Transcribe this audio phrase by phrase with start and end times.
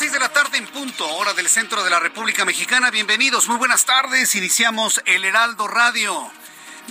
[0.00, 2.90] 6 de la tarde en punto, hora del centro de la República Mexicana.
[2.90, 4.34] Bienvenidos, muy buenas tardes.
[4.34, 6.32] Iniciamos el Heraldo Radio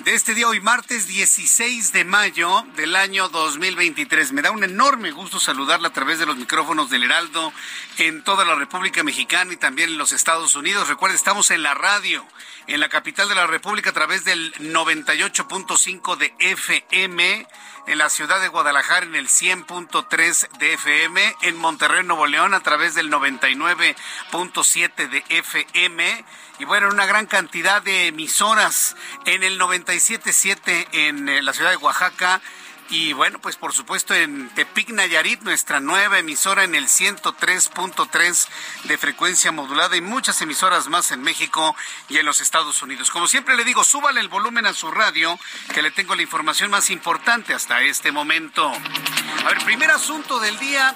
[0.04, 4.32] de este día hoy, martes 16 de mayo del año 2023.
[4.34, 7.52] Me da un enorme gusto saludarla a través de los micrófonos del Heraldo
[7.98, 10.88] en toda la República Mexicana y también en los Estados Unidos.
[10.88, 12.24] Recuerde, estamos en la radio,
[12.68, 17.48] en la capital de la República a través del 98.5 de FM
[17.90, 22.60] en la ciudad de Guadalajara en el 100.3 de FM, en Monterrey, Nuevo León a
[22.60, 26.26] través del 99.7 de FM
[26.60, 28.96] y bueno, en una gran cantidad de emisoras
[29.26, 32.42] en el 97.7 en eh, la ciudad de Oaxaca.
[32.92, 38.48] Y bueno, pues por supuesto en Tepic Nayarit, nuestra nueva emisora en el 103.3
[38.86, 41.76] de frecuencia modulada y muchas emisoras más en México
[42.08, 43.12] y en los Estados Unidos.
[43.12, 45.40] Como siempre le digo, súbale el volumen a su radio,
[45.72, 48.68] que le tengo la información más importante hasta este momento.
[48.68, 50.96] A ver, primer asunto del día,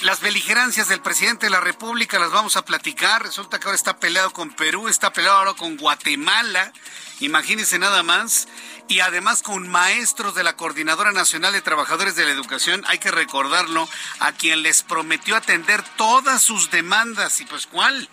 [0.00, 3.22] las beligerancias del presidente de la República las vamos a platicar.
[3.22, 6.72] Resulta que ahora está peleado con Perú, está peleado ahora con Guatemala.
[7.22, 8.48] Imagínense nada más.
[8.88, 13.10] Y además con maestros de la Coordinadora Nacional de Trabajadores de la Educación, hay que
[13.10, 13.88] recordarlo,
[14.18, 17.40] a quien les prometió atender todas sus demandas.
[17.40, 18.08] ¿Y pues cuál?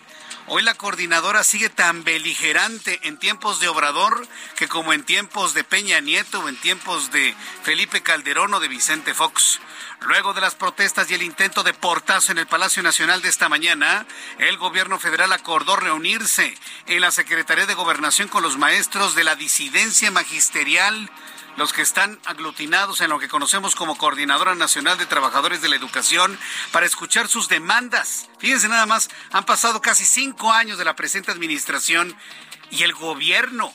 [0.52, 5.62] Hoy la coordinadora sigue tan beligerante en tiempos de Obrador que como en tiempos de
[5.62, 9.60] Peña Nieto o en tiempos de Felipe Calderón o de Vicente Fox.
[10.00, 13.48] Luego de las protestas y el intento de portazo en el Palacio Nacional de esta
[13.48, 14.04] mañana,
[14.38, 16.52] el gobierno federal acordó reunirse
[16.86, 21.08] en la Secretaría de Gobernación con los maestros de la disidencia magisterial
[21.56, 25.76] los que están aglutinados en lo que conocemos como Coordinadora Nacional de Trabajadores de la
[25.76, 26.38] Educación
[26.72, 28.28] para escuchar sus demandas.
[28.38, 32.16] Fíjense nada más, han pasado casi cinco años de la presente administración
[32.70, 33.72] y el gobierno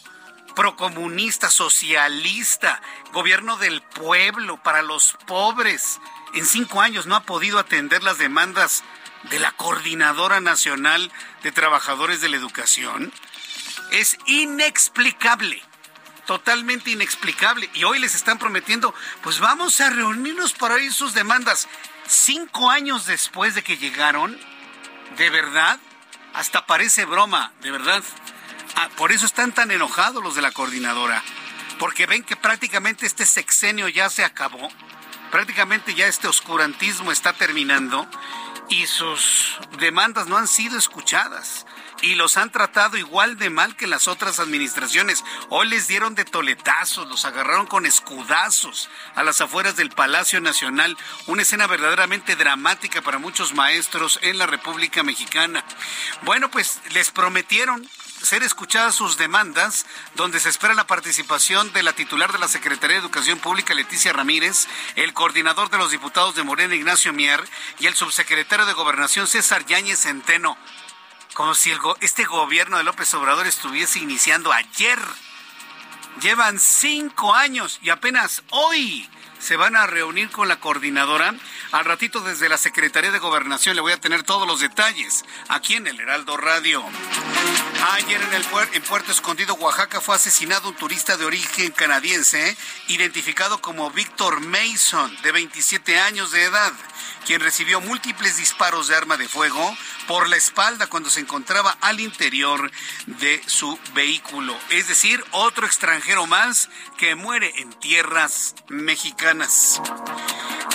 [0.56, 2.82] procomunista, socialista,
[3.12, 6.00] gobierno del pueblo, para los pobres,
[6.34, 8.84] en cinco años no ha podido atender las demandas
[9.30, 11.12] de la Coordinadora Nacional
[11.44, 13.12] de Trabajadores de la Educación.
[13.92, 15.62] Es inexplicable
[16.26, 17.70] totalmente inexplicable.
[17.74, 21.68] Y hoy les están prometiendo, pues vamos a reunirnos para oír sus demandas.
[22.08, 24.40] Cinco años después de que llegaron,
[25.18, 25.80] de verdad,
[26.34, 28.04] hasta parece broma, de verdad.
[28.76, 31.24] Ah, por eso están tan enojados los de la coordinadora,
[31.80, 34.70] porque ven que prácticamente este sexenio ya se acabó,
[35.32, 38.08] prácticamente ya este oscurantismo está terminando
[38.70, 41.66] y sus demandas no han sido escuchadas
[42.06, 45.24] y los han tratado igual de mal que las otras administraciones.
[45.50, 50.96] Hoy les dieron de toletazos, los agarraron con escudazos a las afueras del Palacio Nacional.
[51.26, 55.66] Una escena verdaderamente dramática para muchos maestros en la República Mexicana.
[56.22, 57.90] Bueno, pues les prometieron
[58.22, 62.98] ser escuchadas sus demandas, donde se espera la participación de la titular de la Secretaría
[62.98, 67.44] de Educación Pública, Leticia Ramírez, el coordinador de los diputados de Morena, Ignacio Mier,
[67.80, 70.56] y el subsecretario de Gobernación, César Yáñez Centeno.
[71.36, 74.98] Como si el go este gobierno de López Obrador estuviese iniciando ayer.
[76.22, 79.10] Llevan cinco años y apenas hoy
[79.46, 81.36] se van a reunir con la coordinadora.
[81.72, 85.76] Al ratito desde la Secretaría de Gobernación le voy a tener todos los detalles aquí
[85.76, 86.84] en el Heraldo Radio.
[87.92, 88.34] Ayer en,
[88.74, 92.58] el Puerto Escondido, Oaxaca, fue asesinado un turista de origen canadiense,
[92.88, 96.74] identificado como Víctor Mason, de 27 años de edad,
[97.28, 99.78] quien recibió múltiples disparos de arma de fuego
[100.08, 102.72] por la espalda cuando se encontraba al interior
[103.06, 104.58] de su vehículo.
[104.70, 109.35] Es decir, otro extranjero más que muere en tierras mexicanas.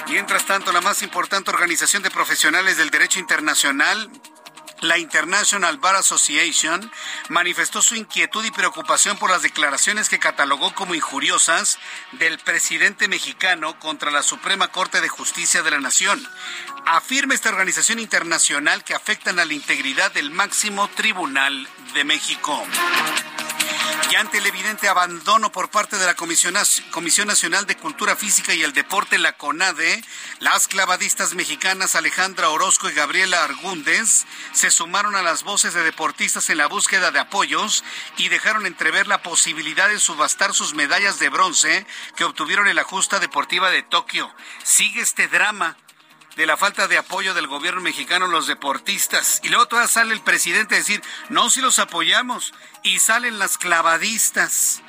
[0.09, 4.11] Mientras tanto, la más importante organización de profesionales del derecho internacional
[4.81, 6.91] la International Bar Association
[7.29, 11.79] manifestó su inquietud y preocupación por las declaraciones que catalogó como injuriosas
[12.13, 16.27] del presidente mexicano contra la Suprema Corte de Justicia de la Nación.
[16.87, 22.65] Afirma esta organización internacional que afectan a la integridad del máximo tribunal de México.
[24.11, 28.63] Y ante el evidente abandono por parte de la Comisión, Nacional de Cultura Física y
[28.63, 30.03] el Deporte, la CONADE,
[30.41, 36.51] las clavadistas mexicanas Alejandra Orozco y Gabriela Argúndez se sumaron a las voces de deportistas
[36.51, 37.85] en la búsqueda de apoyos
[38.17, 41.87] y dejaron entrever la posibilidad de subastar sus medallas de bronce
[42.17, 44.33] que obtuvieron en la justa deportiva de Tokio.
[44.65, 45.77] Sigue este drama
[46.41, 49.41] de la falta de apoyo del gobierno mexicano a los deportistas.
[49.43, 52.55] Y luego todavía sale el presidente a decir, no, si los apoyamos.
[52.83, 54.81] Y salen las clavadistas,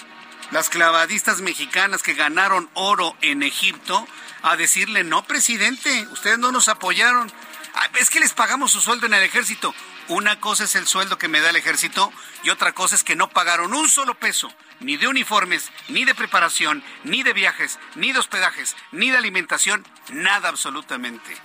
[0.51, 4.07] las clavadistas mexicanas que ganaron oro en Egipto,
[4.43, 7.29] a decirle, no, presidente, ustedes no nos apoyaron.
[7.75, 9.75] Ah, es que les pagamos su sueldo en el ejército.
[10.07, 12.13] Una cosa es el sueldo que me da el ejército
[12.43, 14.49] y otra cosa es que no pagaron un solo peso,
[14.81, 19.85] ni de uniformes, ni de preparación, ni de viajes, ni de hospedajes, ni de alimentación,
[20.09, 21.35] nada absolutamente.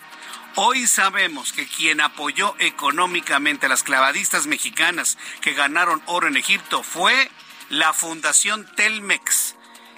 [0.56, 6.82] Hoy sabemos que quien apoyó económicamente a las clavadistas mexicanas que ganaron oro en Egipto
[6.82, 7.30] fue
[7.68, 9.54] la Fundación Telmex.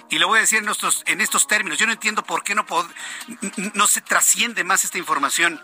[0.09, 1.77] Y lo voy a decir en estos, en estos términos.
[1.77, 2.65] Yo no entiendo por qué no,
[3.73, 5.61] no se trasciende más esta información.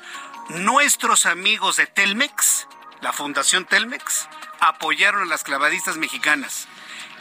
[0.49, 2.67] Nuestros amigos de Telmex
[3.05, 4.27] la Fundación Telmex,
[4.59, 6.67] apoyaron a las clavadistas mexicanas.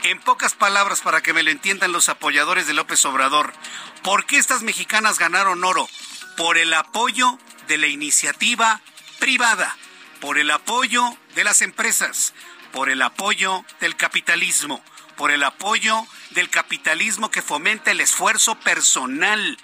[0.05, 3.55] En pocas palabras, para que me lo entiendan los apoyadores de López Obrador,
[4.03, 5.89] ¿por qué estas mexicanas ganaron oro?
[6.37, 8.83] Por el apoyo de la iniciativa
[9.19, 9.79] privada,
[10.21, 12.35] por el apoyo de las empresas,
[12.71, 14.85] por el apoyo del capitalismo,
[15.17, 19.57] por el apoyo del capitalismo que fomenta el esfuerzo personal.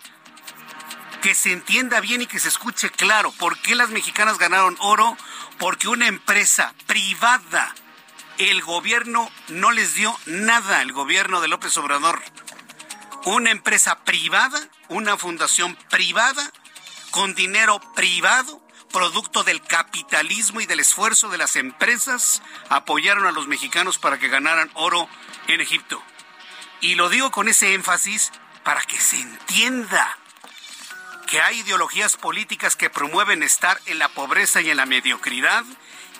[1.20, 5.18] Que se entienda bien y que se escuche claro por qué las mexicanas ganaron oro
[5.58, 7.74] porque una empresa privada,
[8.48, 12.22] el gobierno no les dio nada, el gobierno de López Obrador.
[13.26, 14.58] Una empresa privada,
[14.88, 16.50] una fundación privada,
[17.10, 22.40] con dinero privado, producto del capitalismo y del esfuerzo de las empresas,
[22.70, 25.06] apoyaron a los mexicanos para que ganaran oro
[25.48, 26.02] en Egipto.
[26.80, 28.32] Y lo digo con ese énfasis
[28.64, 30.16] para que se entienda
[31.26, 35.64] que hay ideologías políticas que promueven estar en la pobreza y en la mediocridad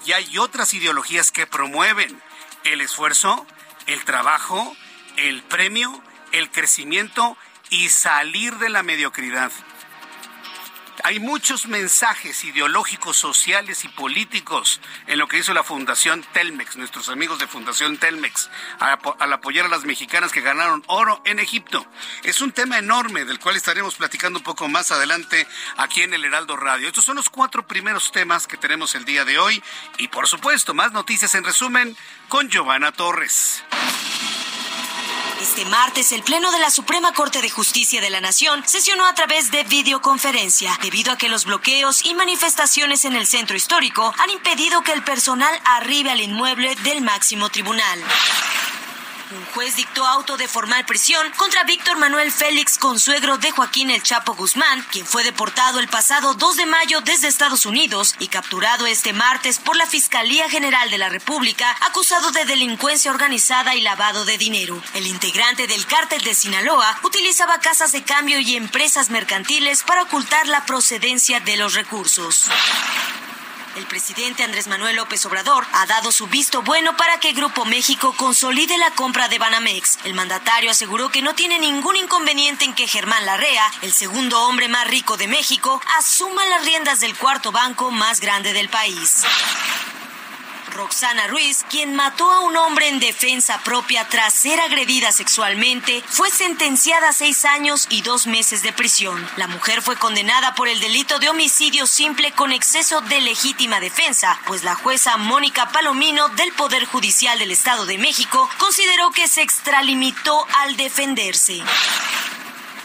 [0.07, 2.21] y hay otras ideologías que promueven
[2.65, 3.47] el esfuerzo,
[3.87, 4.77] el trabajo,
[5.17, 6.03] el premio,
[6.33, 7.37] el crecimiento
[7.71, 9.53] y salir de la mediocridad.
[11.05, 17.09] Hay muchos mensajes ideológicos, sociales y políticos en lo que hizo la Fundación Telmex, nuestros
[17.09, 21.87] amigos de Fundación Telmex, al apoyar a las mexicanas que ganaron oro en Egipto.
[22.23, 26.25] Es un tema enorme del cual estaremos platicando un poco más adelante aquí en el
[26.25, 26.89] Heraldo Radio.
[26.89, 29.63] Estos son los cuatro primeros temas que tenemos el día de hoy
[29.99, 31.97] y por supuesto más noticias en resumen
[32.29, 33.65] con Giovanna Torres.
[35.41, 39.15] Este martes, el Pleno de la Suprema Corte de Justicia de la Nación sesionó a
[39.15, 44.29] través de videoconferencia, debido a que los bloqueos y manifestaciones en el centro histórico han
[44.29, 48.05] impedido que el personal arribe al inmueble del máximo tribunal.
[49.33, 54.03] Un juez dictó auto de formal prisión contra Víctor Manuel Félix, consuegro de Joaquín El
[54.03, 58.87] Chapo Guzmán, quien fue deportado el pasado 2 de mayo desde Estados Unidos y capturado
[58.87, 64.25] este martes por la Fiscalía General de la República, acusado de delincuencia organizada y lavado
[64.25, 64.83] de dinero.
[64.95, 70.49] El integrante del cártel de Sinaloa utilizaba casas de cambio y empresas mercantiles para ocultar
[70.49, 72.51] la procedencia de los recursos.
[73.77, 78.13] El presidente Andrés Manuel López Obrador ha dado su visto bueno para que Grupo México
[78.17, 79.99] consolide la compra de Banamex.
[80.05, 84.69] El mandatario aseguró que no tiene ningún inconveniente en que Germán Larrea, el segundo hombre
[84.69, 89.23] más rico de México, asuma las riendas del cuarto banco más grande del país.
[90.71, 96.31] Roxana Ruiz, quien mató a un hombre en defensa propia tras ser agredida sexualmente, fue
[96.31, 99.29] sentenciada a seis años y dos meses de prisión.
[99.37, 104.41] La mujer fue condenada por el delito de homicidio simple con exceso de legítima defensa,
[104.47, 109.43] pues la jueza Mónica Palomino del Poder Judicial del Estado de México consideró que se
[109.43, 111.63] extralimitó al defenderse.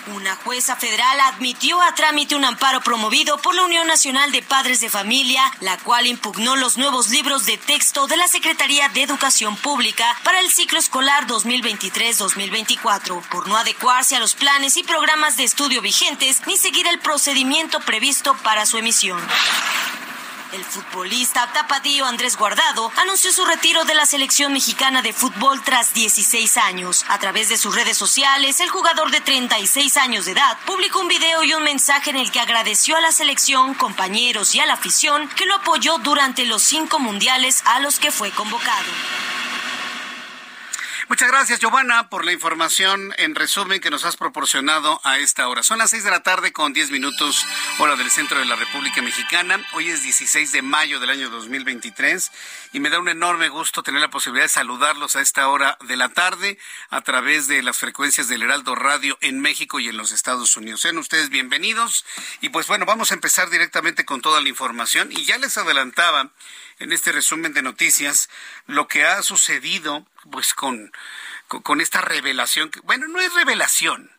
[0.08, 4.80] Una jueza federal admitió a trámite un amparo promovido por la Unión Nacional de Padres
[4.80, 9.58] de Familia, la cual impugnó los nuevos libros de texto de la Secretaría de Educación
[9.58, 15.44] Pública para el ciclo escolar 2023-2024, por no adecuarse a los planes y programas de
[15.44, 19.20] estudio vigentes ni seguir el procedimiento previsto para su emisión.
[20.56, 25.94] El futbolista tapatío Andrés Guardado anunció su retiro de la selección mexicana de fútbol tras
[25.94, 27.04] 16 años.
[27.10, 31.10] A través de sus redes sociales, el jugador de 36 años de edad publicó un
[31.10, 34.76] video y un mensaje en el que agradeció a la selección, compañeros y a la
[34.76, 39.35] afición que lo apoyó durante los cinco mundiales a los que fue convocado.
[41.08, 45.62] Muchas gracias, Giovanna, por la información en resumen que nos has proporcionado a esta hora.
[45.62, 47.46] Son las seis de la tarde con diez minutos,
[47.78, 49.64] hora del centro de la República Mexicana.
[49.74, 52.32] Hoy es 16 de mayo del año 2023
[52.74, 55.96] y me da un enorme gusto tener la posibilidad de saludarlos a esta hora de
[55.96, 56.58] la tarde
[56.90, 60.82] a través de las frecuencias del Heraldo Radio en México y en los Estados Unidos.
[60.82, 62.04] Sean ustedes bienvenidos
[62.42, 66.32] y pues bueno, vamos a empezar directamente con toda la información y ya les adelantaba
[66.80, 68.28] en este resumen de noticias
[68.66, 70.92] lo que ha sucedido pues con,
[71.48, 72.72] con, esta revelación.
[72.84, 74.12] Bueno, no es revelación.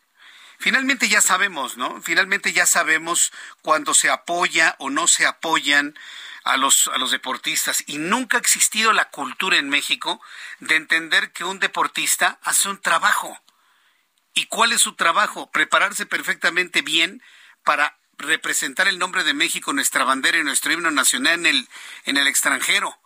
[0.59, 2.01] Finalmente ya sabemos, ¿no?
[2.03, 3.33] Finalmente ya sabemos
[3.63, 5.99] cuando se apoya o no se apoyan
[6.45, 7.85] a los, a los deportistas.
[7.87, 10.21] Y nunca ha existido la cultura en México
[10.61, 13.39] de entender que un deportista hace un trabajo.
[14.33, 15.51] ¿Y cuál es su trabajo?
[15.51, 17.23] Prepararse perfectamente bien
[17.65, 21.69] para representar el nombre de México, nuestra bandera y nuestro himno nacional en el,
[22.05, 22.99] en el extranjero.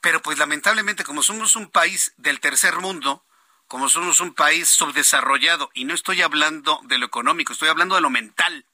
[0.00, 3.24] Pero pues lamentablemente como somos un país del tercer mundo,
[3.68, 8.00] como somos un país subdesarrollado, y no estoy hablando de lo económico, estoy hablando de
[8.00, 8.64] lo mental,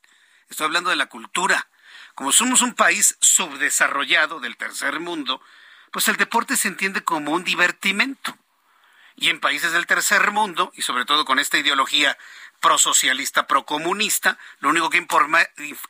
[0.49, 1.69] estoy hablando de la cultura,
[2.15, 5.43] como somos un país subdesarrollado del tercer mundo,
[5.93, 8.37] pues el deporte se entiende como un divertimento.
[9.17, 12.17] Y en países del tercer mundo, y sobre todo con esta ideología
[12.61, 15.07] prosocialista, procomunista, lo único que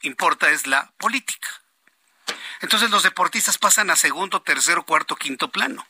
[0.02, 1.48] importa es la política.
[2.60, 5.86] Entonces los deportistas pasan a segundo, tercero, cuarto, quinto plano.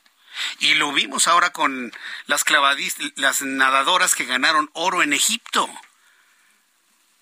[0.59, 1.93] Y lo vimos ahora con
[2.27, 5.69] las clavadistas, las nadadoras que ganaron oro en Egipto.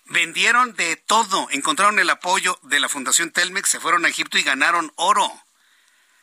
[0.05, 4.43] Vendieron de todo, encontraron el apoyo de la Fundación Telmex, se fueron a Egipto y
[4.43, 5.31] ganaron oro.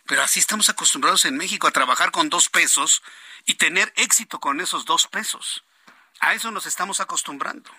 [0.06, 3.02] Pero así estamos acostumbrados en México a trabajar con dos pesos
[3.46, 5.64] y tener éxito con esos dos pesos.
[6.20, 7.70] A eso nos estamos acostumbrando.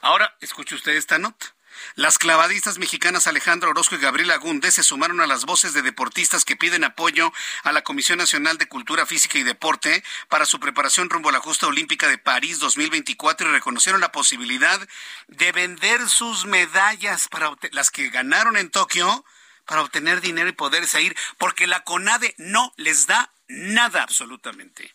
[0.00, 1.46] Ahora, escuche usted esta nota.
[1.94, 6.44] Las clavadistas mexicanas Alejandra Orozco y Gabriela Gunde se sumaron a las voces de deportistas
[6.44, 11.10] que piden apoyo a la Comisión Nacional de Cultura Física y Deporte para su preparación
[11.10, 14.80] rumbo a la justa olímpica de París 2024 y reconocieron la posibilidad
[15.28, 19.24] de vender sus medallas para las que ganaron en Tokio
[19.64, 24.94] para obtener dinero y poderse ir, porque la CONADE no les da nada absolutamente.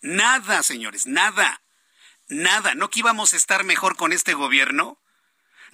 [0.00, 1.60] Nada, señores, nada.
[2.28, 2.74] Nada.
[2.74, 4.98] ¿No que íbamos a estar mejor con este gobierno?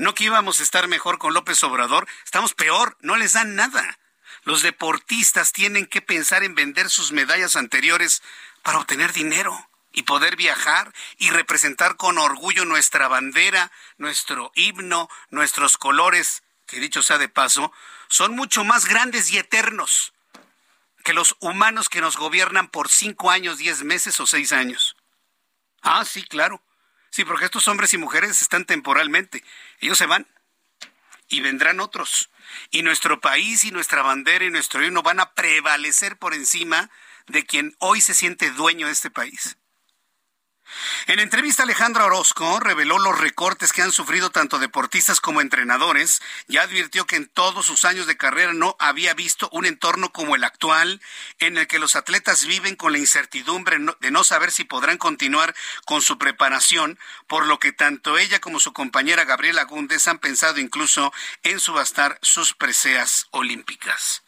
[0.00, 2.09] ¿No que íbamos a estar mejor con López Obrador?
[2.25, 3.99] Estamos peor, no les dan nada.
[4.45, 8.23] Los deportistas tienen que pensar en vender sus medallas anteriores
[8.62, 15.76] para obtener dinero y poder viajar y representar con orgullo nuestra bandera, nuestro himno, nuestros
[15.76, 17.71] colores, que dicho sea de paso,
[18.09, 20.14] son mucho más grandes y eternos
[21.04, 24.97] que los humanos que nos gobiernan por cinco años, diez meses o seis años.
[25.83, 26.62] Ah, sí, claro.
[27.11, 29.45] Sí, porque estos hombres y mujeres están temporalmente.
[29.81, 30.26] Ellos se van
[31.29, 32.31] y vendrán otros.
[32.71, 36.90] Y nuestro país y nuestra bandera y nuestro himno van a prevalecer por encima
[37.26, 39.57] de quien hoy se siente dueño de este país.
[41.07, 46.59] En entrevista, Alejandra Orozco reveló los recortes que han sufrido tanto deportistas como entrenadores y
[46.59, 50.45] advirtió que en todos sus años de carrera no había visto un entorno como el
[50.45, 51.00] actual,
[51.39, 55.55] en el que los atletas viven con la incertidumbre de no saber si podrán continuar
[55.85, 60.59] con su preparación, por lo que tanto ella como su compañera Gabriela Gúndez han pensado
[60.61, 61.12] incluso
[61.43, 64.23] en subastar sus preseas olímpicas.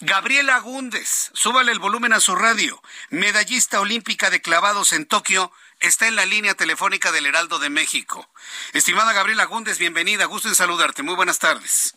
[0.00, 6.08] Gabriela Gúndez, súbale el volumen a su radio, medallista olímpica de clavados en Tokio, está
[6.08, 8.28] en la línea telefónica del Heraldo de México.
[8.72, 11.96] Estimada Gabriela Gúndez, bienvenida, gusto en saludarte, muy buenas tardes.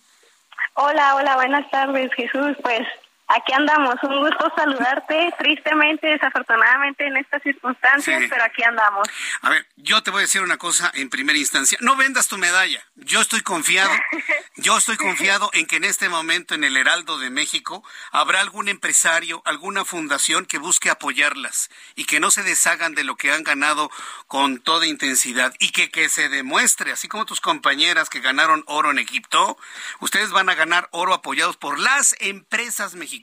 [0.75, 2.55] Hola, hola, buenas tardes, Jesús.
[2.61, 2.87] Pues
[3.29, 9.05] Aquí andamos, un gusto saludarte, tristemente, desafortunadamente en estas circunstancias, pero aquí andamos.
[9.41, 12.37] A ver, yo te voy a decir una cosa en primera instancia, no vendas tu
[12.37, 13.91] medalla, yo estoy confiado,
[14.55, 18.69] yo estoy confiado en que en este momento en el Heraldo de México habrá algún
[18.69, 23.43] empresario, alguna fundación que busque apoyarlas y que no se deshagan de lo que han
[23.43, 23.91] ganado
[24.27, 28.89] con toda intensidad y que, que se demuestre, así como tus compañeras que ganaron oro
[28.89, 29.57] en Egipto,
[29.99, 33.16] ustedes van a ganar oro apoyados por las empresas mexicanas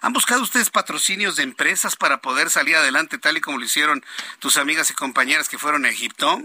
[0.00, 4.04] ¿Han buscado ustedes patrocinios de empresas para poder salir adelante tal y como lo hicieron
[4.38, 6.38] tus amigas y compañeras que fueron a Egipto?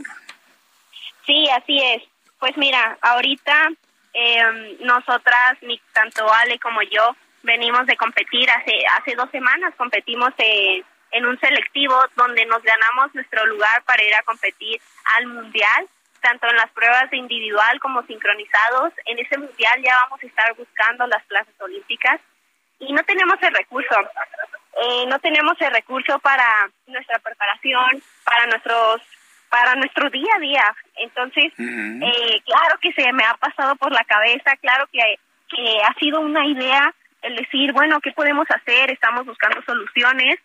[1.26, 2.04] Sí, así es.
[2.40, 3.70] Pues mira, ahorita
[4.14, 5.58] eh, nosotras,
[5.94, 11.96] tanto Ale como yo, venimos de competir hace hace dos semanas, competimos en un selectivo
[12.16, 14.82] donde nos ganamos nuestro lugar para ir a competir
[15.16, 15.88] al mundial
[16.22, 18.94] tanto en las pruebas de individual como sincronizados.
[19.06, 22.20] En ese mundial ya vamos a estar buscando las plazas olímpicas
[22.80, 23.96] y no tenemos el recurso.
[24.82, 29.02] Eh, no tenemos el recurso para nuestra preparación, para nuestros
[29.50, 30.76] para nuestro día a día.
[30.96, 35.00] Entonces, eh, claro que se me ha pasado por la cabeza, claro que,
[35.48, 38.90] que ha sido una idea el decir, bueno, ¿qué podemos hacer?
[38.90, 40.40] Estamos buscando soluciones.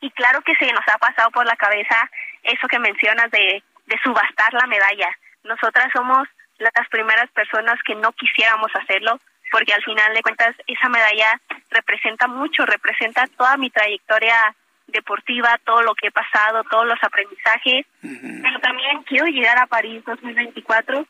[0.00, 2.10] Y claro que se nos ha pasado por la cabeza
[2.42, 5.10] eso que mencionas de, de subastar la medalla.
[5.44, 6.26] Nosotras somos
[6.58, 12.26] las primeras personas que no quisiéramos hacerlo, porque al final de cuentas esa medalla representa
[12.26, 14.54] mucho, representa toda mi trayectoria
[14.88, 20.02] deportiva, todo lo que he pasado, todos los aprendizajes, pero también quiero llegar a París
[20.04, 21.06] 2024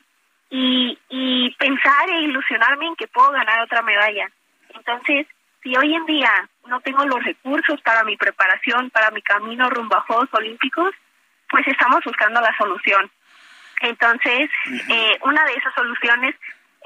[0.51, 4.31] y, y pensar e ilusionarme en que puedo ganar otra medalla.
[4.75, 5.27] Entonces,
[5.63, 9.97] si hoy en día no tengo los recursos para mi preparación, para mi camino rumbo
[9.97, 10.95] a Juegos Olímpicos,
[11.49, 13.11] pues estamos buscando la solución.
[13.81, 14.49] Entonces,
[14.89, 16.35] eh, una de esas soluciones,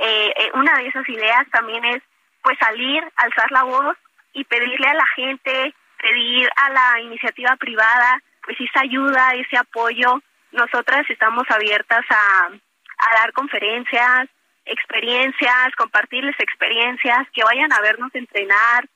[0.00, 2.02] eh, eh, una de esas ideas también es
[2.42, 3.96] pues salir, alzar la voz
[4.32, 10.22] y pedirle a la gente, pedir a la iniciativa privada pues esa ayuda, ese apoyo.
[10.52, 14.28] Nosotras estamos abiertas a, a dar conferencias,
[14.64, 18.88] experiencias, compartirles experiencias, que vayan a vernos entrenar.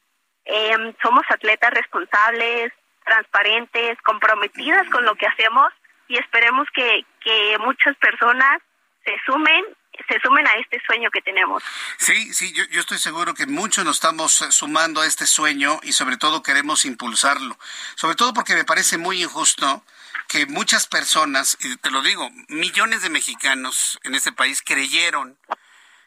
[0.46, 2.72] Eh, somos atletas responsables,
[3.04, 5.68] transparentes, comprometidas con lo que hacemos
[6.08, 8.62] y esperemos que, que muchas personas
[9.04, 9.64] se sumen
[10.08, 11.62] se sumen a este sueño que tenemos.
[11.98, 15.80] Sí, sí, yo, yo, estoy seguro que muchos nos estamos eh, sumando a este sueño
[15.82, 17.58] y sobre todo queremos impulsarlo.
[17.94, 19.84] Sobre todo porque me parece muy injusto
[20.28, 25.38] que muchas personas, y te lo digo, millones de mexicanos en este país creyeron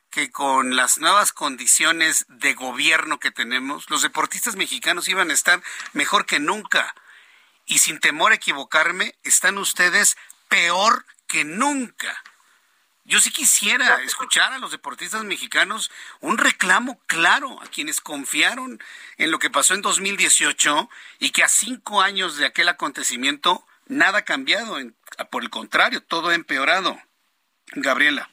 [0.10, 5.62] que con las nuevas condiciones de gobierno que tenemos, los deportistas mexicanos iban a estar
[5.94, 6.96] mejor que nunca.
[7.66, 10.18] Y sin temor a equivocarme, están ustedes
[10.48, 12.24] peor que nunca.
[13.08, 18.80] Yo sí quisiera escuchar a los deportistas mexicanos un reclamo claro a quienes confiaron
[19.18, 24.20] en lo que pasó en 2018 y que a cinco años de aquel acontecimiento nada
[24.20, 24.76] ha cambiado,
[25.32, 26.98] por el contrario, todo ha empeorado.
[27.76, 28.30] Gabriela.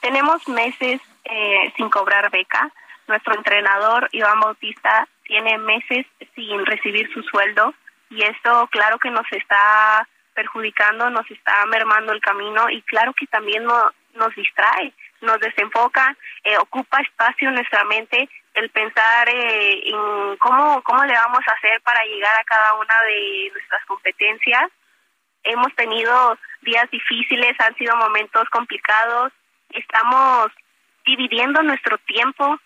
[0.00, 2.72] Tenemos meses eh, sin cobrar beca.
[3.08, 7.74] Nuestro entrenador, Iván Bautista, tiene meses sin recibir su sueldo
[8.08, 13.26] y esto claro que nos está perjudicando, nos está mermando el camino y claro que
[13.26, 19.82] también no, nos distrae, nos desenfoca, eh, ocupa espacio en nuestra mente el pensar eh,
[19.86, 24.70] en cómo, cómo le vamos a hacer para llegar a cada una de nuestras competencias.
[25.44, 29.32] Hemos tenido días difíciles, han sido momentos complicados,
[29.70, 30.50] estamos
[31.06, 32.58] dividiendo nuestro tiempo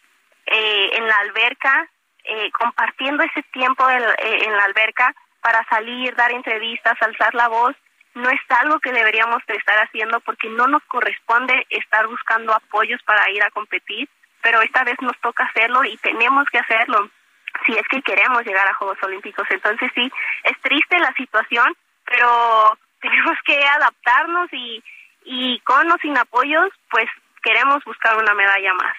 [0.47, 1.89] eh, en la alberca,
[2.25, 7.77] eh, compartiendo ese tiempo en, en la alberca para salir, dar entrevistas, alzar la voz,
[8.15, 13.31] no es algo que deberíamos estar haciendo porque no nos corresponde estar buscando apoyos para
[13.31, 14.09] ir a competir,
[14.41, 17.11] pero esta vez nos toca hacerlo y tenemos que hacerlo
[17.67, 19.47] si es que queremos llegar a Juegos Olímpicos.
[19.51, 20.11] Entonces sí,
[20.45, 21.77] es triste la situación,
[22.07, 24.83] pero tenemos que adaptarnos y,
[25.27, 27.07] y con o sin apoyos, pues
[27.43, 28.97] queremos buscar una medalla más.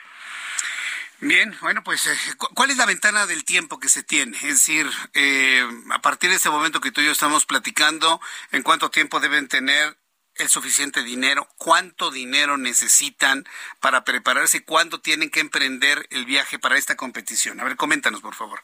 [1.22, 4.36] Bien, bueno, pues, eh, ¿cuál es la ventana del tiempo que se tiene?
[4.38, 8.20] Es decir, eh, a partir de ese momento que tú y yo estamos platicando,
[8.52, 9.96] ¿en cuánto tiempo deben tener
[10.36, 11.48] el suficiente dinero?
[11.58, 13.46] ¿Cuánto dinero necesitan
[13.80, 14.66] para prepararse?
[14.66, 17.62] ¿Cuándo tienen que emprender el viaje para esta competición?
[17.62, 18.62] A ver, coméntanos, por favor.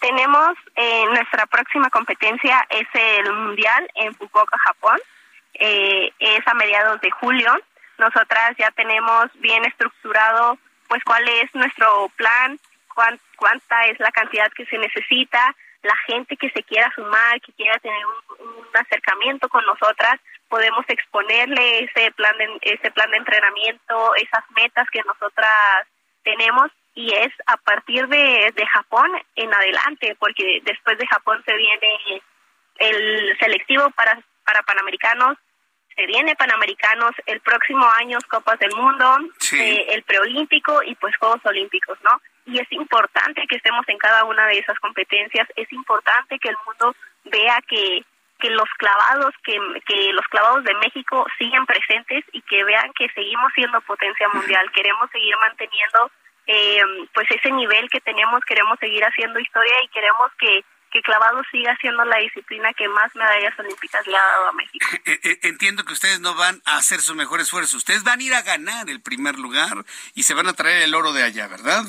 [0.00, 4.98] Tenemos eh, nuestra próxima competencia es el Mundial en Fukuoka, Japón.
[5.54, 7.52] Eh, es a mediados de julio.
[7.98, 10.58] Nosotras ya tenemos bien estructurado
[10.88, 12.58] pues cuál es nuestro plan,
[13.36, 17.78] cuánta es la cantidad que se necesita, la gente que se quiera sumar, que quiera
[17.78, 24.44] tener un, acercamiento con nosotras, podemos exponerle ese plan de, ese plan de entrenamiento, esas
[24.50, 25.86] metas que nosotras
[26.22, 31.56] tenemos y es a partir de, de Japón en adelante, porque después de Japón se
[31.56, 32.22] viene
[32.78, 35.36] el selectivo para para panamericanos
[35.96, 39.18] se viene Panamericanos, el próximo año Copas del Mundo,
[39.52, 42.20] eh, el preolímpico y pues Juegos Olímpicos, ¿no?
[42.44, 46.56] Y es importante que estemos en cada una de esas competencias, es importante que el
[46.66, 48.04] mundo vea que
[48.38, 53.08] que los clavados que, que los clavados de México siguen presentes y que vean que
[53.14, 56.10] seguimos siendo potencia mundial queremos seguir manteniendo
[56.46, 56.82] eh,
[57.14, 61.76] pues ese nivel que tenemos queremos seguir haciendo historia y queremos que que clavado siga
[61.80, 64.86] siendo la disciplina que más medallas olímpicas le ha dado a México.
[65.04, 68.22] Eh, eh, entiendo que ustedes no van a hacer su mejor esfuerzo, ustedes van a
[68.22, 71.48] ir a ganar el primer lugar y se van a traer el oro de allá,
[71.48, 71.84] ¿verdad?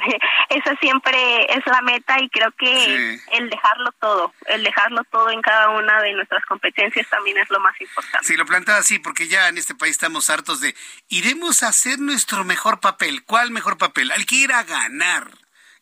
[0.48, 5.42] esa siempre es la meta y creo que el dejarlo todo, el dejarlo todo en
[5.42, 8.26] cada una de nuestras competencias también es lo más importante.
[8.26, 10.74] Sí, lo plantea así, porque ya en este país estamos hartos de
[11.08, 13.24] iremos a hacer nuestro mejor papel.
[13.24, 14.10] ¿Cuál mejor papel?
[14.10, 15.30] Al que ir a ganar.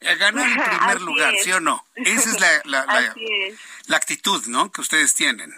[0.01, 1.85] Ganar en primer lugar, ¿sí o no?
[1.95, 3.15] Esa es la, la,
[3.87, 4.71] la actitud, ¿no?
[4.71, 5.53] Que ustedes tienen.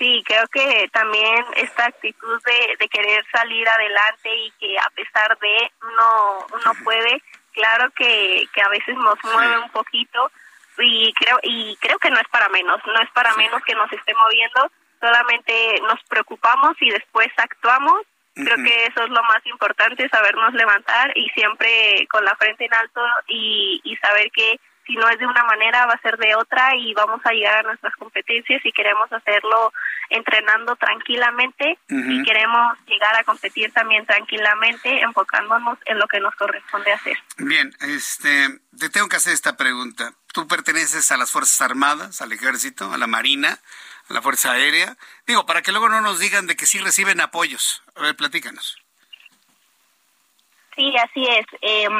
[0.00, 5.38] Sí, creo que también esta actitud de, de querer salir adelante y que a pesar
[5.38, 7.22] de uno, uno puede,
[7.52, 10.32] claro que, que a veces nos mueve un poquito
[10.78, 13.92] y creo y creo que no es para menos, no es para menos que nos
[13.92, 18.00] esté moviendo, solamente nos preocupamos y después actuamos.
[18.34, 22.74] Creo que eso es lo más importante, sabernos levantar y siempre con la frente en
[22.74, 24.58] alto y, y saber que
[24.90, 27.58] si no es de una manera va a ser de otra y vamos a llegar
[27.58, 29.72] a nuestras competencias y queremos hacerlo
[30.08, 36.92] entrenando tranquilamente y queremos llegar a competir también tranquilamente enfocándonos en lo que nos corresponde
[36.92, 37.16] hacer.
[37.38, 40.12] Bien, este, te tengo que hacer esta pregunta.
[40.32, 43.60] ¿Tú perteneces a las Fuerzas Armadas, al Ejército, a la Marina,
[44.10, 44.96] la Fuerza Aérea?
[45.26, 47.82] Digo, para que luego no nos digan de que sí reciben apoyos.
[47.96, 48.76] A ver, platícanos.
[50.76, 51.46] Sí, así es.
[51.60, 51.92] Em,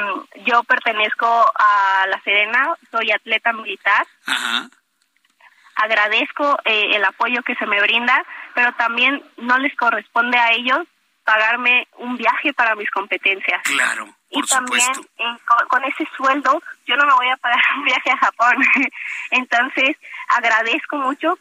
[0.45, 4.07] yo pertenezco a La Serena, soy atleta militar.
[5.75, 10.87] Agradezco eh, el apoyo que se me brinda, pero también no les corresponde a ellos
[11.23, 13.61] pagarme un viaje para mis competencias.
[13.63, 14.91] Claro, por y también.
[15.17, 18.55] Eh, con, con, ese sueldo yo no me voy a pagar un viaje a Japón.
[19.31, 19.97] Entonces
[20.29, 21.37] agradezco mucho,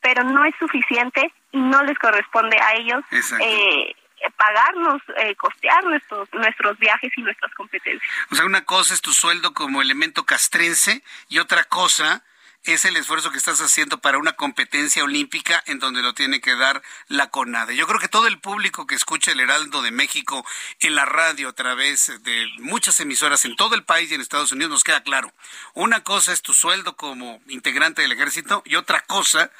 [0.00, 3.02] pero no es suficiente y no les corresponde a ellos
[3.40, 3.94] eh,
[4.36, 8.10] pagarnos, eh, costear nuestros, nuestros viajes y nuestras competencias.
[8.30, 12.24] O sea, una cosa es tu sueldo como elemento castrense y otra cosa
[12.64, 16.54] es el esfuerzo que estás haciendo para una competencia olímpica en donde lo tiene que
[16.56, 17.76] dar la CONADE.
[17.76, 20.44] Yo creo que todo el público que escucha el Heraldo de México
[20.80, 24.52] en la radio a través de muchas emisoras en todo el país y en Estados
[24.52, 25.32] Unidos nos queda claro.
[25.74, 29.50] Una cosa es tu sueldo como integrante del ejército y otra cosa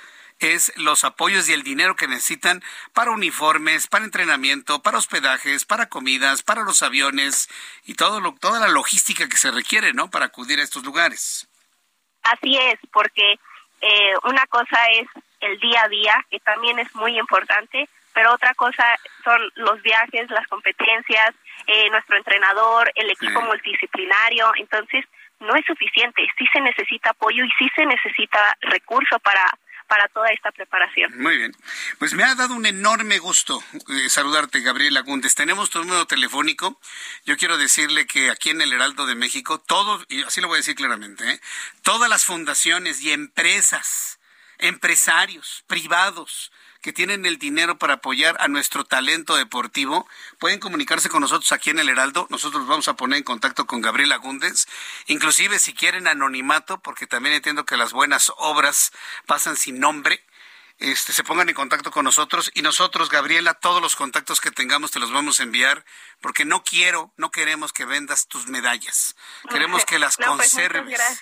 [0.40, 5.88] es los apoyos y el dinero que necesitan para uniformes, para entrenamiento, para hospedajes, para
[5.88, 7.48] comidas, para los aviones
[7.84, 10.10] y todo lo, toda la logística que se requiere, ¿no?
[10.10, 11.48] Para acudir a estos lugares.
[12.22, 13.38] Así es, porque
[13.80, 15.06] eh, una cosa es
[15.40, 18.84] el día a día, que también es muy importante, pero otra cosa
[19.22, 21.34] son los viajes, las competencias,
[21.66, 25.04] eh, nuestro entrenador, el equipo multidisciplinario, entonces
[25.40, 29.44] no es suficiente, sí se necesita apoyo y sí se necesita recurso para
[29.88, 31.18] para toda esta preparación.
[31.18, 31.56] Muy bien.
[31.98, 35.34] Pues me ha dado un enorme gusto eh, saludarte, Gabriela Gundes.
[35.34, 36.78] Tenemos tu número telefónico.
[37.24, 40.56] Yo quiero decirle que aquí en el Heraldo de México, todos, y así lo voy
[40.56, 41.40] a decir claramente, ¿eh?
[41.82, 44.20] todas las fundaciones y empresas,
[44.58, 46.52] empresarios, privados,
[46.88, 51.68] que tienen el dinero para apoyar a nuestro talento deportivo, pueden comunicarse con nosotros aquí
[51.68, 52.26] en el Heraldo.
[52.30, 54.66] Nosotros los vamos a poner en contacto con Gabriela Gúndez.
[55.06, 58.90] Inclusive si quieren anonimato, porque también entiendo que las buenas obras
[59.26, 60.24] pasan sin nombre
[60.78, 64.92] este, se pongan en contacto con nosotros y nosotros, Gabriela, todos los contactos que tengamos
[64.92, 65.84] te los vamos a enviar
[66.20, 69.16] porque no quiero, no queremos que vendas tus medallas.
[69.50, 71.20] Queremos que las pues, conserves.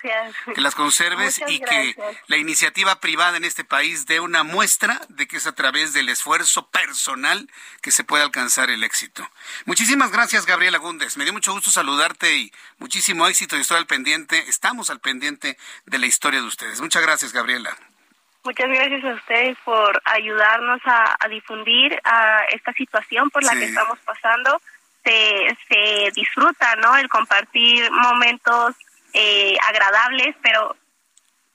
[0.53, 1.95] que las conserves y que
[2.27, 6.09] la iniciativa privada en este país dé una muestra de que es a través del
[6.09, 7.49] esfuerzo personal
[7.81, 9.27] que se puede alcanzar el éxito.
[9.65, 11.17] Muchísimas gracias, Gabriela Gúndez.
[11.17, 15.57] Me dio mucho gusto saludarte y muchísimo éxito y estoy al pendiente, estamos al pendiente
[15.85, 16.79] de la historia de ustedes.
[16.79, 17.75] Muchas gracias, Gabriela.
[18.47, 23.99] Muchas gracias a ustedes por ayudarnos a, difundir a esta situación por la que estamos
[24.05, 24.61] pasando.
[25.03, 26.95] Se, se disfruta, ¿no?
[26.95, 28.73] El compartir momentos
[29.13, 30.77] eh, agradables, pero,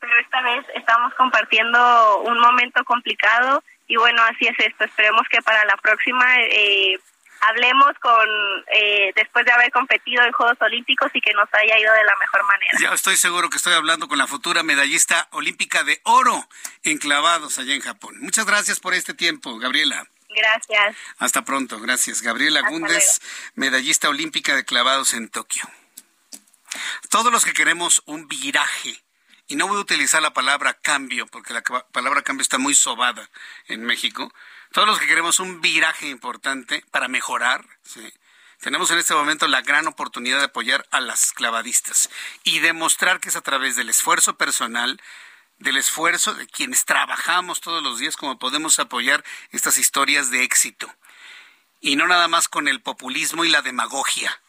[0.00, 4.84] pero esta vez estamos compartiendo un momento complicado y bueno, así es esto.
[4.84, 6.98] Esperemos que para la próxima eh,
[7.42, 8.28] hablemos con
[8.74, 12.14] eh, después de haber competido en Juegos Olímpicos y que nos haya ido de la
[12.20, 12.78] mejor manera.
[12.80, 16.48] Ya estoy seguro que estoy hablando con la futura medallista olímpica de oro
[16.82, 18.16] enclavados allá en Japón.
[18.20, 20.06] Muchas gracias por este tiempo, Gabriela.
[20.34, 20.96] Gracias.
[21.18, 22.22] Hasta pronto, gracias.
[22.22, 23.20] Gabriela Gundes,
[23.54, 25.62] medallista olímpica de clavados en Tokio.
[27.10, 29.02] Todos los que queremos un viraje,
[29.46, 33.28] y no voy a utilizar la palabra cambio, porque la palabra cambio está muy sobada
[33.66, 34.32] en México,
[34.72, 37.64] todos los que queremos un viraje importante para mejorar,
[38.60, 42.08] tenemos en este momento la gran oportunidad de apoyar a las clavadistas
[42.42, 45.00] y demostrar que es a través del esfuerzo personal,
[45.58, 50.92] del esfuerzo de quienes trabajamos todos los días, como podemos apoyar estas historias de éxito.
[51.80, 54.40] Y no nada más con el populismo y la demagogia,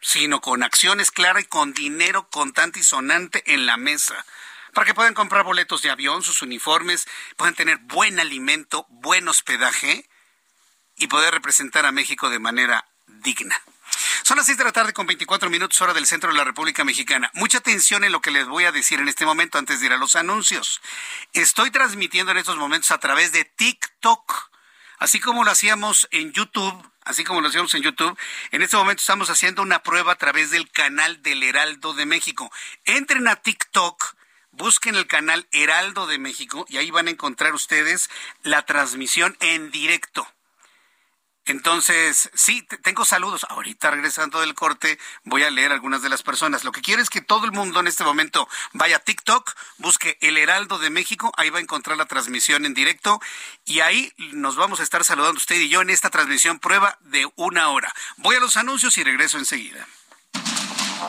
[0.00, 4.24] sino con acciones claras y con dinero contante y sonante en la mesa
[4.74, 10.08] para que puedan comprar boletos de avión, sus uniformes, puedan tener buen alimento, buen hospedaje
[10.96, 13.60] y poder representar a México de manera digna.
[14.22, 16.84] Son las 6 de la tarde con 24 minutos hora del centro de la República
[16.84, 17.30] Mexicana.
[17.34, 19.92] Mucha atención en lo que les voy a decir en este momento antes de ir
[19.92, 20.80] a los anuncios.
[21.32, 24.50] Estoy transmitiendo en estos momentos a través de TikTok,
[24.98, 26.90] así como lo hacíamos en YouTube.
[27.04, 28.18] Así como lo hacíamos en YouTube,
[28.50, 32.52] en este momento estamos haciendo una prueba a través del canal del Heraldo de México.
[32.84, 34.14] Entren a TikTok,
[34.58, 38.10] busquen el canal Heraldo de México y ahí van a encontrar ustedes
[38.42, 40.28] la transmisión en directo.
[41.46, 43.46] Entonces, sí, tengo saludos.
[43.48, 46.62] Ahorita regresando del corte voy a leer algunas de las personas.
[46.62, 50.18] Lo que quiero es que todo el mundo en este momento vaya a TikTok, busque
[50.20, 53.18] El Heraldo de México, ahí va a encontrar la transmisión en directo
[53.64, 57.26] y ahí nos vamos a estar saludando usted y yo en esta transmisión prueba de
[57.36, 57.94] una hora.
[58.18, 59.86] Voy a los anuncios y regreso enseguida.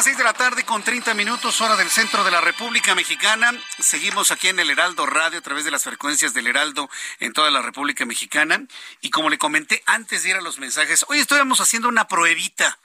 [0.00, 3.52] Las 6 de la tarde con 30 minutos, hora del centro de la República Mexicana.
[3.80, 7.50] Seguimos aquí en el Heraldo Radio a través de las frecuencias del Heraldo en toda
[7.50, 8.62] la República Mexicana.
[9.02, 12.78] Y como le comenté antes de ir a los mensajes, hoy estamos haciendo una pruebita.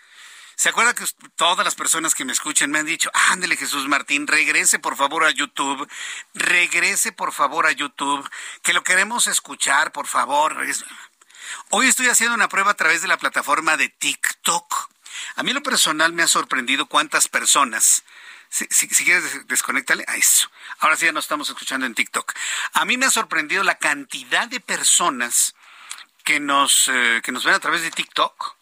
[0.56, 1.06] ¿Se acuerda que
[1.38, 5.24] todas las personas que me escuchan me han dicho, ándele Jesús Martín, regrese por favor
[5.24, 5.90] a YouTube,
[6.34, 8.30] regrese por favor a YouTube,
[8.62, 10.58] que lo queremos escuchar, por favor.
[11.70, 14.95] Hoy estoy haciendo una prueba a través de la plataforma de TikTok.
[15.36, 18.04] A mí lo personal me ha sorprendido cuántas personas
[18.50, 20.50] si, quieres, desconectale a eso.
[20.80, 22.32] Ahora sí ya nos estamos escuchando en TikTok.
[22.74, 25.56] A mí me ha sorprendido la cantidad de personas
[26.24, 28.56] que nos, eh, que nos ven a través de TikTok.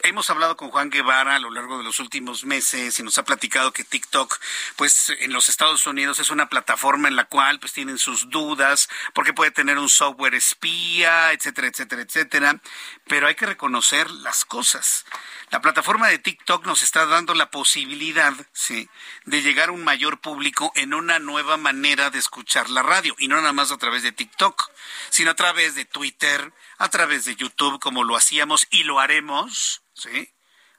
[0.00, 3.24] Hemos hablado con Juan Guevara a lo largo de los últimos meses y nos ha
[3.24, 4.38] platicado que TikTok,
[4.76, 8.88] pues en los Estados Unidos es una plataforma en la cual pues tienen sus dudas
[9.12, 12.60] porque puede tener un software espía, etcétera, etcétera, etcétera.
[13.08, 15.04] Pero hay que reconocer las cosas.
[15.50, 18.88] La plataforma de TikTok nos está dando la posibilidad, sí,
[19.24, 23.28] de llegar a un mayor público en una nueva manera de escuchar la radio y
[23.28, 24.70] no nada más a través de TikTok,
[25.10, 29.82] sino a través de Twitter, a través de YouTube como lo hacíamos y lo haremos
[29.98, 30.32] ¿sí?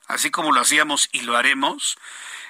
[0.07, 1.97] Así como lo hacíamos y lo haremos.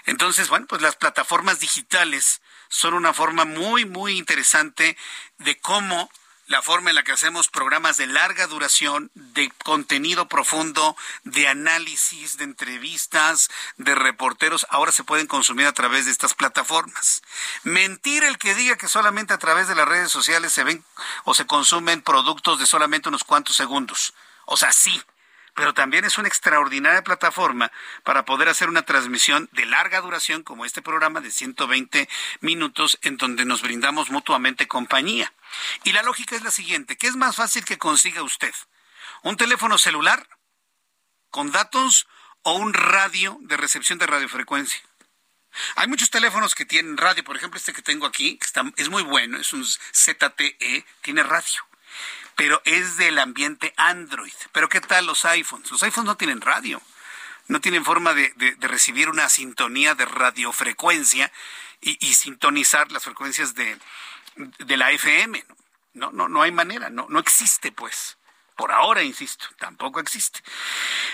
[0.06, 4.96] Entonces, bueno, pues las plataformas digitales son una forma muy, muy interesante
[5.40, 6.10] de cómo
[6.50, 12.38] la forma en la que hacemos programas de larga duración, de contenido profundo, de análisis,
[12.38, 17.22] de entrevistas, de reporteros, ahora se pueden consumir a través de estas plataformas.
[17.64, 20.84] Mentir el que diga que solamente a través de las redes sociales se ven
[21.24, 24.16] o se consumen productos de solamente unos cuantos segundos.
[24.46, 25.00] O sea, sí,
[25.54, 27.72] pero también es una extraordinaria plataforma
[28.04, 32.10] para poder hacer una transmisión de larga duración como este programa de 120
[32.42, 35.32] minutos en donde nos brindamos mutuamente compañía.
[35.84, 38.54] Y la lógica es la siguiente, ¿qué es más fácil que consiga usted?
[39.24, 40.28] ¿Un teléfono celular
[41.30, 42.08] con datos
[42.44, 44.82] o un radio de recepción de radiofrecuencia?
[45.76, 48.90] Hay muchos teléfonos que tienen radio, por ejemplo este que tengo aquí, que está, es
[48.90, 51.70] muy bueno, es un ZTE, tiene radio
[52.40, 54.32] pero es del ambiente Android.
[54.54, 55.70] Pero ¿qué tal los iPhones?
[55.72, 56.82] Los iPhones no tienen radio,
[57.50, 61.34] no tienen forma de, recibir una sintonía de radiofrecuencia
[61.82, 63.78] y, y sintonizar las frecuencias de,
[64.36, 65.44] de la FM.
[65.94, 68.19] No, no, no hay manera, no, no existe pues.
[68.60, 70.42] Por ahora, insisto, tampoco existe.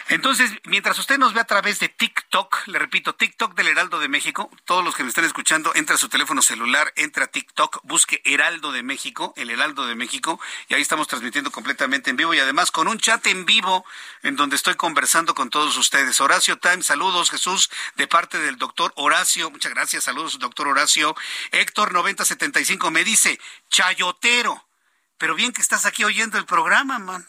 [0.07, 4.07] Entonces, mientras usted nos ve a través de TikTok, le repito, TikTok del Heraldo de
[4.07, 7.81] México, todos los que me están escuchando, entra a su teléfono celular, entra a TikTok,
[7.83, 12.33] busque Heraldo de México, el Heraldo de México, y ahí estamos transmitiendo completamente en vivo
[12.33, 13.85] y además con un chat en vivo
[14.23, 16.19] en donde estoy conversando con todos ustedes.
[16.21, 21.15] Horacio Time, saludos Jesús, de parte del doctor Horacio, muchas gracias, saludos doctor Horacio.
[21.51, 24.67] Héctor 9075 me dice, chayotero,
[25.19, 27.27] pero bien que estás aquí oyendo el programa, man.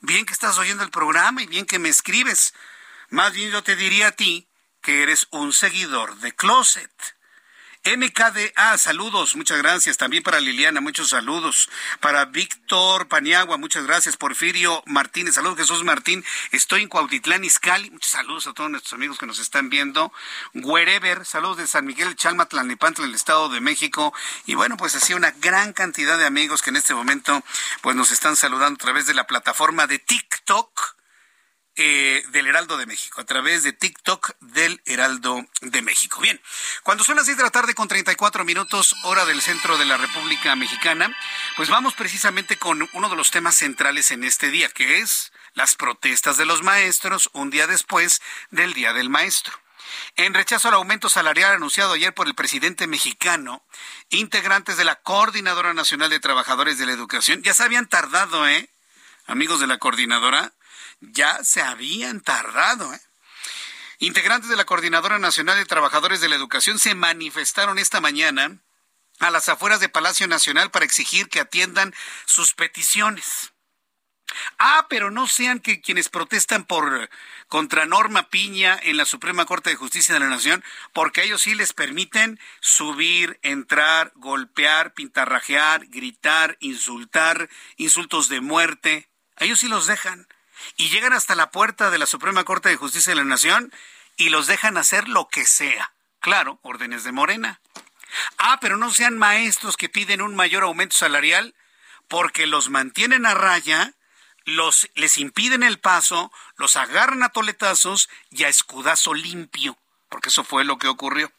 [0.00, 2.54] Bien que estás oyendo el programa y bien que me escribes.
[3.10, 4.48] Más bien yo te diría a ti
[4.80, 6.90] que eres un seguidor de Closet.
[7.82, 9.96] MKDA, saludos, muchas gracias.
[9.96, 11.70] También para Liliana, muchos saludos.
[12.00, 14.18] Para Víctor Paniagua, muchas gracias.
[14.18, 16.22] Porfirio Martínez, saludos Jesús Martín.
[16.52, 17.90] Estoy en Cuautitlán, Izcalli.
[17.90, 20.12] Muchos saludos a todos nuestros amigos que nos están viendo.
[20.52, 24.12] Wherever, saludos de San Miguel Chalma, Tlalnepantla, el Estado de México.
[24.44, 27.42] Y bueno, pues así una gran cantidad de amigos que en este momento
[27.80, 30.99] pues nos están saludando a través de la plataforma de TikTok
[31.76, 36.20] eh, del Heraldo de México, a través de TikTok del Heraldo de México.
[36.20, 36.40] Bien,
[36.82, 39.96] cuando son las 6 de la tarde con 34 minutos, hora del centro de la
[39.96, 41.16] República Mexicana,
[41.56, 45.76] pues vamos precisamente con uno de los temas centrales en este día, que es las
[45.76, 49.58] protestas de los maestros un día después del Día del Maestro.
[50.16, 53.64] En rechazo al aumento salarial anunciado ayer por el presidente mexicano,
[54.08, 58.68] integrantes de la Coordinadora Nacional de Trabajadores de la Educación ya se habían tardado, ¿eh?
[59.26, 60.52] Amigos de la coordinadora,
[61.00, 62.92] ya se habían tardado.
[62.94, 63.00] ¿eh?
[63.98, 68.58] Integrantes de la Coordinadora Nacional de Trabajadores de la Educación se manifestaron esta mañana
[69.18, 73.52] a las afueras de Palacio Nacional para exigir que atiendan sus peticiones.
[74.58, 77.10] Ah, pero no sean que quienes protestan por
[77.48, 81.54] contra Norma Piña en la Suprema Corte de Justicia de la Nación, porque ellos sí
[81.54, 89.10] les permiten subir, entrar, golpear, pintarrajear, gritar, insultar, insultos de muerte.
[89.36, 90.28] Ellos sí los dejan
[90.76, 93.72] y llegan hasta la puerta de la Suprema Corte de Justicia de la Nación
[94.16, 95.92] y los dejan hacer lo que sea.
[96.20, 97.60] Claro, órdenes de Morena.
[98.38, 101.54] Ah, pero no sean maestros que piden un mayor aumento salarial
[102.08, 103.94] porque los mantienen a raya,
[104.44, 110.42] los, les impiden el paso, los agarran a toletazos y a escudazo limpio, porque eso
[110.42, 111.32] fue lo que ocurrió.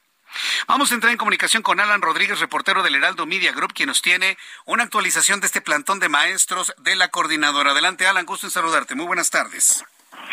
[0.67, 4.01] Vamos a entrar en comunicación con Alan Rodríguez, reportero del Heraldo Media Group, quien nos
[4.01, 7.71] tiene una actualización de este plantón de maestros de la coordinadora.
[7.71, 8.95] Adelante, Alan, gusto en saludarte.
[8.95, 9.83] Muy buenas tardes.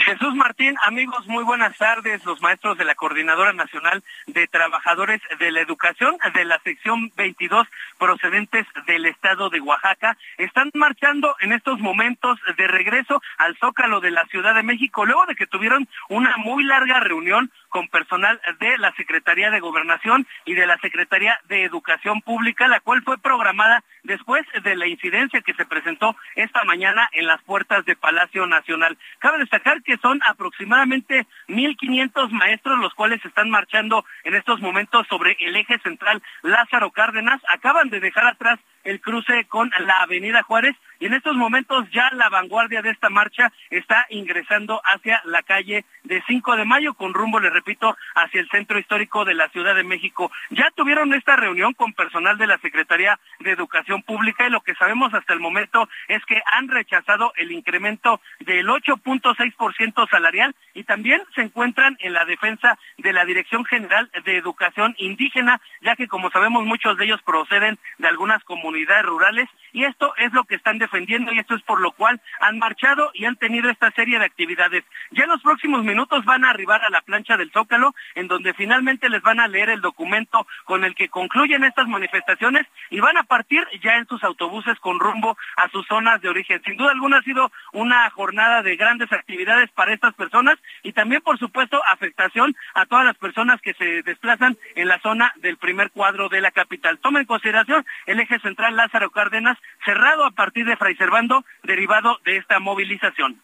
[0.04, 2.24] Jesús Martín, amigos, muy buenas tardes.
[2.24, 7.66] Los maestros de la Coordinadora Nacional de Trabajadores de la Educación de la sección 22
[7.98, 14.11] procedentes del estado de Oaxaca están marchando en estos momentos de regreso al Zócalo de
[14.11, 18.78] la Ciudad de México luego de que tuvieron una muy larga reunión con personal de
[18.78, 23.82] la Secretaría de Gobernación y de la Secretaría de Educación Pública, la cual fue programada
[24.04, 28.96] después de la incidencia que se presentó esta mañana en las puertas de Palacio Nacional.
[29.18, 35.37] Cabe destacar que son aproximadamente 1.500 maestros los cuales están marchando en estos momentos sobre
[35.40, 37.40] el eje central Lázaro Cárdenas.
[37.48, 42.11] Acaban de dejar atrás el cruce con la Avenida Juárez y en estos momentos ya
[42.12, 47.14] la vanguardia de esta marcha está ingresando hacia la calle de 5 de mayo con
[47.14, 50.31] rumbo, le repito, hacia el centro histórico de la Ciudad de México.
[50.51, 54.75] Ya tuvieron esta reunión con personal de la Secretaría de Educación Pública y lo que
[54.75, 61.23] sabemos hasta el momento es que han rechazado el incremento del 8.6% salarial y también
[61.35, 66.31] se encuentran en la defensa de la Dirección General de Educación Indígena, ya que como
[66.31, 68.67] sabemos muchos de ellos proceden de algunas comunidades
[69.02, 69.48] rurales
[69.79, 73.12] y esto es lo que están defendiendo y esto es por lo cual han marchado
[73.14, 74.83] y han tenido esta serie de actividades.
[75.12, 78.55] Ya en los próximos minutos van a arribar a la plancha del Zócalo, en donde
[78.55, 83.19] finalmente les van a leer el documento con el que concluyen estas manifestaciones y van
[83.19, 86.61] a partir ya en sus autobuses con rumbo a sus zonas de origen.
[86.64, 91.23] Sin duda alguna ha sido una jornada de grandes actividades para estas personas y también,
[91.23, 95.93] por supuesto, afectación a todas las personas que se desplazan en la zona del primer
[95.93, 96.99] cuadro de la capital.
[96.99, 102.18] Toma en consideración el eje central Lázaro Cárdenas, cerrado a partir de Fray Servando, derivado
[102.24, 103.40] de esta movilización.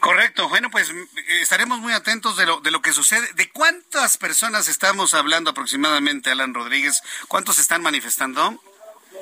[0.00, 0.48] Correcto.
[0.48, 0.92] Bueno, pues
[1.40, 3.32] estaremos muy atentos de lo, de lo que sucede.
[3.34, 7.02] ¿De cuántas personas estamos hablando aproximadamente, Alan Rodríguez?
[7.28, 8.60] ¿Cuántos están manifestando?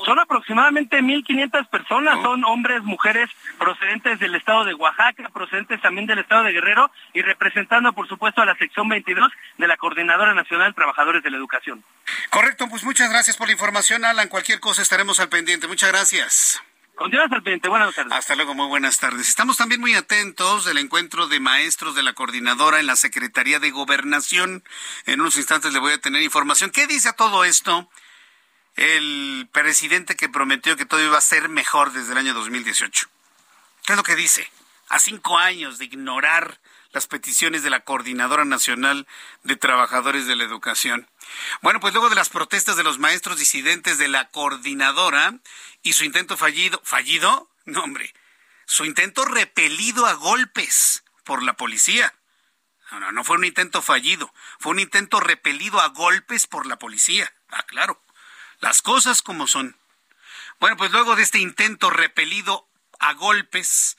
[0.04, 6.18] Son aproximadamente 1.500 personas, son hombres, mujeres procedentes del estado de Oaxaca, procedentes también del
[6.18, 10.70] estado de Guerrero y representando, por supuesto, a la sección 22 de la Coordinadora Nacional
[10.70, 11.82] de Trabajadores de la Educación.
[12.30, 14.28] Correcto, pues muchas gracias por la información, Alan.
[14.28, 15.66] Cualquier cosa estaremos al pendiente.
[15.66, 16.62] Muchas gracias.
[16.96, 17.68] Continúas al pendiente.
[17.68, 18.12] Buenas tardes.
[18.12, 19.28] Hasta luego, muy buenas tardes.
[19.28, 23.70] Estamos también muy atentos del encuentro de maestros de la coordinadora en la Secretaría de
[23.70, 24.64] Gobernación.
[25.04, 26.70] En unos instantes le voy a tener información.
[26.70, 27.90] ¿Qué dice a todo esto?
[28.76, 33.08] El presidente que prometió que todo iba a ser mejor desde el año 2018.
[33.84, 34.50] ¿Qué es lo que dice?
[34.88, 36.60] A cinco años de ignorar
[36.92, 39.06] las peticiones de la Coordinadora Nacional
[39.42, 41.08] de Trabajadores de la Educación.
[41.62, 45.34] Bueno, pues luego de las protestas de los maestros disidentes de la coordinadora
[45.82, 48.14] y su intento fallido, fallido, no hombre,
[48.66, 52.14] su intento repelido a golpes por la policía.
[52.92, 56.78] No, no, no fue un intento fallido, fue un intento repelido a golpes por la
[56.78, 57.32] policía.
[57.50, 58.05] Ah, claro
[58.60, 59.76] las cosas como son.
[60.58, 63.96] Bueno, pues luego de este intento repelido a golpes,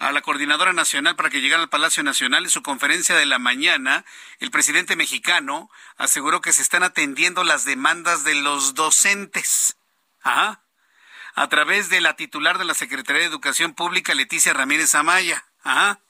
[0.00, 2.44] a la Coordinadora Nacional para que llegara al Palacio Nacional.
[2.44, 4.06] En su conferencia de la mañana,
[4.38, 9.76] el presidente mexicano aseguró que se están atendiendo las demandas de los docentes.
[10.22, 10.62] Ajá.
[11.34, 15.44] A través de la titular de la Secretaría de Educación Pública, Leticia Ramírez Amaya.
[15.62, 16.00] Ajá.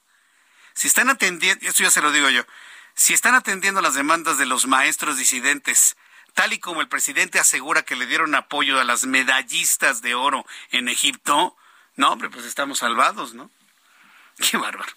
[0.72, 2.46] Si están atendiendo, esto ya se lo digo yo,
[2.94, 5.96] si están atendiendo las demandas de los maestros disidentes,
[6.40, 10.46] tal y como el presidente asegura que le dieron apoyo a las medallistas de oro
[10.70, 11.54] en Egipto,
[11.96, 13.50] no, hombre, pues estamos salvados, ¿no?
[14.50, 14.90] Qué bárbaro.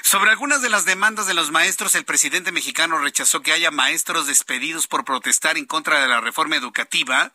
[0.00, 4.26] Sobre algunas de las demandas de los maestros, el presidente mexicano rechazó que haya maestros
[4.26, 7.34] despedidos por protestar en contra de la reforma educativa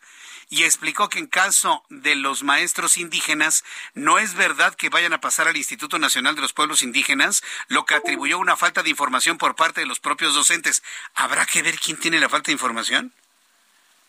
[0.49, 5.21] y explicó que en caso de los maestros indígenas no es verdad que vayan a
[5.21, 9.37] pasar al Instituto Nacional de los Pueblos Indígenas, lo que atribuyó una falta de información
[9.37, 10.81] por parte de los propios docentes.
[11.13, 13.13] ¿Habrá que ver quién tiene la falta de información?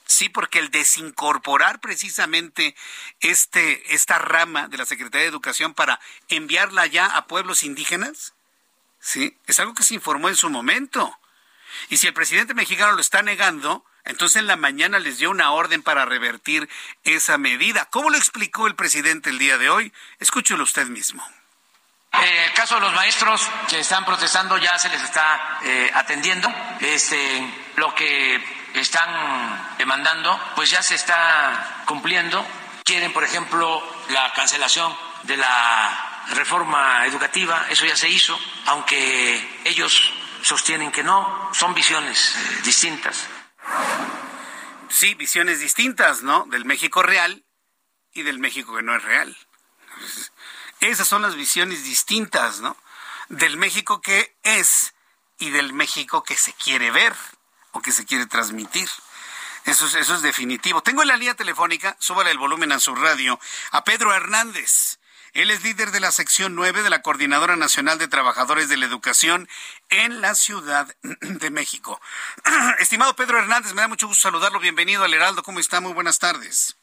[0.06, 2.76] Sí, porque el desincorporar precisamente
[3.20, 8.34] este, esta rama de la Secretaría de Educación para enviarla ya a pueblos indígenas,
[9.00, 11.18] sí, es algo que se informó en su momento.
[11.88, 15.50] Y si el presidente mexicano lo está negando, entonces en la mañana les dio una
[15.50, 16.68] orden para revertir
[17.02, 17.86] esa medida.
[17.86, 19.92] ¿Cómo lo explicó el presidente el día de hoy?
[20.20, 21.28] Escúchelo usted mismo.
[22.12, 26.48] En el caso de los maestros que están protestando ya se les está eh, atendiendo.
[26.80, 32.46] Este, lo que están demandando, pues ya se está cumpliendo.
[32.84, 40.12] Quieren, por ejemplo, la cancelación de la reforma educativa, eso ya se hizo, aunque ellos
[40.42, 43.26] sostienen que no, son visiones distintas.
[44.88, 46.46] Sí, visiones distintas, ¿no?
[46.46, 47.44] Del México real
[48.12, 49.36] y del México que no es real.
[50.80, 52.76] Esas son las visiones distintas, ¿no?
[53.28, 54.94] Del México que es
[55.38, 57.14] y del México que se quiere ver
[57.76, 58.88] o que se quiere transmitir.
[59.66, 60.82] Eso es, eso es definitivo.
[60.82, 63.38] Tengo en la línea telefónica, súbale el volumen a su radio,
[63.70, 64.98] a Pedro Hernández.
[65.34, 68.86] Él es líder de la sección 9 de la Coordinadora Nacional de Trabajadores de la
[68.86, 69.48] Educación
[69.90, 72.00] en la Ciudad de México.
[72.78, 74.58] Estimado Pedro Hernández, me da mucho gusto saludarlo.
[74.60, 75.42] Bienvenido al Heraldo.
[75.42, 75.80] ¿Cómo está?
[75.80, 76.76] Muy buenas tardes.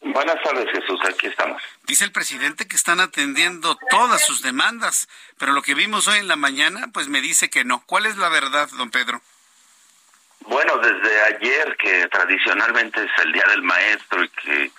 [0.00, 1.00] Buenas tardes, Jesús.
[1.06, 1.60] Aquí estamos.
[1.86, 6.28] Dice el presidente que están atendiendo todas sus demandas, pero lo que vimos hoy en
[6.28, 7.82] la mañana, pues me dice que no.
[7.84, 9.20] ¿Cuál es la verdad, don Pedro?
[10.46, 14.70] Bueno, desde ayer, que tradicionalmente es el Día del Maestro y que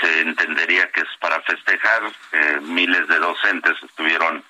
[0.00, 2.02] se entendería que es para festejar,
[2.32, 4.44] eh, miles de docentes estuvieron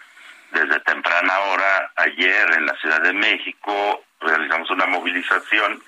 [0.53, 5.83] desde temprana hora ayer en la Ciudad de México, realizamos una movilización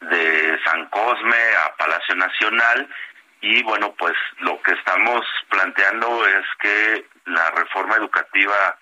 [0.00, 2.88] de San Cosme a Palacio Nacional
[3.40, 8.78] y bueno, pues lo que estamos planteando es que la reforma educativa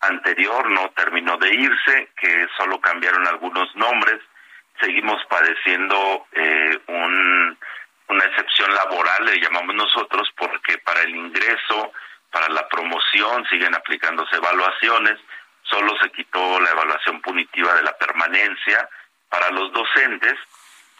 [0.00, 4.20] anterior no terminó de irse, que solo cambiaron algunos nombres,
[4.80, 7.58] seguimos padeciendo eh, un,
[8.08, 11.92] una excepción laboral, le llamamos nosotros, porque para el ingreso,
[12.30, 15.18] para la promoción siguen aplicándose evaluaciones,
[15.62, 18.88] solo se quitó la evaluación punitiva de la permanencia
[19.28, 20.34] para los docentes.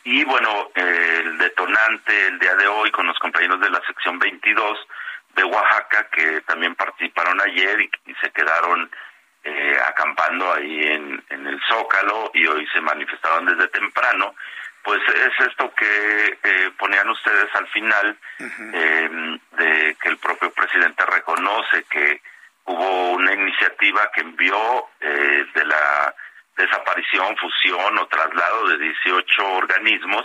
[0.05, 4.79] Y bueno, el detonante el día de hoy con los compañeros de la sección 22
[5.35, 8.91] de Oaxaca que también participaron ayer y, y se quedaron
[9.47, 14.35] eh, acampando ahí en, en el Zócalo y hoy se manifestaron desde temprano,
[14.83, 21.05] pues es esto que eh, ponían ustedes al final, eh, de que el propio presidente
[21.07, 22.21] reconoce que
[22.65, 26.15] hubo una iniciativa que envió eh, de la
[26.57, 30.25] desaparición, fusión o traslado de 18 organismos,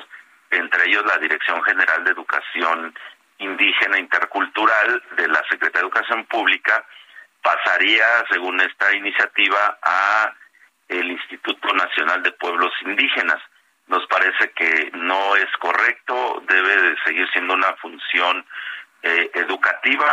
[0.49, 2.95] entre ellos la Dirección General de Educación
[3.37, 6.85] Indígena Intercultural de la Secretaría de Educación Pública,
[7.41, 10.33] pasaría, según esta iniciativa, a
[10.87, 13.41] el Instituto Nacional de Pueblos Indígenas.
[13.87, 18.45] Nos parece que no es correcto, debe de seguir siendo una función
[19.03, 20.07] eh, educativa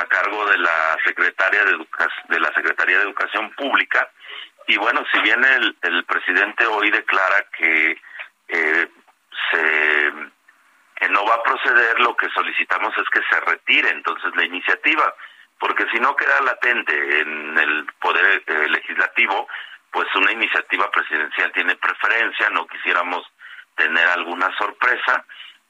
[0.00, 4.10] a, cargo de la secretaria de, la Secretaría de Educación Pública.
[4.66, 8.00] Y bueno, si bien el, el presidente hoy declara que
[8.48, 8.88] eh,
[9.50, 10.12] se
[10.96, 15.12] que no va a proceder, lo que solicitamos es que se retire entonces la iniciativa
[15.62, 19.46] porque si no queda latente en el poder eh, legislativo,
[19.92, 23.24] pues una iniciativa presidencial tiene preferencia, no quisiéramos
[23.76, 25.24] tener alguna sorpresa.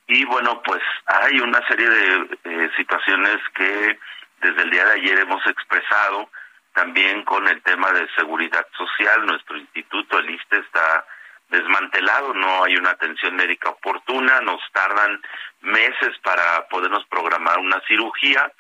[0.07, 3.99] Y bueno, pues hay una serie de eh, situaciones que
[4.40, 6.30] desde el día de ayer hemos expresado,
[6.72, 11.05] también con el tema de seguridad social, nuestro instituto, el ISTE, está
[11.51, 15.20] desmantelado, no hay una atención médica oportuna, nos tardan
[15.61, 18.51] meses para podernos programar una cirugía,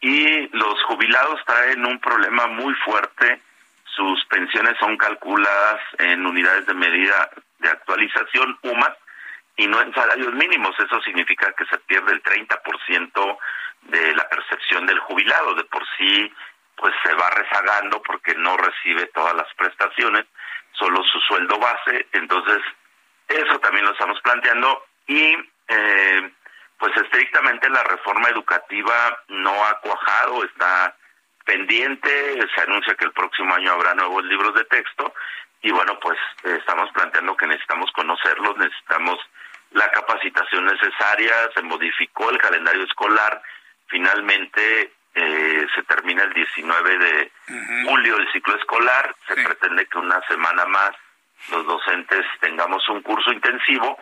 [0.00, 3.40] y los jubilados traen un problema muy fuerte.
[3.84, 8.96] Sus pensiones son calculadas en unidades de medida de actualización UMAS
[9.56, 10.74] y no en salarios mínimos.
[10.78, 13.38] Eso significa que se pierde el 30%
[13.82, 15.54] de la percepción del jubilado.
[15.54, 16.32] De por sí
[16.78, 20.26] pues se va rezagando porque no recibe todas las prestaciones,
[20.72, 22.58] solo su sueldo base, entonces
[23.26, 25.34] eso también lo estamos planteando y
[25.68, 26.32] eh,
[26.78, 30.94] pues estrictamente la reforma educativa no ha cuajado, está
[31.44, 35.12] pendiente, se anuncia que el próximo año habrá nuevos libros de texto
[35.62, 39.18] y bueno, pues estamos planteando que necesitamos conocerlos, necesitamos
[39.72, 43.42] la capacitación necesaria, se modificó el calendario escolar,
[43.88, 47.32] finalmente eh, se termina el 19 de
[47.86, 50.92] julio el ciclo escolar, se pretende que una semana más
[51.50, 53.98] los docentes tengamos un curso intensivo,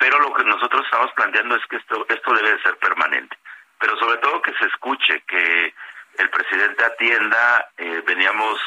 [0.00, 3.36] pero lo que nosotros estamos planteando es que esto, esto debe de ser permanente,
[3.78, 5.74] pero sobre todo que se escuche, que
[6.16, 8.58] el presidente atienda, eh, veníamos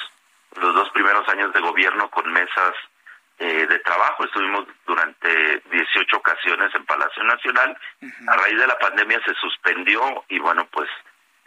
[0.62, 2.74] los dos primeros años de gobierno con mesas
[3.40, 4.24] eh, de trabajo.
[4.24, 7.76] Estuvimos durante 18 ocasiones en Palacio Nacional.
[8.28, 10.88] A raíz de la pandemia se suspendió y bueno, pues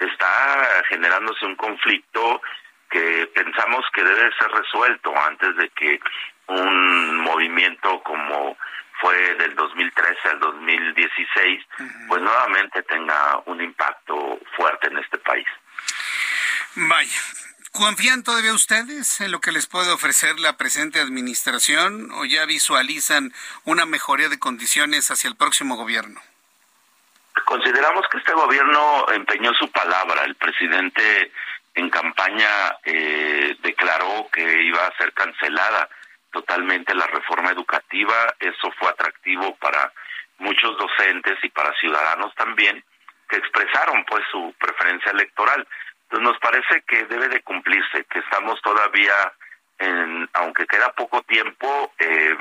[0.01, 2.43] está generándose un conflicto
[2.91, 6.01] que pensamos que debe ser resuelto antes de que
[6.49, 8.57] un movimiento como
[9.01, 11.65] fue del 2013 al 2016,
[12.09, 15.47] pues nuevamente tenga un impacto fuerte en este país.
[16.75, 17.21] Vaya,
[17.77, 23.35] ¿Confían todavía ustedes en lo que les puede ofrecer la presente administración o ya visualizan
[23.65, 26.19] una mejoría de condiciones hacia el próximo gobierno?
[27.45, 30.25] Consideramos que este gobierno empeñó su palabra.
[30.25, 31.33] El presidente
[31.75, 32.49] en campaña
[32.83, 35.91] eh, declaró que iba a ser cancelada
[36.33, 38.35] totalmente la reforma educativa.
[38.41, 39.93] Eso fue atractivo para
[40.39, 42.83] muchos docentes y para ciudadanos también
[43.29, 45.67] que expresaron pues su preferencia electoral.
[46.03, 49.33] Entonces nos parece que debe de cumplirse, que estamos todavía,
[49.79, 52.37] en, aunque queda poco tiempo, eh,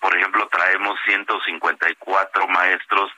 [0.00, 3.12] por ejemplo, traemos 154 maestros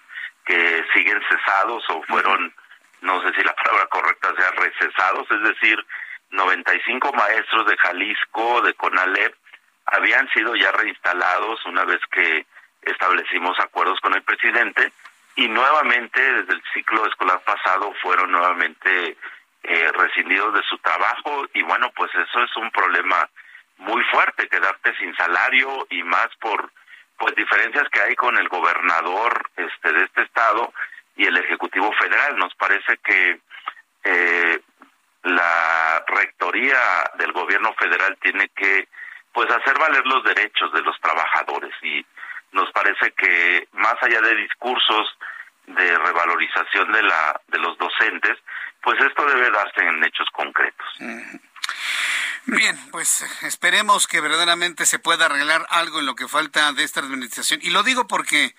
[0.45, 2.55] que siguen cesados o fueron,
[3.01, 5.87] no sé si la palabra correcta sea recesados, es decir,
[6.31, 9.35] 95 maestros de Jalisco, de CONALEP,
[9.87, 12.47] habían sido ya reinstalados una vez que
[12.83, 14.93] establecimos acuerdos con el presidente
[15.37, 19.17] y nuevamente desde el ciclo escolar pasado fueron nuevamente
[19.63, 23.29] eh, rescindidos de su trabajo y bueno, pues eso es un problema
[23.79, 26.71] muy fuerte, quedarte sin salario y más por
[27.17, 30.73] pues diferencias que hay con el gobernador este de este estado
[31.17, 32.37] y el ejecutivo federal.
[32.37, 33.41] Nos parece que
[34.05, 34.61] eh,
[35.23, 36.79] la rectoría
[37.15, 38.89] del gobierno federal tiene que
[39.35, 42.07] pues hacer valer los derechos de los trabajadores y
[42.53, 45.19] nos parece que más allá de discursos
[45.67, 48.39] de revalorización de la de los docentes
[48.83, 50.87] pues esto debe darse en hechos concretos.
[52.47, 57.01] Bien, pues esperemos que verdaderamente se pueda arreglar algo en lo que falta de esta
[57.01, 57.61] administración.
[57.63, 58.55] Y lo digo porque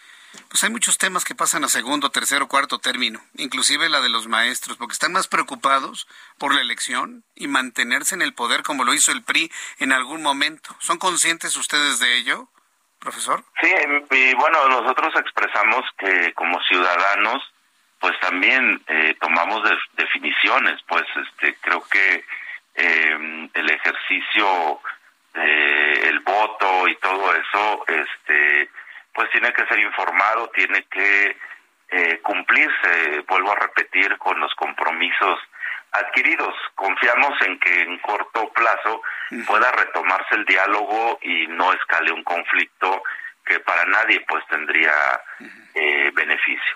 [0.50, 4.28] pues hay muchos temas que pasan a segundo, tercero, cuarto término, inclusive la de los
[4.28, 6.08] maestros, porque están más preocupados
[6.38, 10.22] por la elección y mantenerse en el poder como lo hizo el PRI en algún
[10.22, 10.76] momento.
[10.80, 12.50] ¿Son conscientes ustedes de ello,
[13.00, 13.44] profesor?
[13.62, 13.72] Sí,
[14.12, 17.42] y bueno, nosotros expresamos que como ciudadanos
[18.00, 19.64] pues también eh, tomamos
[19.98, 22.24] definiciones, pues este creo que
[22.76, 24.80] eh, el ejercicio,
[25.34, 28.70] eh, el voto y todo eso, este
[29.16, 31.38] pues tiene que ser informado, tiene que
[32.22, 35.40] cumplirse, vuelvo a repetir, con los compromisos
[35.94, 36.54] adquiridos.
[36.76, 39.02] Confiamos en que en corto plazo
[39.48, 43.02] pueda retomarse el diálogo y no escale un conflicto
[43.46, 44.94] que para nadie pues tendría
[46.14, 46.76] beneficio.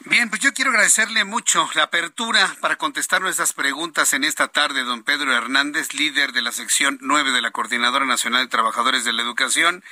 [0.00, 4.84] Bien, pues yo quiero agradecerle mucho la apertura para contestar nuestras preguntas en esta tarde,
[4.84, 9.12] don Pedro Hernández, líder de la sección 9 de la Coordinadora Nacional de Trabajadores de
[9.12, 9.82] la Educación.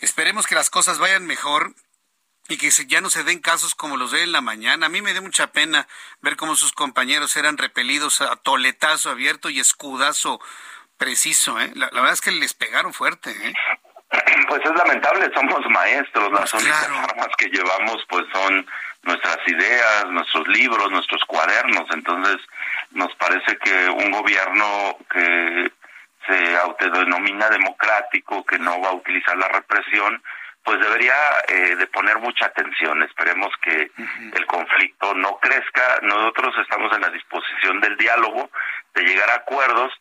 [0.00, 1.74] Esperemos que las cosas vayan mejor
[2.48, 4.86] y que ya no se den casos como los de en la mañana.
[4.86, 5.86] A mí me dio mucha pena
[6.20, 10.40] ver cómo sus compañeros eran repelidos a toletazo abierto y escudazo
[10.96, 11.60] preciso.
[11.60, 11.70] ¿eh?
[11.76, 13.30] La, verdad es que les pegaron fuerte.
[13.30, 13.54] ¿eh?
[14.48, 18.66] Pues es lamentable, somos maestros, las pues únicas armas que llevamos pues son
[19.02, 21.86] nuestras ideas, nuestros libros, nuestros cuadernos.
[21.92, 22.38] Entonces,
[22.90, 25.72] nos parece que un gobierno que
[26.26, 30.20] se autodenomina democrático, que no va a utilizar la represión,
[30.64, 31.14] pues debería
[31.48, 33.02] eh, de poner mucha atención.
[33.02, 33.90] Esperemos que
[34.34, 36.00] el conflicto no crezca.
[36.02, 38.50] Nosotros estamos en la disposición del diálogo,
[38.94, 39.92] de llegar a acuerdos,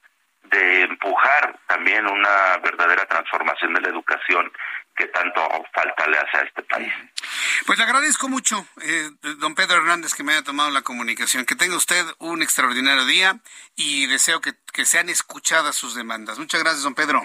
[0.52, 4.52] de empujar también una verdadera transformación de la educación
[5.00, 5.42] que tanto
[5.74, 6.92] falta le hace a este país.
[7.66, 11.46] Pues le agradezco mucho, eh, don Pedro Hernández, que me haya tomado la comunicación.
[11.46, 13.40] Que tenga usted un extraordinario día
[13.78, 14.54] y deseo que,
[14.86, 16.40] sean escuchadas sus demandas.
[16.40, 17.22] Muchas gracias, don Pedro.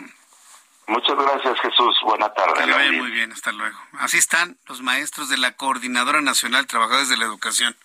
[0.87, 1.97] Muchas gracias, Jesús.
[2.03, 2.55] Buena tarde.
[2.61, 3.79] Que le vaya muy bien, hasta luego.
[3.99, 7.77] Así están los maestros de la Coordinadora Nacional Trabajadores de la Educación.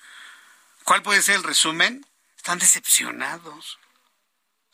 [0.83, 2.05] ¿Cuál puede ser el resumen?
[2.35, 3.79] Están decepcionados.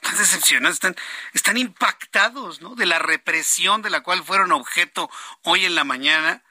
[0.06, 0.96] Están decepcionados, están,
[1.34, 2.76] están impactados, ¿no?
[2.76, 5.10] De la represión de la cual fueron objeto
[5.44, 6.44] hoy en la mañana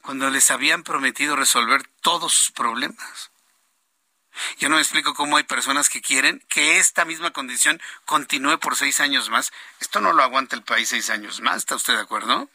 [0.00, 3.30] cuando les habían prometido resolver todos sus problemas.
[4.58, 8.74] Yo no me explico cómo hay personas que quieren que esta misma condición continúe por
[8.74, 9.52] seis años más.
[9.80, 12.48] Esto no lo aguanta el país seis años más, ¿está usted de acuerdo?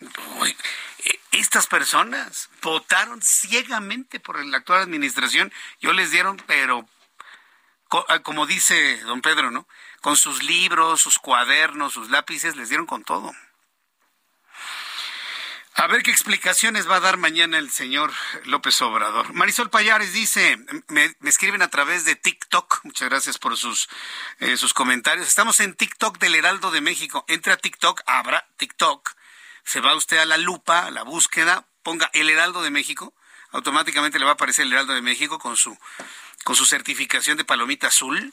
[0.00, 5.52] E, estas personas votaron ciegamente por la actual administración.
[5.80, 6.88] Yo les dieron, pero
[8.22, 9.66] como dice don Pedro, ¿no?
[10.00, 13.32] Con sus libros, sus cuadernos, sus lápices, les dieron con todo.
[15.76, 18.12] A ver qué explicaciones va a dar mañana el señor
[18.44, 19.32] López Obrador.
[19.34, 23.88] Marisol Payares dice, me, escriben a través de TikTok, muchas gracias por sus,
[24.38, 25.26] eh, sus comentarios.
[25.26, 27.24] Estamos en TikTok del Heraldo de México.
[27.26, 29.16] Entre a TikTok, abra TikTok,
[29.64, 33.12] se va usted a la lupa, a la búsqueda, ponga el Heraldo de México,
[33.50, 35.76] automáticamente le va a aparecer el Heraldo de México con su,
[36.44, 38.32] con su certificación de palomita azul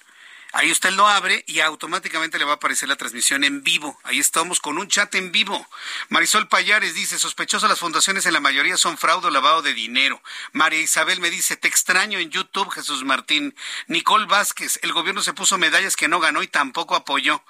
[0.53, 3.97] Ahí usted lo abre y automáticamente le va a aparecer la transmisión en vivo.
[4.03, 5.65] Ahí estamos con un chat en vivo.
[6.09, 10.21] Marisol Payares dice, sospechoso las fundaciones en la mayoría son fraude o lavado de dinero.
[10.51, 13.55] María Isabel me dice, te extraño en YouTube, Jesús Martín.
[13.87, 17.41] Nicole Vázquez, el gobierno se puso medallas que no ganó y tampoco apoyó.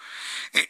[0.53, 0.69] Eh,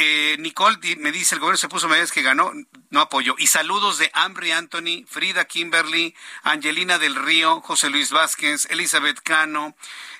[0.00, 2.52] eh, Nicole me dice, el gobierno se puso medallas que ganó,
[2.90, 3.34] no apoyó.
[3.36, 9.74] Y saludos de Ambry Anthony, Frida Kimberly, Angelina del Río, José Luis Vázquez, Elizabeth Cano,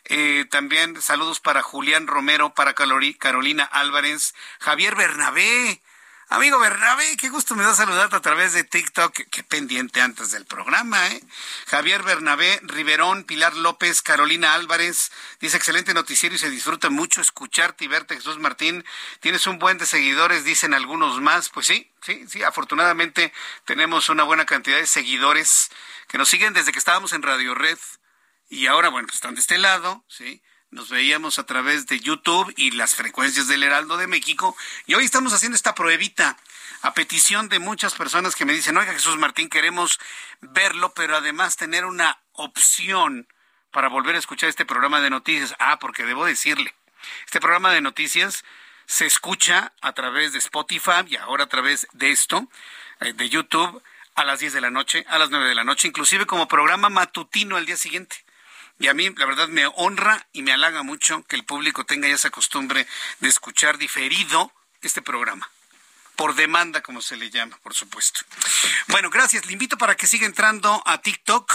[0.06, 5.80] eh, también saludos para Julián Romero, para Carolina Álvarez, Javier Bernabé.
[6.30, 9.14] Amigo Bernabé, qué gusto me da saludarte a través de TikTok.
[9.30, 11.22] Qué, pendiente antes del programa, ¿eh?
[11.68, 15.10] Javier Bernabé, Riverón, Pilar López, Carolina Álvarez.
[15.40, 18.84] Dice excelente noticiero y se disfruta mucho escucharte y verte, Jesús Martín.
[19.20, 21.48] Tienes un buen de seguidores, dicen algunos más.
[21.48, 23.32] Pues sí, sí, sí, afortunadamente
[23.64, 25.70] tenemos una buena cantidad de seguidores
[26.08, 27.78] que nos siguen desde que estábamos en Radio Red
[28.50, 30.42] y ahora, bueno, están de este lado, ¿sí?
[30.70, 34.54] Nos veíamos a través de YouTube y las frecuencias del Heraldo de México.
[34.86, 36.36] Y hoy estamos haciendo esta pruebita
[36.82, 39.98] a petición de muchas personas que me dicen, oiga Jesús Martín, queremos
[40.42, 43.26] verlo, pero además tener una opción
[43.70, 45.54] para volver a escuchar este programa de noticias.
[45.58, 46.74] Ah, porque debo decirle,
[47.24, 48.44] este programa de noticias
[48.84, 52.46] se escucha a través de Spotify y ahora a través de esto,
[53.00, 53.82] eh, de YouTube,
[54.16, 56.90] a las 10 de la noche, a las 9 de la noche, inclusive como programa
[56.90, 58.27] matutino al día siguiente.
[58.78, 62.08] Y a mí, la verdad, me honra y me halaga mucho que el público tenga
[62.08, 62.86] ya esa costumbre
[63.20, 64.52] de escuchar diferido
[64.82, 65.50] este programa.
[66.14, 68.20] Por demanda, como se le llama, por supuesto.
[68.88, 69.46] Bueno, gracias.
[69.46, 71.52] Le invito para que siga entrando a TikTok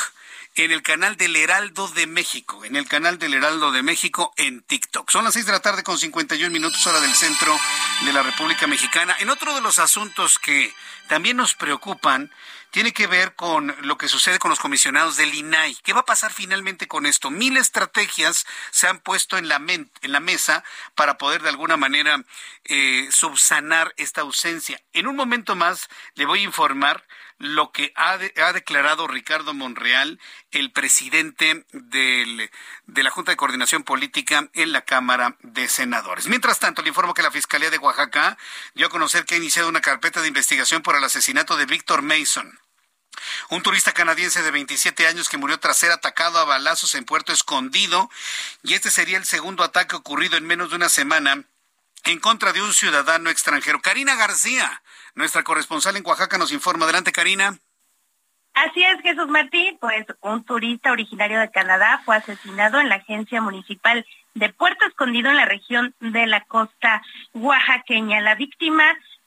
[0.56, 4.62] en el canal del Heraldo de México, en el canal del Heraldo de México en
[4.62, 5.10] TikTok.
[5.10, 7.58] Son las seis de la tarde con 51 minutos hora del centro
[8.06, 9.16] de la República Mexicana.
[9.20, 10.74] En otro de los asuntos que
[11.08, 12.32] también nos preocupan
[12.74, 15.78] tiene que ver con lo que sucede con los comisionados del INAI.
[15.84, 17.30] ¿Qué va a pasar finalmente con esto?
[17.30, 20.64] Mil estrategias se han puesto en la, en la mesa
[20.96, 22.24] para poder de alguna manera
[22.64, 24.82] eh, subsanar esta ausencia.
[24.92, 27.06] En un momento más le voy a informar
[27.38, 30.20] lo que ha, ha declarado Ricardo Monreal,
[30.50, 32.50] el presidente de
[32.88, 36.26] la Junta de Coordinación Política en la Cámara de Senadores.
[36.26, 38.38] Mientras tanto, le informo que la Fiscalía de Oaxaca
[38.74, 42.02] dio a conocer que ha iniciado una carpeta de investigación por el asesinato de Víctor
[42.02, 42.63] Mason.
[43.50, 47.34] Un turista canadiense de 27 años que murió tras ser atacado a balazos en Puerto
[47.34, 48.10] Escondido
[48.64, 51.44] y este sería el segundo ataque ocurrido en menos de una semana
[52.06, 53.82] en contra de un ciudadano extranjero.
[53.82, 54.82] Karina García,
[55.16, 56.86] nuestra corresponsal en Oaxaca, nos informa.
[56.86, 57.58] Adelante, Karina.
[58.54, 63.42] Así es, Jesús Martín, pues un turista originario de Canadá fue asesinado en la agencia
[63.42, 64.06] municipal
[64.36, 67.02] de Puerto Escondido en la región de la costa
[67.34, 68.22] oaxaqueña.
[68.22, 68.84] La víctima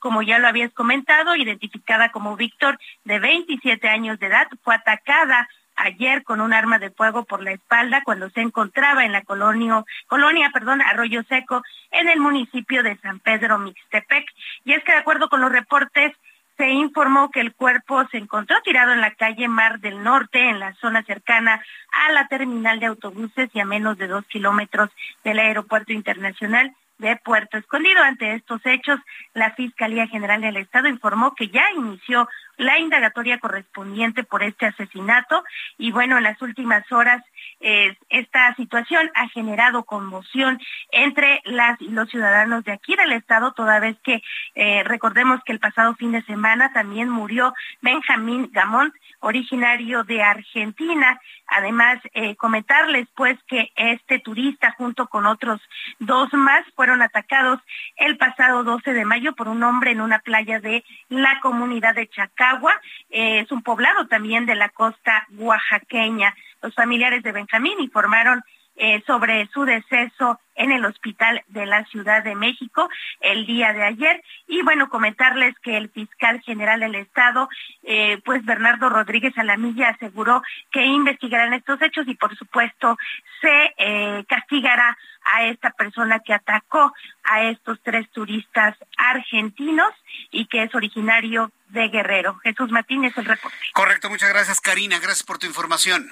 [0.07, 5.49] como ya lo habías comentado, identificada como Víctor, de 27 años de edad, fue atacada
[5.75, 9.83] ayer con un arma de fuego por la espalda cuando se encontraba en la colonia,
[10.07, 14.27] colonia perdón, Arroyo Seco, en el municipio de San Pedro Mixtepec.
[14.65, 16.13] Y es que de acuerdo con los reportes,
[16.57, 20.61] se informó que el cuerpo se encontró tirado en la calle Mar del Norte, en
[20.61, 24.89] la zona cercana a la terminal de autobuses y a menos de dos kilómetros
[25.25, 28.03] del aeropuerto internacional de Puerto Escondido.
[28.03, 28.99] Ante estos hechos,
[29.35, 35.45] la Fiscalía General del Estado informó que ya inició la indagatoria correspondiente por este asesinato
[35.79, 37.23] y bueno, en las últimas horas
[37.61, 43.53] eh, esta situación ha generado conmoción entre las y los ciudadanos de aquí del estado,
[43.53, 44.23] toda vez que
[44.55, 51.21] eh, recordemos que el pasado fin de semana también murió Benjamín Gamón, originario de Argentina.
[51.47, 55.61] Además, eh, comentarles pues que este turista junto con otros
[55.99, 57.61] dos más fueron atacados
[57.97, 62.09] el pasado 12 de mayo por un hombre en una playa de la comunidad de
[62.09, 62.81] Chacagua.
[63.09, 66.35] Es un poblado también de la costa oaxaqueña.
[66.63, 68.43] Los familiares de Benjamín informaron
[68.79, 72.91] eh, sobre su deceso en el hospital de la Ciudad de México
[73.21, 74.23] el día de ayer.
[74.47, 77.49] Y bueno, comentarles que el fiscal general del Estado,
[77.85, 82.99] eh, pues Bernardo Rodríguez Alamilla, aseguró que investigarán estos hechos y por supuesto
[83.41, 86.93] se eh, castigará a esta persona que atacó
[87.25, 89.93] a estos tres turistas argentinos
[90.31, 92.37] y que es originario de Guerrero.
[92.43, 93.57] Jesús Martínez, el reporte.
[93.73, 96.11] Correcto, muchas gracias Karina, gracias por tu información.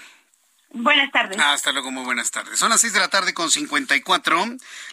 [0.77, 1.39] Buenas tardes.
[1.39, 2.59] Hasta luego, muy buenas tardes.
[2.59, 4.45] Son las seis de la tarde con 54,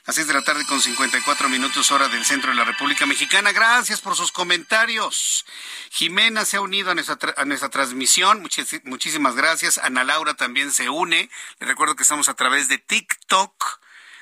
[0.05, 3.51] las seis de la tarde con 54 minutos hora del centro de la República Mexicana.
[3.51, 5.43] Gracias por sus comentarios.
[5.89, 8.47] Jimena se ha unido a nuestra, a nuestra transmisión.
[8.83, 9.79] muchísimas gracias.
[9.79, 11.31] Ana Laura también se une.
[11.59, 13.81] Le recuerdo que estamos a través de TikTok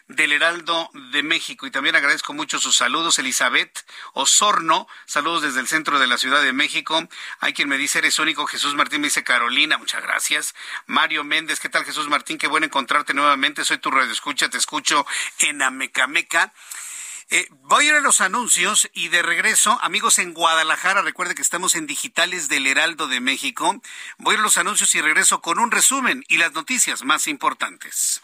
[0.10, 1.66] del Heraldo de México.
[1.66, 4.88] Y también agradezco mucho sus saludos, Elizabeth Osorno.
[5.06, 7.08] Saludos desde el centro de la Ciudad de México.
[7.40, 8.46] Hay quien me dice, eres único.
[8.48, 10.56] Jesús Martín me dice Carolina, muchas gracias.
[10.88, 12.38] Mario Méndez, ¿qué tal Jesús Martín?
[12.38, 13.64] Qué bueno encontrarte nuevamente.
[13.64, 15.06] Soy tu radio escucha, te escucho
[15.38, 16.52] en Amecameca.
[17.32, 21.44] Eh, voy a ir a los anuncios y de regreso, amigos en Guadalajara, recuerde que
[21.44, 23.80] estamos en digitales del Heraldo de México.
[24.18, 27.28] Voy a ir a los anuncios y regreso con un resumen y las noticias más
[27.28, 28.24] importantes.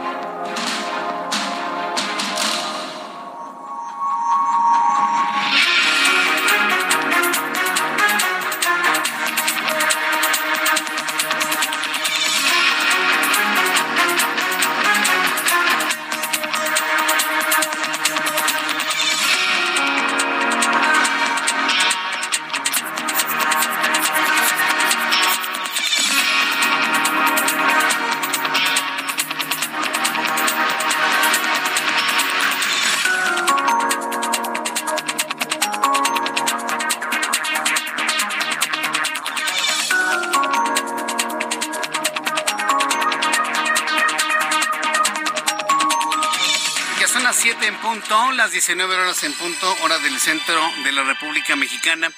[48.51, 52.11] Las 19 horas en punto, hora del centro de la República Mexicana.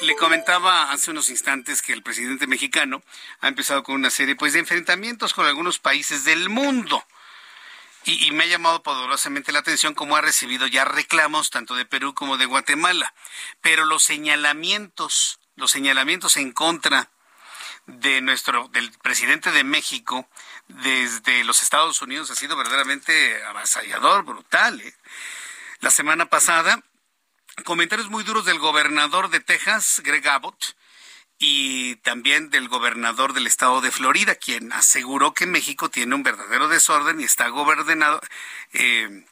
[0.00, 3.02] Le comentaba hace unos instantes que el presidente mexicano
[3.42, 7.04] ha empezado con una serie pues, de enfrentamientos con algunos países del mundo.
[8.06, 11.84] Y, y, me ha llamado poderosamente la atención cómo ha recibido ya reclamos tanto de
[11.84, 13.12] Perú como de Guatemala.
[13.60, 17.10] Pero los señalamientos, los señalamientos en contra
[17.84, 20.26] de nuestro, del presidente de México,
[20.68, 24.80] desde los Estados Unidos ha sido verdaderamente avasallador, brutal.
[24.80, 24.94] ¿eh?
[25.80, 26.82] La semana pasada,
[27.64, 30.76] comentarios muy duros del gobernador de Texas, Greg Abbott,
[31.38, 36.68] y también del gobernador del estado de Florida, quien aseguró que México tiene un verdadero
[36.68, 38.20] desorden y está gobernado,
[38.74, 39.24] eh,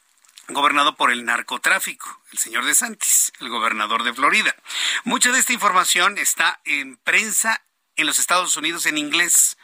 [0.47, 4.55] gobernado por el narcotráfico, el señor de Santis, el gobernador de Florida.
[5.03, 7.61] Mucha de esta información está en prensa
[7.95, 9.55] en los Estados Unidos en inglés.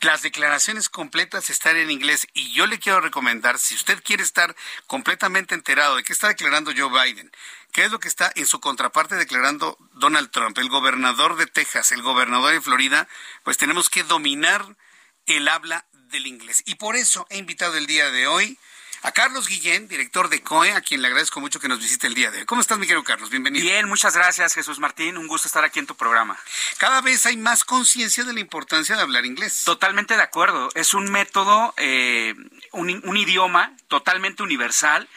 [0.00, 4.54] Las declaraciones completas están en inglés y yo le quiero recomendar, si usted quiere estar
[4.86, 7.32] completamente enterado de qué está declarando Joe Biden,
[7.72, 11.90] qué es lo que está en su contraparte declarando Donald Trump, el gobernador de Texas,
[11.90, 13.08] el gobernador de Florida,
[13.42, 14.76] pues tenemos que dominar
[15.26, 16.62] el habla del inglés.
[16.66, 18.56] Y por eso he invitado el día de hoy
[19.02, 22.14] a Carlos Guillén, director de COE, a quien le agradezco mucho que nos visite el
[22.14, 22.44] día de hoy.
[22.46, 23.30] ¿Cómo estás, mi querido Carlos?
[23.30, 23.64] Bienvenido.
[23.64, 25.16] Bien, muchas gracias, Jesús Martín.
[25.16, 26.36] Un gusto estar aquí en tu programa.
[26.78, 29.62] Cada vez hay más conciencia de la importancia de hablar inglés.
[29.64, 30.68] Totalmente de acuerdo.
[30.74, 32.34] Es un método, eh,
[32.72, 35.08] un, idioma totalmente universal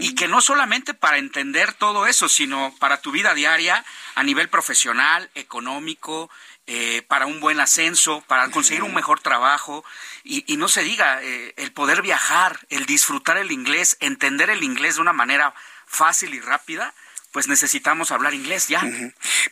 [0.00, 4.48] y que no solamente para entender todo eso, sino para tu vida diaria a nivel
[4.48, 6.30] profesional, económico,
[6.74, 9.84] eh, para un buen ascenso, para conseguir un mejor trabajo
[10.24, 14.94] y, no se diga, eh, el poder viajar, el disfrutar el inglés, entender el inglés
[14.94, 15.52] de una manera
[15.86, 16.94] fácil y rápida,
[17.30, 18.82] pues necesitamos hablar inglés ya.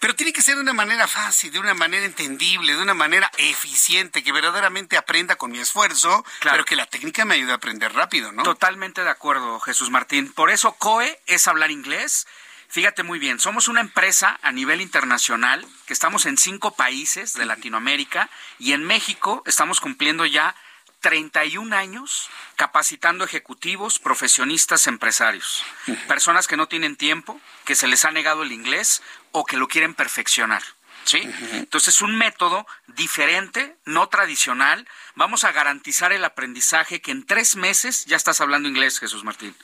[0.01, 3.31] Pero tiene que ser de una manera fácil, de una manera entendible, de una manera
[3.37, 7.93] eficiente, que verdaderamente aprenda con mi esfuerzo, pero que la técnica me ayude a aprender
[7.93, 8.45] rápido, ¿no?
[8.45, 10.33] Totalmente de acuerdo, Jesús Martín.
[10.33, 12.27] Por eso COE es hablar inglés
[12.71, 17.45] Fíjate muy bien, somos una empresa a nivel internacional que estamos en cinco países de
[17.45, 20.55] Latinoamérica y en México estamos cumpliendo ya
[21.01, 25.65] 31 años capacitando ejecutivos, profesionistas, empresarios,
[26.07, 29.03] personas que no tienen tiempo, que se les ha negado el inglés
[29.33, 30.63] o que lo quieren perfeccionar.
[31.03, 31.29] ¿sí?
[31.55, 34.87] Entonces es un método diferente, no tradicional.
[35.21, 39.55] Vamos a garantizar el aprendizaje que en tres meses ya estás hablando inglés, Jesús Martín.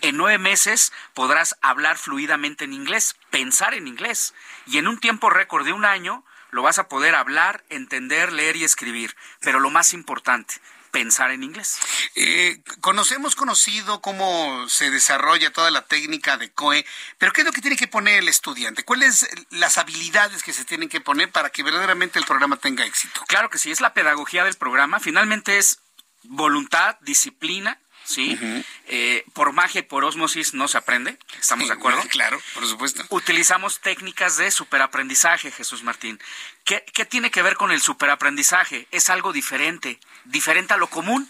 [0.00, 4.34] En nueve meses podrás hablar fluidamente en inglés, pensar en inglés.
[4.66, 8.56] Y en un tiempo récord de un año lo vas a poder hablar, entender, leer
[8.56, 9.14] y escribir.
[9.40, 10.56] Pero lo más importante,
[10.94, 11.80] pensar en inglés.
[12.14, 16.86] Eh, conocemos conocido cómo se desarrolla toda la técnica de COE,
[17.18, 18.84] pero ¿qué es lo que tiene que poner el estudiante?
[18.84, 23.24] ¿Cuáles las habilidades que se tienen que poner para que verdaderamente el programa tenga éxito?
[23.26, 25.00] Claro que sí, es la pedagogía del programa.
[25.00, 25.80] Finalmente es
[26.22, 28.38] voluntad, disciplina, ¿sí?
[28.86, 32.02] Eh, por magia y por osmosis no se aprende, ¿estamos de acuerdo?
[32.08, 33.04] Claro, por supuesto.
[33.08, 36.20] Utilizamos técnicas de superaprendizaje, Jesús Martín.
[36.64, 38.86] ¿Qué, tiene que ver con el superaprendizaje?
[38.90, 41.28] Es algo diferente, diferente a lo común.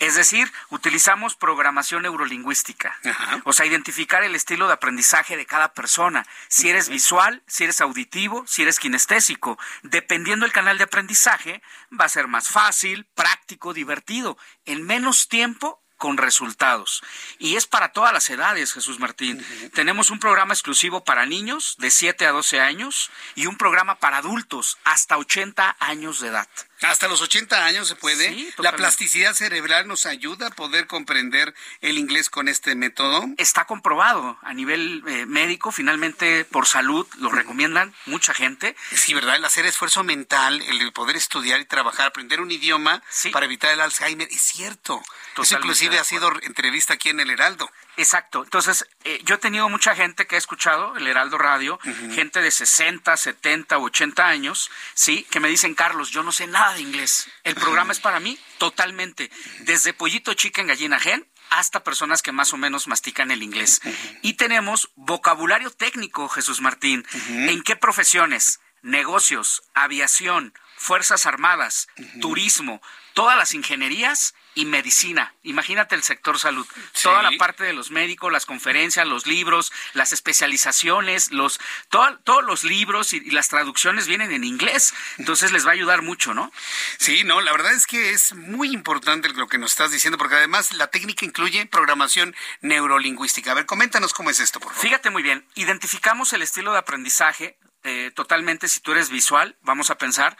[0.00, 2.98] Es decir, utilizamos programación neurolingüística.
[3.44, 6.26] O sea, identificar el estilo de aprendizaje de cada persona.
[6.48, 9.58] Si eres visual, si eres auditivo, si eres kinestésico.
[9.82, 11.62] Dependiendo del canal de aprendizaje,
[11.98, 14.38] va a ser más fácil, práctico, divertido.
[14.64, 17.02] En menos tiempo con resultados.
[17.38, 19.44] Y es para todas las edades, Jesús Martín.
[19.74, 24.18] Tenemos un programa exclusivo para niños de 7 a 12 años y un programa para
[24.18, 26.48] adultos hasta 80 años de edad.
[26.82, 28.52] Hasta los 80 años se puede.
[28.58, 33.24] la plasticidad cerebral nos ayuda a poder comprender el inglés con este método.
[33.38, 38.76] Está comprobado a nivel eh, médico, finalmente por salud lo recomiendan mucha gente.
[38.94, 39.36] Sí, ¿verdad?
[39.36, 43.02] El hacer esfuerzo mental, el poder estudiar y trabajar, aprender un idioma
[43.32, 45.02] para evitar el Alzheimer, es cierto.
[45.40, 47.70] Eso inclusive ha sido entrevista aquí en el Heraldo.
[47.96, 48.44] Exacto.
[48.44, 51.78] Entonces, eh, yo he tenido mucha gente que ha escuchado el Heraldo Radio,
[52.14, 56.74] gente de 60, 70, 80 años, sí, que me dicen, Carlos, yo no sé nada
[56.74, 57.28] de inglés.
[57.44, 59.30] El programa es para mí totalmente,
[59.60, 63.80] desde pollito chicken gallina gen hasta personas que más o menos mastican el inglés.
[64.22, 67.06] Y tenemos vocabulario técnico, Jesús Martín.
[67.28, 68.60] ¿En qué profesiones?
[68.82, 71.88] Negocios, aviación, Fuerzas Armadas,
[72.20, 72.82] turismo,
[73.14, 75.34] todas las ingenierías y medicina.
[75.42, 76.66] Imagínate el sector salud.
[77.00, 82.64] Toda la parte de los médicos, las conferencias, los libros, las especializaciones, los todos los
[82.64, 84.94] libros y, las traducciones vienen en inglés.
[85.18, 86.50] Entonces les va a ayudar mucho, ¿no?
[86.98, 90.36] Sí, no, la verdad es que es muy importante lo que nos estás diciendo, porque
[90.36, 93.52] además la técnica incluye programación neurolingüística.
[93.52, 94.82] A ver, coméntanos cómo es esto, por favor.
[94.82, 95.46] Fíjate muy bien.
[95.54, 100.36] Identificamos el estilo de aprendizaje eh, totalmente, si tú eres visual, vamos a pensar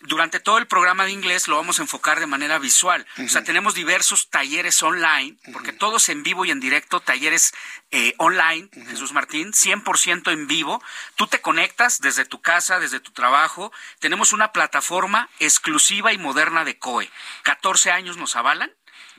[0.00, 3.06] durante todo el programa de inglés lo vamos a enfocar de manera visual.
[3.18, 7.52] O sea, tenemos diversos talleres online, porque todos en vivo y en directo, talleres
[7.90, 10.82] eh, online, Jesús Martín, 100% en vivo.
[11.16, 13.72] Tú te conectas desde tu casa, desde tu trabajo.
[13.98, 17.10] Tenemos una plataforma exclusiva y moderna de COE.
[17.42, 18.72] 14 años nos avalan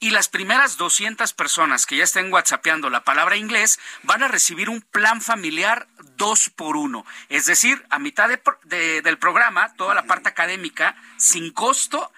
[0.00, 4.70] y las primeras 200 personas que ya estén whatsappeando la palabra inglés van a recibir
[4.70, 5.86] un plan familiar
[6.16, 7.04] dos por uno.
[7.28, 8.30] Es decir, a mitad
[8.64, 12.10] del programa, toda la parte académica sin costo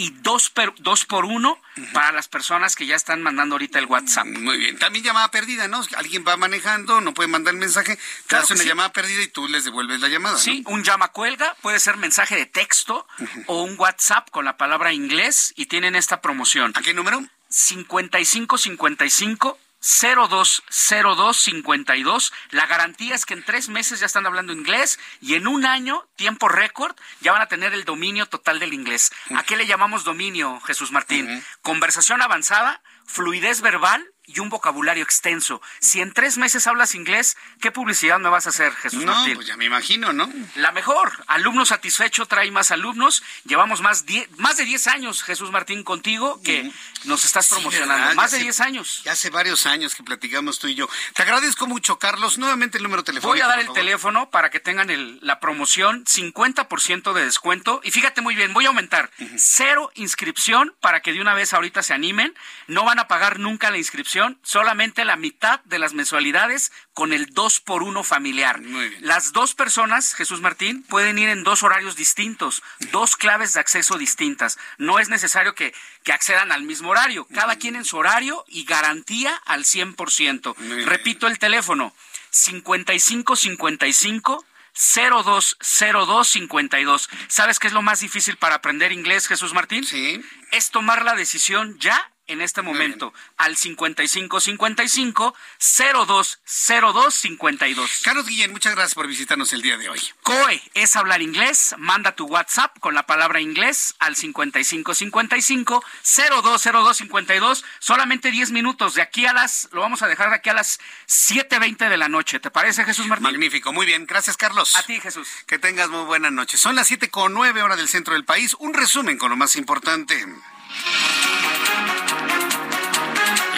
[0.00, 1.60] y dos, dos por uno
[1.92, 4.24] para las personas que ya están mandando ahorita el WhatsApp.
[4.24, 4.78] Muy bien.
[4.78, 5.82] También llamada perdida, ¿no?
[5.94, 9.46] Alguien va manejando, no puede mandar el mensaje, te hace una llamada perdida y tú
[9.46, 10.38] les devuelves la llamada.
[10.38, 13.06] Sí, un llama cuelga, puede ser mensaje de texto
[13.44, 16.72] o un WhatsApp con la palabra inglés y tienen esta promoción.
[16.76, 17.22] ¿A qué número?
[17.50, 22.32] 5555 020252.
[22.50, 26.08] La garantía es que en tres meses ya están hablando inglés y en un año,
[26.16, 29.12] tiempo récord, ya van a tener el dominio total del inglés.
[29.34, 31.44] ¿A qué le llamamos dominio, Jesús Martín?
[31.62, 35.60] Conversación avanzada, fluidez verbal y un vocabulario extenso.
[35.80, 39.34] Si en tres meses hablas inglés, ¿qué publicidad me vas a hacer, Jesús no, Martín?
[39.34, 40.30] pues ya me imagino, ¿no?
[40.56, 41.12] La mejor.
[41.26, 43.22] Alumno satisfecho trae más alumnos.
[43.44, 44.04] Llevamos más,
[44.36, 46.70] más de 10 años, Jesús Martín, contigo, que
[47.04, 48.14] nos estás promocionando.
[48.14, 49.02] más de 10 años.
[49.04, 50.88] Ya hace varios años que platicamos tú y yo.
[51.14, 52.38] Te agradezco mucho, Carlos.
[52.38, 53.32] Nuevamente el número telefónico.
[53.32, 57.80] Voy a dar el teléfono para que tengan el, la promoción, 50% de descuento.
[57.84, 61.82] Y fíjate muy bien, voy a aumentar cero inscripción para que de una vez ahorita
[61.82, 62.34] se animen.
[62.66, 67.26] No van a pagar nunca la inscripción, solamente la mitad de las mensualidades con el
[67.26, 68.60] 2 por 1 familiar.
[69.00, 72.62] Las dos personas, Jesús Martín, pueden ir en dos horarios distintos,
[72.92, 74.58] dos claves de acceso distintas.
[74.78, 78.64] No es necesario que, que accedan al mismo horario, cada quien en su horario y
[78.64, 80.54] garantía al 100%.
[80.86, 81.94] Repito el teléfono,
[82.30, 87.10] 5555 020252.
[87.28, 89.84] ¿Sabes qué es lo más difícil para aprender inglés, Jesús Martín?
[89.84, 90.22] Sí.
[90.52, 98.00] Es tomar la decisión ya en este momento al 5555 020252.
[98.02, 100.00] Carlos Guillén, muchas gracias por visitarnos el día de hoy.
[100.22, 101.74] COE es hablar inglés.
[101.78, 107.64] Manda tu WhatsApp con la palabra inglés al 5555 020252.
[107.78, 108.94] Solamente 10 minutos.
[108.94, 110.78] De aquí a las, lo vamos a dejar de aquí a las
[111.08, 112.38] 7.20 de la noche.
[112.40, 113.24] ¿Te parece, Jesús Martín?
[113.24, 114.06] Magnífico, muy bien.
[114.06, 114.76] Gracias, Carlos.
[114.76, 115.28] A ti, Jesús.
[115.46, 116.58] Que tengas muy buena noche.
[116.58, 118.54] Son las 7 con 9 horas del centro del país.
[118.58, 120.26] Un resumen con lo más importante.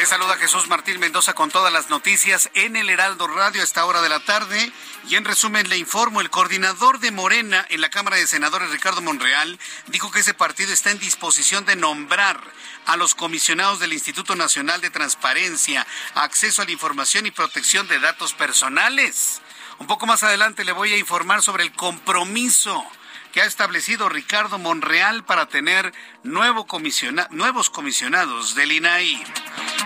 [0.03, 3.85] Le saluda Jesús Martín Mendoza con todas las noticias en el Heraldo Radio a esta
[3.85, 4.73] hora de la tarde.
[5.09, 9.01] Y en resumen le informo, el coordinador de Morena en la Cámara de Senadores, Ricardo
[9.01, 12.43] Monreal, dijo que ese partido está en disposición de nombrar
[12.87, 18.01] a los comisionados del Instituto Nacional de Transparencia, Acceso a la Información y Protección de
[18.01, 19.41] Datos Personales.
[19.79, 22.85] Un poco más adelante le voy a informar sobre el compromiso
[23.33, 29.25] que ha establecido Ricardo Monreal para tener nuevo comisiona nuevos comisionados del INAI.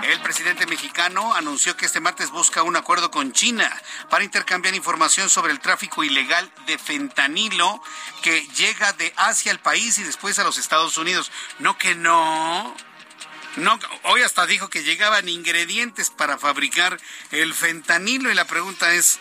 [0.03, 3.71] El presidente mexicano anunció que este martes busca un acuerdo con China
[4.11, 7.81] para intercambiar información sobre el tráfico ilegal de fentanilo
[8.23, 11.31] que llega de Asia al país y después a los Estados Unidos.
[11.61, 12.77] No que no.
[13.57, 19.19] No, hoy hasta dijo que llegaban ingredientes para fabricar el fentanilo y la pregunta es,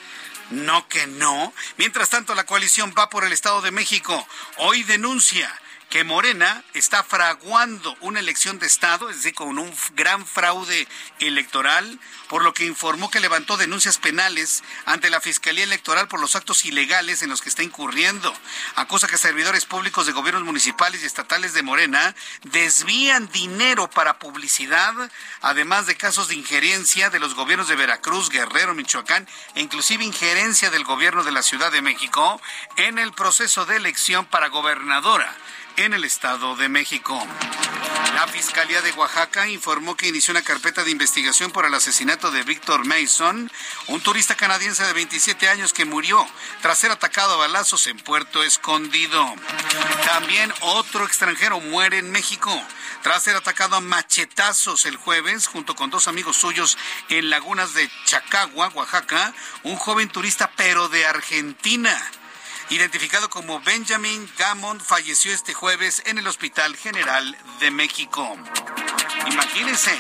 [0.51, 1.53] no que no.
[1.77, 4.27] Mientras tanto, la coalición va por el Estado de México.
[4.57, 5.51] Hoy denuncia
[5.95, 10.89] que Morena está fraguando una elección de Estado, es decir, con un gran fraude
[11.21, 16.35] electoral, por lo que informó que levantó denuncias penales ante la Fiscalía Electoral por los
[16.35, 18.35] actos ilegales en los que está incurriendo.
[18.75, 24.93] Acusa que servidores públicos de gobiernos municipales y estatales de Morena desvían dinero para publicidad,
[25.39, 30.69] además de casos de injerencia de los gobiernos de Veracruz, Guerrero, Michoacán e inclusive injerencia
[30.71, 32.41] del gobierno de la Ciudad de México
[32.75, 35.33] en el proceso de elección para gobernadora
[35.77, 37.19] en el Estado de México.
[38.13, 42.43] La Fiscalía de Oaxaca informó que inició una carpeta de investigación por el asesinato de
[42.43, 43.51] Víctor Mason,
[43.87, 46.25] un turista canadiense de 27 años que murió
[46.61, 49.33] tras ser atacado a balazos en Puerto Escondido.
[50.05, 52.51] También otro extranjero muere en México
[53.03, 56.77] tras ser atacado a machetazos el jueves junto con dos amigos suyos
[57.09, 62.01] en lagunas de Chacagua, Oaxaca, un joven turista pero de Argentina
[62.69, 68.37] identificado como Benjamin Gammon, falleció este jueves en el Hospital General de México.
[69.27, 69.91] Imagínense,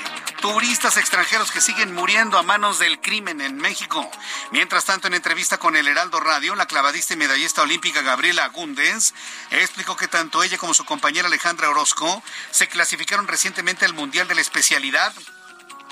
[0.41, 4.09] turistas extranjeros que siguen muriendo a manos del crimen en México.
[4.51, 9.13] Mientras tanto, en entrevista con el Heraldo Radio, la clavadista y medallista olímpica Gabriela Agúndez
[9.51, 14.35] explicó que tanto ella como su compañera Alejandra Orozco se clasificaron recientemente al Mundial de
[14.35, 15.13] la Especialidad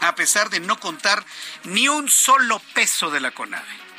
[0.02, 1.24] a pesar de no contar
[1.64, 3.93] ni un solo peso de la CONADE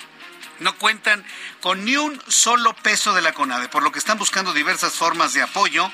[0.61, 1.25] no cuentan
[1.61, 5.33] con ni un solo peso de la CONADE, por lo que están buscando diversas formas
[5.33, 5.91] de apoyo,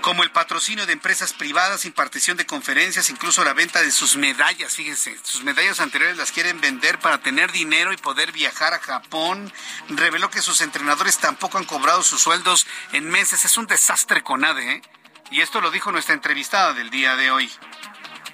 [0.00, 4.74] como el patrocinio de empresas privadas, impartición de conferencias, incluso la venta de sus medallas.
[4.74, 9.52] Fíjense, sus medallas anteriores las quieren vender para tener dinero y poder viajar a Japón.
[9.88, 13.44] Reveló que sus entrenadores tampoco han cobrado sus sueldos en meses.
[13.44, 14.82] Es un desastre CONADE, ¿eh?
[15.30, 17.50] Y esto lo dijo nuestra entrevistada del día de hoy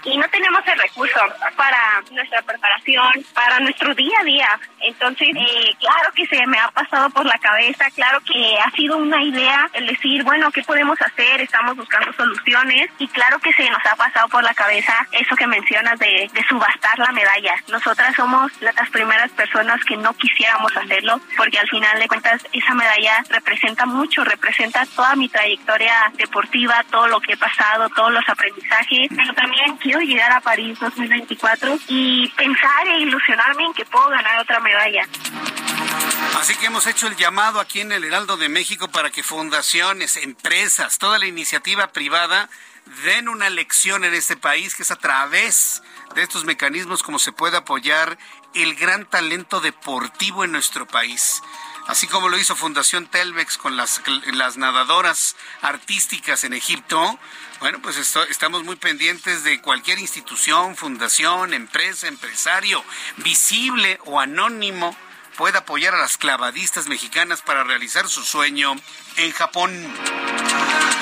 [0.04, 1.20] y no tenemos el recurso
[1.56, 4.60] para nuestra preparación, para nuestro día a día.
[4.80, 8.96] Entonces, eh, claro que se me ha pasado por la cabeza, claro que ha sido
[8.96, 11.40] una idea el decir, bueno, ¿qué podemos hacer?
[11.40, 15.46] Estamos buscando soluciones y claro que se nos ha pasado por la cabeza eso que
[15.46, 17.54] mencionas de, de subastar la medalla.
[17.68, 22.74] Nosotras somos las primeras personas que no quisiéramos hacerlo porque al final de cuentas esa
[22.74, 28.26] medalla representa mucho, representa toda mi trayectoria deportiva, todo lo que he pasado, todos los
[28.28, 34.08] aprendizajes, pero también quiero llegar a París 2024 y pensar e ilusionarme en que puedo
[34.08, 34.69] ganar otra medalla.
[36.38, 40.16] Así que hemos hecho el llamado aquí en el Heraldo de México para que fundaciones,
[40.16, 42.48] empresas, toda la iniciativa privada
[43.04, 45.82] den una lección en este país que es a través
[46.14, 48.18] de estos mecanismos como se puede apoyar
[48.54, 51.42] el gran talento deportivo en nuestro país.
[51.90, 54.00] Así como lo hizo Fundación Telmex con las,
[54.32, 57.18] las nadadoras artísticas en Egipto,
[57.58, 62.84] bueno, pues estamos muy pendientes de cualquier institución, fundación, empresa, empresario,
[63.16, 64.96] visible o anónimo,
[65.36, 68.76] pueda apoyar a las clavadistas mexicanas para realizar su sueño
[69.16, 69.70] en Japón.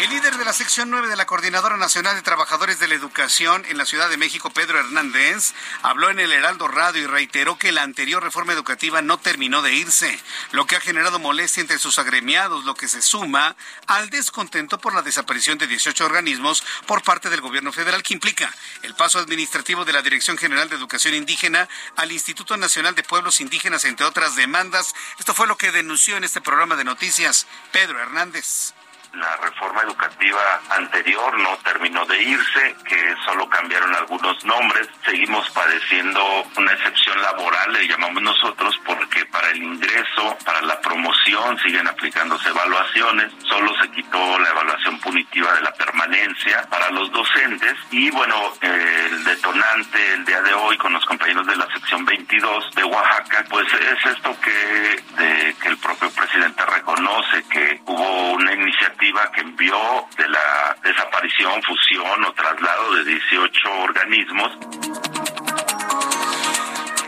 [0.00, 3.64] El líder de la sección 9 de la Coordinadora Nacional de Trabajadores de la Educación
[3.68, 7.72] en la Ciudad de México, Pedro Hernández, habló en el Heraldo Radio y reiteró que
[7.72, 10.16] la anterior reforma educativa no terminó de irse,
[10.52, 13.56] lo que ha generado molestia entre sus agremiados, lo que se suma
[13.88, 18.54] al descontento por la desaparición de 18 organismos por parte del gobierno federal, que implica
[18.82, 23.40] el paso administrativo de la Dirección General de Educación Indígena al Instituto Nacional de Pueblos
[23.40, 24.94] Indígenas, entre otras demandas.
[25.18, 28.74] Esto fue lo que denunció en este programa de noticias Pedro Hernández
[29.14, 34.88] la reforma educativa anterior no terminó de irse, que solo cambiaron algunos nombres.
[35.04, 36.20] Seguimos padeciendo
[36.56, 42.48] una excepción laboral, le llamamos nosotros, porque para el ingreso, para la promoción, siguen aplicándose
[42.48, 43.32] evaluaciones.
[43.48, 47.74] Solo se quitó la evaluación punitiva de la permanencia para los docentes.
[47.90, 52.74] Y bueno, el detonante el día de hoy con los compañeros de la sección 22
[52.74, 58.52] de Oaxaca, pues es esto que, de, que el propio presidente reconoce que hubo una
[58.52, 59.78] iniciativa que envió
[60.16, 64.52] de la desaparición, fusión o traslado de 18 organismos.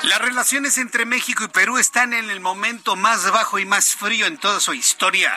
[0.04, 4.26] Las relaciones entre México y Perú están en el momento más bajo y más frío
[4.26, 5.32] en toda su historia.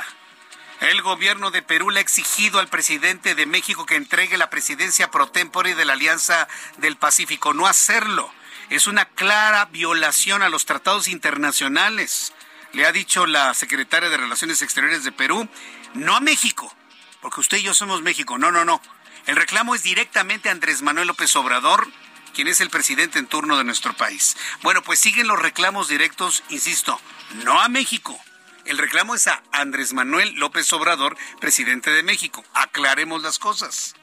[0.79, 5.11] El gobierno de Perú le ha exigido al presidente de México que entregue la presidencia
[5.11, 6.47] pro tempore de la Alianza
[6.77, 7.53] del Pacífico.
[7.53, 8.31] No hacerlo
[8.69, 12.33] es una clara violación a los tratados internacionales,
[12.73, 15.47] le ha dicho la secretaria de Relaciones Exteriores de Perú
[15.93, 16.73] no a México,
[17.21, 18.81] porque usted y yo somos México, no, no, no.
[19.25, 21.87] El reclamo es directamente a Andrés Manuel López Obrador,
[22.33, 24.35] quien es el presidente en turno de nuestro país.
[24.61, 26.99] Bueno, pues siguen los reclamos directos, insisto,
[27.43, 28.19] no a México.
[28.65, 32.43] El reclamo es a Andrés Manuel López Obrador, presidente de México.
[32.53, 33.95] Aclaremos las cosas.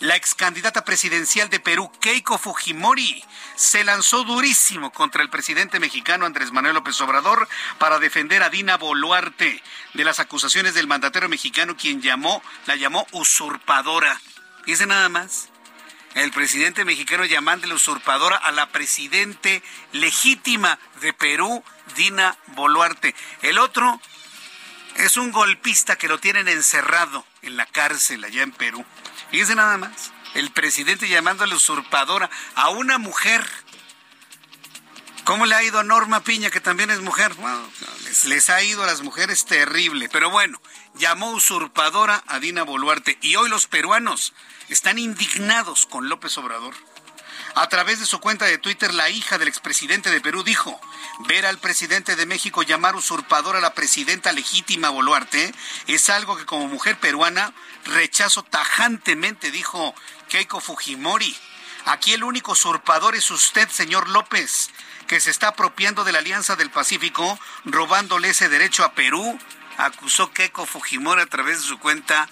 [0.00, 3.24] La ex candidata presidencial de Perú, Keiko Fujimori,
[3.54, 7.48] se lanzó durísimo contra el presidente mexicano Andrés Manuel López Obrador
[7.78, 9.62] para defender a Dina Boluarte
[9.94, 14.20] de las acusaciones del mandatero mexicano quien llamó, la llamó usurpadora.
[14.66, 15.48] ¿Y ese nada más?
[16.14, 19.62] El presidente mexicano llamándole usurpadora a la presidente
[19.92, 21.62] legítima de Perú,
[21.94, 23.14] Dina Boluarte.
[23.42, 24.00] El otro
[24.96, 28.84] es un golpista que lo tienen encerrado en la cárcel allá en Perú.
[29.30, 30.12] Fíjense nada más.
[30.34, 33.46] El presidente llamándole usurpadora a una mujer.
[35.24, 37.34] ¿Cómo le ha ido a Norma Piña, que también es mujer?
[38.26, 40.08] les, ha ido a las mujeres terrible.
[40.08, 40.60] Pero bueno,
[40.94, 43.18] llamó usurpadora a Dina Boluarte.
[43.22, 44.34] Y hoy los peruanos
[44.68, 46.74] están indignados con López Obrador.
[47.58, 50.78] A través de su cuenta de Twitter, la hija del expresidente de Perú dijo,
[51.20, 55.54] ver al presidente de México llamar usurpador a la presidenta legítima Boluarte
[55.86, 57.54] es algo que como mujer peruana
[57.86, 59.94] rechazo tajantemente, dijo
[60.28, 61.34] Keiko Fujimori.
[61.86, 64.68] Aquí el único usurpador es usted, señor López,
[65.06, 69.38] que se está apropiando de la Alianza del Pacífico, robándole ese derecho a Perú,
[69.78, 72.28] acusó Keiko Fujimori a través de su cuenta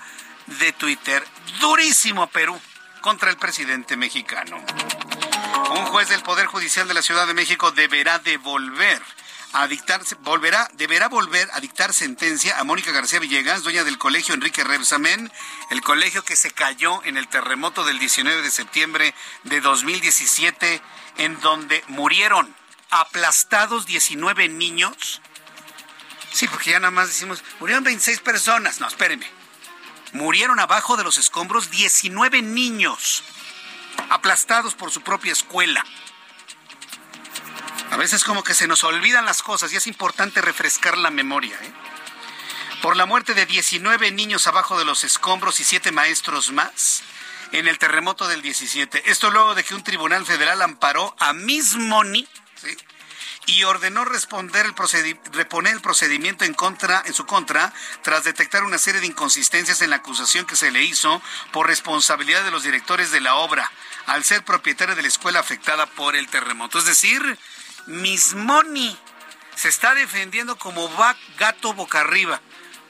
[0.61, 1.27] de Twitter.
[1.61, 2.61] Durísimo Perú
[3.05, 4.57] contra el presidente mexicano.
[5.73, 9.03] Un juez del Poder Judicial de la Ciudad de México deberá devolver
[9.53, 9.69] a
[10.21, 15.31] volverá, deberá volver a dictar sentencia a Mónica García Villegas, dueña del colegio Enrique Rebsamen,
[15.69, 20.81] el colegio que se cayó en el terremoto del 19 de septiembre de 2017,
[21.19, 22.57] en donde murieron
[22.89, 25.21] aplastados 19 niños.
[26.33, 28.81] Sí, porque ya nada más decimos, murieron 26 personas.
[28.81, 29.44] No, espérenme
[30.15, 33.23] murieron abajo de los escombros 19 niños,
[34.09, 35.85] aplastados por su propia escuela.
[37.91, 41.57] A veces como que se nos olvidan las cosas y es importante refrescar la memoria.
[41.61, 41.73] ¿eh?
[42.81, 47.03] Por la muerte de 19 niños abajo de los escombros y 7 maestros más
[47.53, 49.11] en el terremoto del 17.
[49.11, 52.77] Esto luego de que un tribunal federal amparó a Miss ¿sí?
[53.47, 54.75] Y ordenó responder el
[55.33, 57.73] reponer el procedimiento en contra en su contra
[58.03, 61.21] tras detectar una serie de inconsistencias en la acusación que se le hizo
[61.53, 63.71] por responsabilidad de los directores de la obra
[64.07, 66.79] al ser propietario de la escuela afectada por el terremoto.
[66.79, 67.39] Es decir,
[67.87, 68.99] Miss Money
[69.57, 72.41] se está defendiendo como va gato boca arriba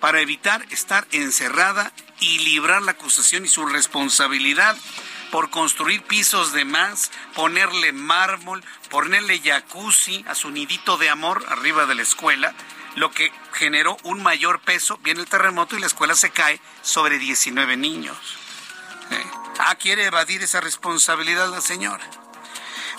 [0.01, 4.77] para evitar estar encerrada y librar la acusación y su responsabilidad
[5.35, 11.87] por construir pisos de más, ponerle mármol, ponerle jacuzzi a su nidito de amor arriba
[11.87, 12.55] de la escuela,
[12.95, 14.97] lo que generó un mayor peso.
[14.99, 18.17] Viene el terremoto y la escuela se cae sobre 19 niños.
[19.59, 22.09] Ah, quiere evadir esa responsabilidad la señora.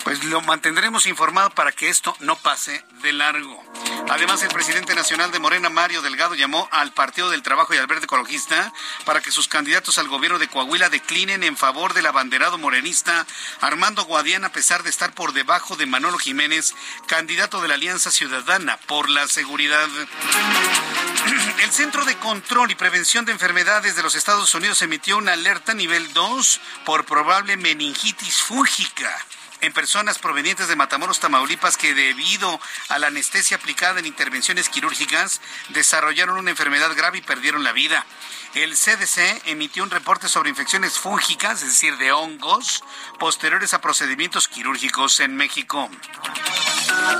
[0.04, 3.64] pues lo mantendremos informado para que esto no pase de largo.
[4.08, 7.86] Además, el presidente nacional de Morena, Mario Delgado, llamó al Partido del Trabajo y al
[7.86, 8.72] Verde Ecologista
[9.04, 13.26] para que sus candidatos al gobierno de Coahuila declinen en favor del abanderado morenista
[13.60, 16.74] Armando Guadiana, a pesar de estar por debajo de Manolo Jiménez,
[17.06, 19.88] candidato de la Alianza Ciudadana por la Seguridad.
[21.62, 25.74] El Centro de Control y Prevención de Enfermedades de los Estados Unidos emitió una alerta
[25.74, 29.16] nivel 2 por probable meningitis fúngica
[29.66, 35.40] en personas provenientes de Matamoros, Tamaulipas, que debido a la anestesia aplicada en intervenciones quirúrgicas
[35.70, 38.06] desarrollaron una enfermedad grave y perdieron la vida.
[38.54, 42.84] El CDC emitió un reporte sobre infecciones fúngicas, es decir, de hongos,
[43.18, 45.90] posteriores a procedimientos quirúrgicos en México.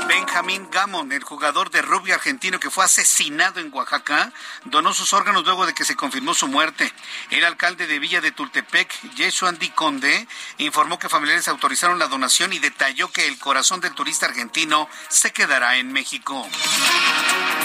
[0.09, 4.33] Benjamín Gamon, el jugador de rugby argentino que fue asesinado en Oaxaca,
[4.65, 6.93] donó sus órganos luego de que se confirmó su muerte.
[7.31, 10.27] El alcalde de Villa de Tultepec, Yesuan Di Conde,
[10.59, 15.33] informó que familiares autorizaron la donación y detalló que el corazón del turista argentino se
[15.33, 16.47] quedará en México.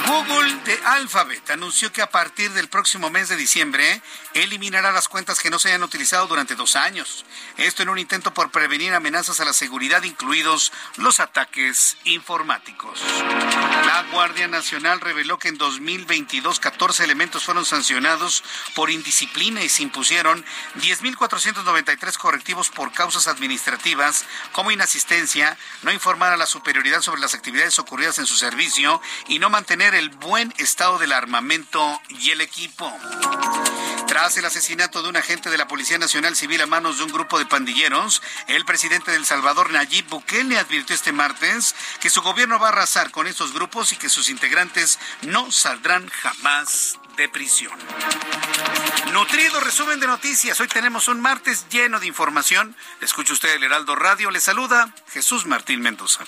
[0.08, 4.02] Google de Alphabet anunció que a partir del próximo mes de diciembre
[4.34, 7.26] eliminará las cuentas que no se hayan utilizado durante dos años.
[7.58, 13.02] Esto en un intento por prevenir amenazas a la seguridad, incluidos los ataques informáticos.
[13.86, 18.44] La Guardia Nacional reveló que en 2022 14 elementos fueron sancionados
[18.74, 20.44] por indisciplina y se impusieron
[20.78, 27.80] 10.493 correctivos por causas administrativas como inasistencia, no informar a la superioridad sobre las actividades
[27.80, 32.92] ocurridas en su servicio y no mantener el buen estado del armamento y el equipo.
[34.08, 37.12] Tras el asesinato de un agente de la Policía Nacional Civil a manos de un
[37.12, 42.22] grupo de pandilleros, el presidente de El Salvador, Nayib Bukele, advirtió este martes que su
[42.22, 47.30] gobierno va a arrasar con estos grupos y que sus integrantes no saldrán jamás de
[47.30, 47.78] prisión.
[49.14, 50.60] Nutrido resumen de noticias.
[50.60, 52.76] Hoy tenemos un martes lleno de información.
[53.00, 54.32] Escucha usted el Heraldo Radio.
[54.32, 56.24] Le saluda Jesús Martín Mendoza.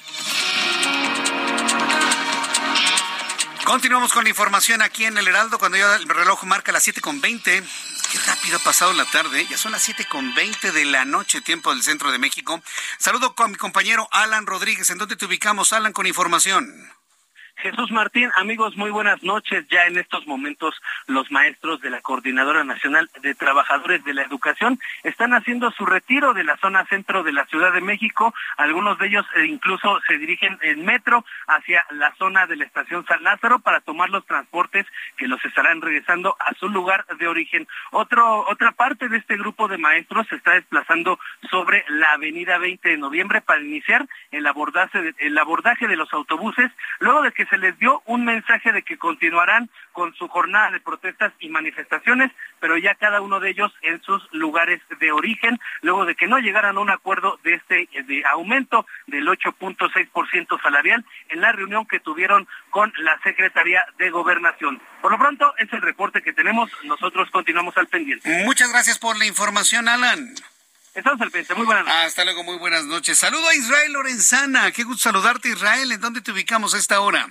[3.64, 7.02] Continuamos con la información aquí en el Heraldo cuando ya el reloj marca las 7
[7.02, 7.64] con 20.
[8.12, 9.48] Qué rápido ha pasado la tarde.
[9.50, 12.62] Ya son las 7 con 20 de la noche, tiempo del centro de México.
[13.00, 14.92] Saludo con mi compañero Alan Rodríguez.
[14.92, 16.93] ¿En dónde te ubicamos, Alan, con información?
[17.64, 19.66] Jesús Martín, amigos, muy buenas noches.
[19.70, 20.76] Ya en estos momentos
[21.08, 26.34] los maestros de la Coordinadora Nacional de Trabajadores de la Educación están haciendo su retiro
[26.34, 28.34] de la zona centro de la Ciudad de México.
[28.58, 33.06] Algunos de ellos eh, incluso se dirigen en metro hacia la zona de la estación
[33.06, 34.86] San Lázaro para tomar los transportes
[35.16, 37.66] que los estarán regresando a su lugar de origen.
[37.92, 41.18] Otra parte de este grupo de maestros se está desplazando
[41.50, 46.70] sobre la avenida 20 de noviembre para iniciar el abordaje el abordaje de los autobuses
[47.00, 50.80] luego de que se les dio un mensaje de que continuarán con su jornada de
[50.80, 56.06] protestas y manifestaciones, pero ya cada uno de ellos en sus lugares de origen, luego
[56.06, 61.42] de que no llegaran a un acuerdo de este de aumento del 8.6% salarial en
[61.42, 64.82] la reunión que tuvieron con la Secretaría de Gobernación.
[65.02, 66.72] Por lo pronto, es el reporte que tenemos.
[66.84, 68.44] Nosotros continuamos al pendiente.
[68.46, 70.34] Muchas gracias por la información, Alan.
[70.94, 71.58] Estamos al.
[71.58, 72.06] Muy buenas noches.
[72.06, 73.18] Hasta luego, muy buenas noches.
[73.18, 74.72] Saludo a Israel Lorenzana.
[74.72, 75.92] Qué gusto saludarte, Israel.
[75.92, 77.28] ¿En dónde te ubicamos a esta hora?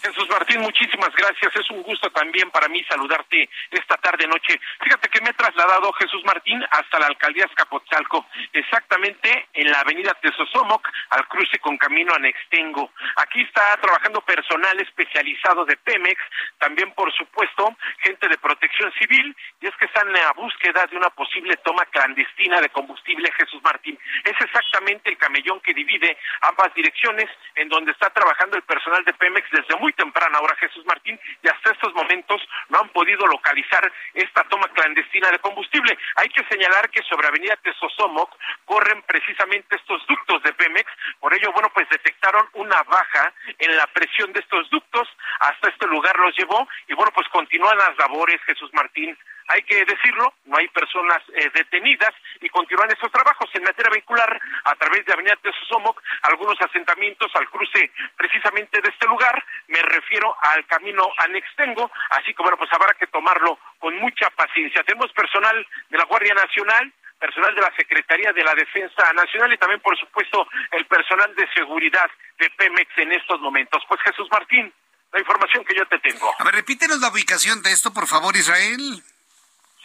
[0.00, 1.56] Jesús Martín, muchísimas gracias.
[1.56, 4.60] Es un gusto también para mí saludarte esta tarde noche.
[4.80, 10.14] Fíjate que me he trasladado Jesús Martín hasta la alcaldía Escapotzalco, exactamente en la avenida
[10.14, 12.92] Tesosomoc, al cruce con camino a Nextengo.
[13.16, 16.20] Aquí está trabajando personal especializado de Pemex,
[16.58, 20.96] también por supuesto gente de protección civil, y es que están en la búsqueda de
[20.96, 23.98] una posible toma clandestina de combustible Jesús Martín.
[24.24, 29.14] Es exactamente el camellón que divide ambas direcciones, en donde está trabajando el personal de
[29.14, 30.40] Pemex desde muy temprana.
[30.40, 35.38] Hora, Jesús Martín, y hasta estos momentos no han podido localizar esta toma clandestina de
[35.40, 35.98] combustible.
[36.16, 38.30] Hay que señalar que sobre Avenida Tesosomoc
[38.64, 43.86] corren precisamente estos ductos de Pemex, por ello, bueno, pues detectaron una baja en la
[43.88, 45.08] presión de estos ductos,
[45.40, 49.18] hasta este lugar los llevó, y bueno, pues continúan las labores, Jesús Martín,
[49.48, 54.40] hay que decirlo, no hay personas eh, detenidas y continúan estos trabajos en materia vehicular
[54.64, 60.36] a través de Avenida Tesosomoc, algunos asentamientos al cruce precisamente de este lugar, me refiero
[60.40, 64.82] al camino Anextengo, así que bueno, pues habrá que tomarlo con mucha paciencia.
[64.84, 69.58] Tenemos personal de la Guardia Nacional, personal de la Secretaría de la Defensa Nacional y
[69.58, 73.82] también, por supuesto, el personal de seguridad de Pemex en estos momentos.
[73.88, 74.72] Pues Jesús Martín,
[75.12, 76.34] la información que yo te tengo.
[76.38, 79.02] A ver, repítenos la ubicación de esto, por favor, Israel.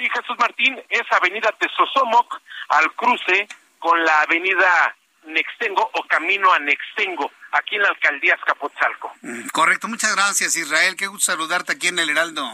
[0.03, 3.47] Sí, Jesús Martín, es Avenida Tesosomoc al cruce
[3.80, 4.93] con la Avenida
[5.25, 9.13] Nextengo o Camino a Nextengo, aquí en la Alcaldía Escapotzalco.
[9.53, 12.45] Correcto, muchas gracias Israel, qué gusto saludarte aquí en el Heraldo.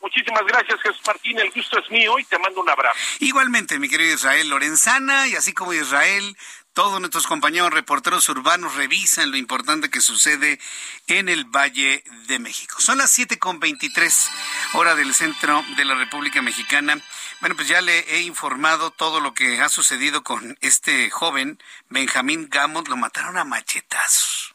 [0.00, 1.38] Muchísimas gracias, Jesús Martín.
[1.38, 2.96] El gusto es mío y te mando un abrazo.
[3.20, 6.36] Igualmente, mi querido Israel Lorenzana, y así como Israel,
[6.72, 10.60] todos nuestros compañeros reporteros urbanos revisan lo importante que sucede
[11.08, 12.76] en el Valle de México.
[12.78, 14.30] Son las 7.23
[14.74, 17.02] hora del centro de la República Mexicana.
[17.40, 22.48] Bueno, pues ya le he informado todo lo que ha sucedido con este joven, Benjamín
[22.48, 22.86] Gamont.
[22.86, 24.54] Lo mataron a machetazos.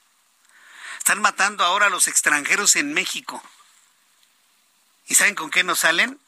[0.99, 3.43] Están matando ahora a los extranjeros en México.
[5.05, 6.19] ¿Y saben con qué nos salen?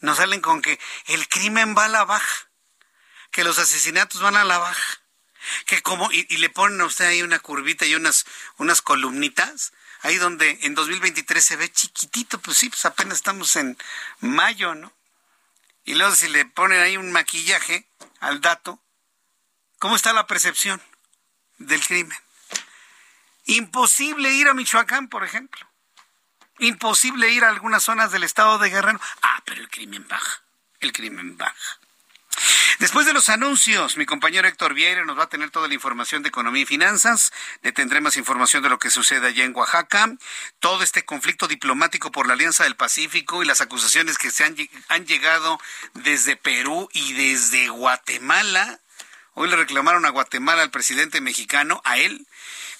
[0.00, 2.48] Nos salen con que el crimen va a la baja,
[3.30, 5.00] que los asesinatos van a la baja
[5.66, 8.26] que como, y, le ponen a usted ahí una curvita y unas,
[8.56, 13.76] unas columnitas, ahí donde en 2023 se ve chiquitito, pues sí, pues apenas estamos en
[14.20, 14.92] mayo, ¿no?
[15.84, 17.88] Y luego si le ponen ahí un maquillaje
[18.20, 18.82] al dato,
[19.78, 20.82] ¿cómo está la percepción
[21.58, 22.18] del crimen?
[23.46, 25.67] Imposible ir a Michoacán, por ejemplo.
[26.58, 29.00] Imposible ir a algunas zonas del estado de Guerrero.
[29.22, 30.42] Ah, pero el crimen baja.
[30.80, 31.78] El crimen baja.
[32.78, 36.22] Después de los anuncios, mi compañero Héctor Vieira nos va a tener toda la información
[36.22, 37.32] de economía y finanzas.
[37.62, 40.14] Le tendré más información de lo que sucede allá en Oaxaca.
[40.60, 44.56] Todo este conflicto diplomático por la Alianza del Pacífico y las acusaciones que se han,
[44.88, 45.60] han llegado
[45.94, 48.78] desde Perú y desde Guatemala.
[49.34, 52.26] Hoy le reclamaron a Guatemala al presidente mexicano, a él.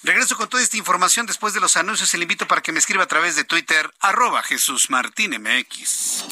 [0.03, 2.13] Regreso con toda esta información después de los anuncios.
[2.13, 6.25] Le invito para que me escriba a través de Twitter, arroba Jesús Martín MX.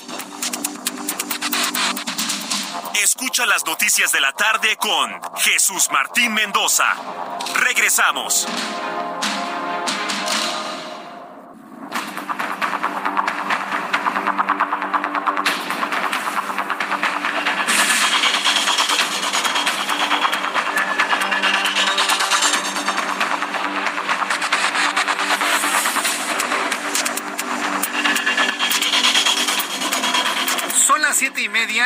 [3.04, 6.96] Escucha las noticias de la tarde con Jesús Martín Mendoza.
[7.56, 8.48] Regresamos.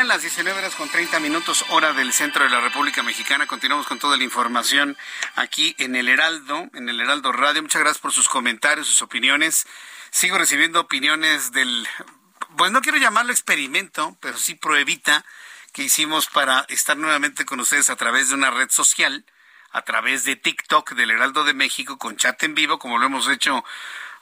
[0.07, 3.45] Las 19 horas con 30 minutos, hora del centro de la República Mexicana.
[3.45, 4.98] Continuamos con toda la información
[5.36, 7.61] aquí en el Heraldo, en el Heraldo Radio.
[7.61, 9.68] Muchas gracias por sus comentarios, sus opiniones.
[10.10, 11.88] Sigo recibiendo opiniones del,
[12.57, 15.23] pues no quiero llamarlo experimento, pero sí pruebita
[15.72, 19.26] que hicimos para estar nuevamente con ustedes a través de una red social,
[19.72, 23.28] a través de TikTok del Heraldo de México, con chat en vivo, como lo hemos
[23.28, 23.64] hecho,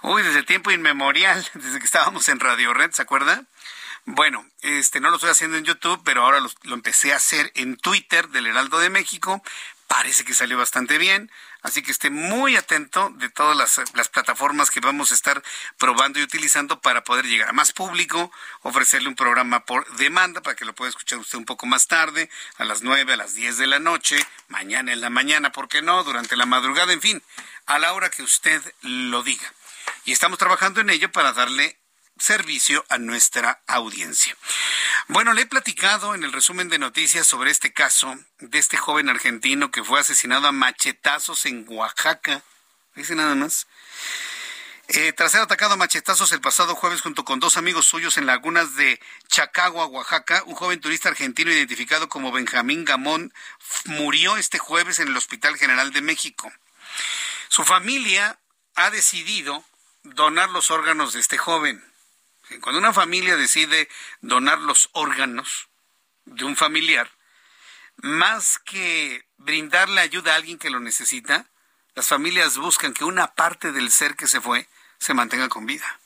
[0.02, 3.46] uy, desde tiempo inmemorial, desde que estábamos en Radio Red, ¿se acuerda?
[4.12, 7.78] Bueno, este no lo estoy haciendo en YouTube, pero ahora lo, empecé a hacer en
[7.78, 9.44] Twitter del Heraldo de México.
[9.86, 11.32] Parece que salió bastante bien,
[11.62, 15.44] así que esté muy atento de todas las, las, plataformas que vamos a estar
[15.78, 18.32] probando y utilizando para poder llegar a más público,
[18.64, 22.32] ofrecerle un programa por demanda para que lo pueda escuchar usted un poco más tarde,
[22.58, 24.18] a las 9, a las 10 de la noche,
[24.48, 26.04] mañana en la mañana, ¿por qué no?
[26.04, 27.22] Durante la madrugada, en fin,
[27.68, 29.54] a la hora que usted lo diga.
[30.06, 31.78] Y estamos trabajando en ello para darle
[32.20, 34.36] servicio a nuestra audiencia.
[35.08, 39.10] Bueno, le he platicado en el resumen de noticias sobre este caso de este joven
[39.10, 42.44] argentino que fue asesinado a machetazos en Oaxaca.
[42.96, 43.68] Dice nada más.
[44.92, 48.26] Eh, tras ser atacado a machetazos el pasado jueves junto con dos amigos suyos en
[48.26, 53.32] lagunas de Chacagua, Oaxaca, un joven turista argentino identificado como Benjamín Gamón
[53.86, 56.52] murió este jueves en el Hospital General de México.
[57.50, 58.40] Su familia
[58.74, 59.64] ha decidido
[60.02, 61.84] donar los órganos de este joven.
[62.62, 63.90] Cuando una familia decide
[64.22, 65.70] donar los órganos
[66.26, 67.12] de un familiar,
[67.98, 71.46] más que brindarle ayuda a alguien que lo necesita,
[71.96, 74.68] las familias buscan que una parte del ser que se fue
[75.00, 76.00] se mantenga con vida.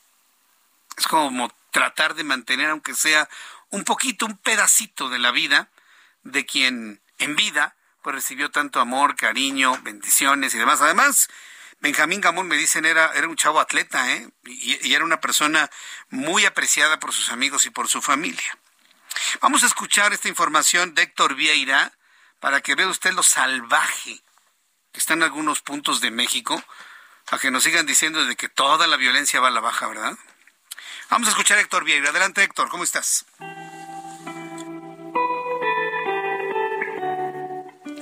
[0.96, 3.28] Es como tratar de mantener, aunque sea
[3.70, 5.68] un poquito, un pedacito de la vida
[6.22, 10.82] de quien en vida pues recibió tanto amor, cariño, bendiciones y demás.
[10.82, 11.28] Además,
[11.84, 14.26] Benjamín Gamón, me dicen, era, era un chavo atleta, ¿eh?
[14.46, 15.70] Y, y, era una persona
[16.08, 18.58] muy apreciada por sus amigos y por su familia.
[19.42, 21.92] Vamos a escuchar esta información de Héctor Vieira
[22.40, 24.22] para que vea usted lo salvaje
[24.92, 26.64] que está en algunos puntos de México,
[27.30, 30.16] a que nos sigan diciendo de que toda la violencia va a la baja, ¿verdad?
[31.10, 32.08] Vamos a escuchar a Héctor Vieira.
[32.08, 33.26] Adelante, Héctor, ¿cómo estás?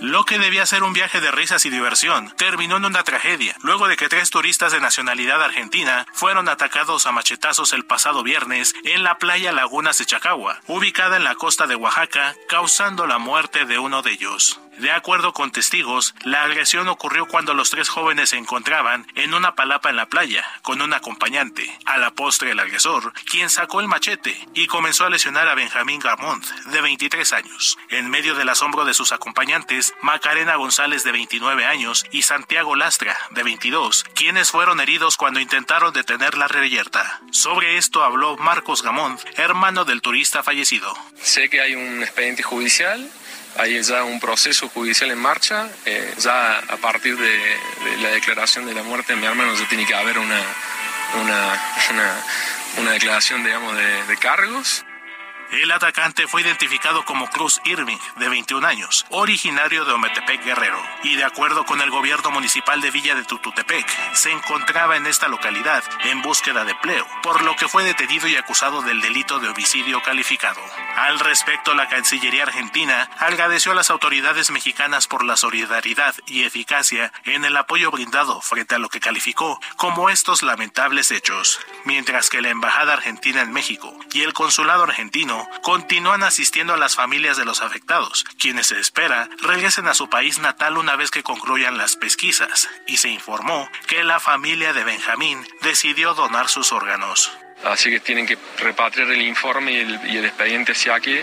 [0.03, 3.87] Lo que debía ser un viaje de risas y diversión terminó en una tragedia, luego
[3.87, 9.05] de que tres turistas de nacionalidad argentina fueron atacados a machetazos el pasado viernes en
[9.05, 13.79] la playa Lagunas de Chacagua, ubicada en la costa de Oaxaca, causando la muerte de
[13.79, 14.59] uno de ellos.
[14.79, 19.55] De acuerdo con testigos, la agresión ocurrió cuando los tres jóvenes se encontraban en una
[19.55, 21.71] palapa en la playa con un acompañante.
[21.85, 26.01] A la postre el agresor, quien sacó el machete y comenzó a lesionar a Benjamín
[26.01, 27.79] Garmont, de 23 años.
[27.91, 33.17] En medio del asombro de sus acompañantes, Macarena González de 29 años y Santiago Lastra
[33.31, 37.21] de 22, quienes fueron heridos cuando intentaron detener la reyerta.
[37.31, 40.97] Sobre esto habló Marcos Gamón, hermano del turista fallecido.
[41.21, 43.11] Sé que hay un expediente judicial
[43.57, 45.69] hay ya un proceso judicial en marcha.
[45.85, 47.57] Eh, ya a partir de,
[48.01, 50.41] la declaración de la muerte de mi hermano ya tiene que haber una,
[52.77, 54.85] una, declaración, digamos, de cargos.
[55.53, 61.17] El atacante fue identificado como Cruz Irving, de 21 años, originario de Ometepec Guerrero, y
[61.17, 65.85] de acuerdo con el gobierno municipal de Villa de Tututepec, se encontraba en esta localidad
[66.05, 70.01] en búsqueda de empleo, por lo que fue detenido y acusado del delito de homicidio
[70.01, 70.59] calificado.
[70.97, 77.13] Al respecto, la Cancillería Argentina agradeció a las autoridades mexicanas por la solidaridad y eficacia
[77.25, 82.41] en el apoyo brindado frente a lo que calificó como estos lamentables hechos, mientras que
[82.41, 87.45] la Embajada Argentina en México y el Consulado Argentino continúan asistiendo a las familias de
[87.45, 91.97] los afectados, quienes se espera regresen a su país natal una vez que concluyan las
[91.97, 97.33] pesquisas, y se informó que la familia de Benjamín decidió donar sus órganos.
[97.65, 101.21] Así que tienen que repatriar el informe y el, expediente hacia aquí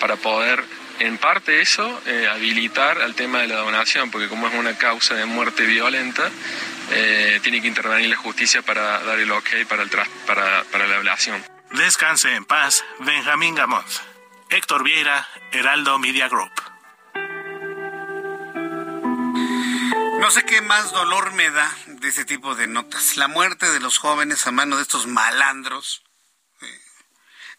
[0.00, 0.64] para poder
[1.00, 5.14] en parte eso, eh, habilitar al tema de la donación, porque como es una causa
[5.14, 6.30] de muerte violenta,
[6.92, 9.90] eh, tiene que intervenir la justicia para dar el ok para, el
[10.26, 11.51] para, para la ablación.
[11.74, 13.86] Descanse en paz, Benjamín Gamot.
[14.50, 16.52] Héctor Vieira, Heraldo Media Group.
[20.20, 23.16] No sé qué más dolor me da de ese tipo de notas.
[23.16, 26.02] La muerte de los jóvenes a mano de estos malandros,
[26.60, 26.80] eh,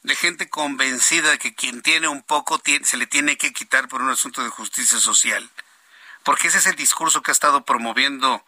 [0.03, 4.03] de gente convencida de que quien tiene un poco se le tiene que quitar por
[4.03, 5.49] un asunto de justicia social.
[6.23, 8.45] Porque ese es el discurso que ha estado promoviendo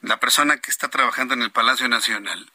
[0.00, 2.52] la persona que está trabajando en el Palacio Nacional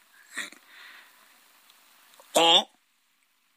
[2.40, 2.70] o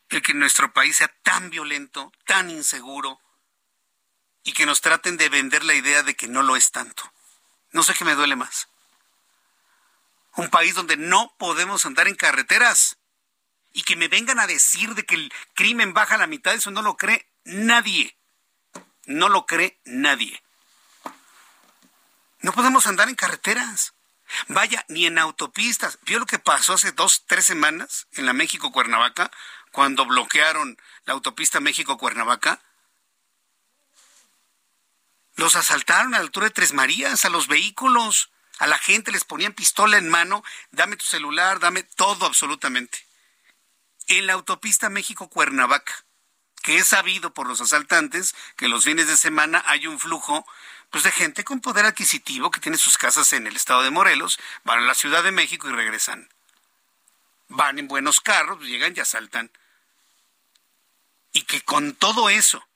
[0.09, 3.21] el que nuestro país sea tan violento, tan inseguro
[4.43, 7.03] y que nos traten de vender la idea de que no lo es tanto.
[7.71, 8.67] No sé qué me duele más.
[10.35, 12.97] Un país donde no podemos andar en carreteras
[13.71, 16.71] y que me vengan a decir de que el crimen baja a la mitad, eso
[16.71, 18.17] no lo cree nadie.
[19.05, 20.41] No lo cree nadie.
[22.39, 23.90] No podemos andar en carreteras.
[24.47, 25.99] Vaya, ni en autopistas.
[26.03, 29.31] ¿Vio lo que pasó hace dos, tres semanas en la México-Cuernavaca,
[29.71, 32.61] cuando bloquearon la autopista México-Cuernavaca?
[35.35, 38.29] Los asaltaron a la altura de Tres Marías, a los vehículos,
[38.59, 43.05] a la gente les ponían pistola en mano, dame tu celular, dame todo absolutamente.
[44.07, 46.05] En la autopista México-Cuernavaca,
[46.61, 50.45] que es sabido por los asaltantes que los fines de semana hay un flujo
[50.91, 54.38] pues de gente con poder adquisitivo que tiene sus casas en el estado de Morelos,
[54.65, 56.30] van a la Ciudad de México y regresan.
[57.47, 59.49] Van en buenos carros, llegan y asaltan.
[61.31, 62.68] Y que con todo eso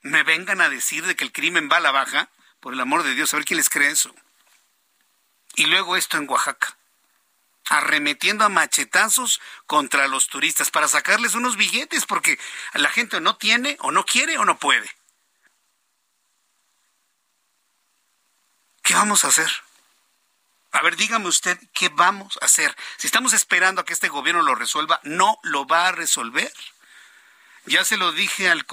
[0.00, 3.02] me vengan a decir de que el crimen va a la baja, por el amor
[3.02, 4.14] de Dios, a ver quién les cree eso.
[5.56, 6.76] Y luego esto en Oaxaca,
[7.66, 12.38] arremetiendo a machetazos contra los turistas para sacarles unos billetes, porque
[12.72, 14.90] la gente no tiene, o no quiere, o no puede.
[18.90, 19.48] ¿Qué vamos a hacer?
[20.72, 22.76] A ver, dígame usted, ¿qué vamos a hacer?
[22.96, 26.52] Si estamos esperando a que este gobierno lo resuelva, no lo va a resolver.
[27.66, 28.66] Ya se lo dije al,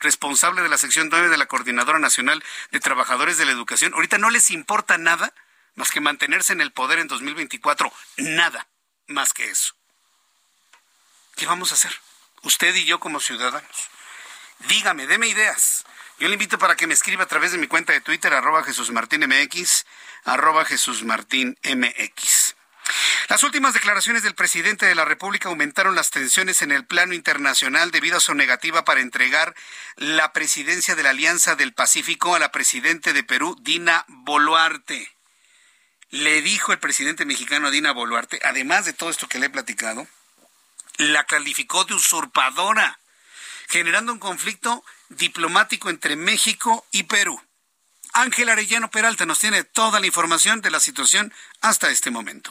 [0.00, 3.94] responsable de la sección 9 de la Coordinadora Nacional de Trabajadores de la Educación.
[3.94, 5.32] Ahorita no les importa nada
[5.76, 7.90] más que mantenerse en el poder en 2024.
[8.18, 8.68] Nada
[9.06, 9.74] más que eso.
[11.36, 11.98] ¿Qué vamos a hacer?
[12.42, 13.88] Usted y yo como ciudadanos.
[14.68, 15.86] Dígame, deme ideas.
[16.18, 18.64] Yo le invito para que me escriba a través de mi cuenta de Twitter, arroba
[18.64, 19.86] Jesús Martín MX,
[20.24, 22.56] arroba Jesús Martín MX.
[23.28, 27.92] Las últimas declaraciones del presidente de la República aumentaron las tensiones en el plano internacional
[27.92, 29.54] debido a su negativa para entregar
[29.94, 35.12] la presidencia de la Alianza del Pacífico a la presidente de Perú, Dina Boluarte.
[36.10, 39.50] Le dijo el presidente mexicano a Dina Boluarte, además de todo esto que le he
[39.50, 40.08] platicado,
[40.96, 42.98] la calificó de usurpadora,
[43.68, 47.40] generando un conflicto diplomático entre México y Perú.
[48.14, 52.50] Ángel Arellano Peralta nos tiene toda la información de la situación hasta este momento.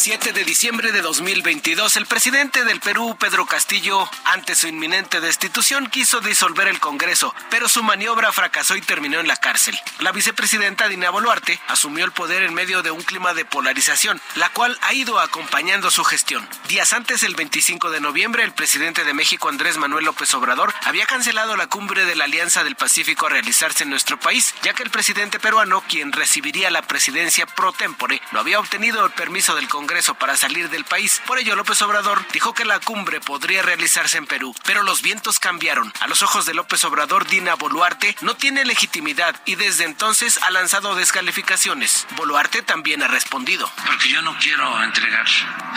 [0.00, 5.88] 7 de diciembre de 2022, el presidente del Perú, Pedro Castillo, ante su inminente destitución,
[5.88, 9.78] quiso disolver el Congreso, pero su maniobra fracasó y terminó en la cárcel.
[9.98, 14.48] La vicepresidenta Dina Boluarte asumió el poder en medio de un clima de polarización, la
[14.48, 16.48] cual ha ido acompañando su gestión.
[16.66, 21.04] Días antes, el 25 de noviembre, el presidente de México, Andrés Manuel López Obrador, había
[21.04, 24.82] cancelado la cumbre de la Alianza del Pacífico a realizarse en nuestro país, ya que
[24.82, 29.68] el presidente peruano, quien recibiría la presidencia pro tempore, no había obtenido el permiso del
[29.68, 31.20] Congreso Congreso para salir del país.
[31.26, 35.40] Por ello, López Obrador dijo que la cumbre podría realizarse en Perú, pero los vientos
[35.40, 35.92] cambiaron.
[35.98, 40.52] A los ojos de López Obrador, Dina Boluarte no tiene legitimidad y desde entonces ha
[40.52, 42.06] lanzado descalificaciones.
[42.14, 43.68] Boluarte también ha respondido.
[43.84, 45.26] Porque yo no quiero entregar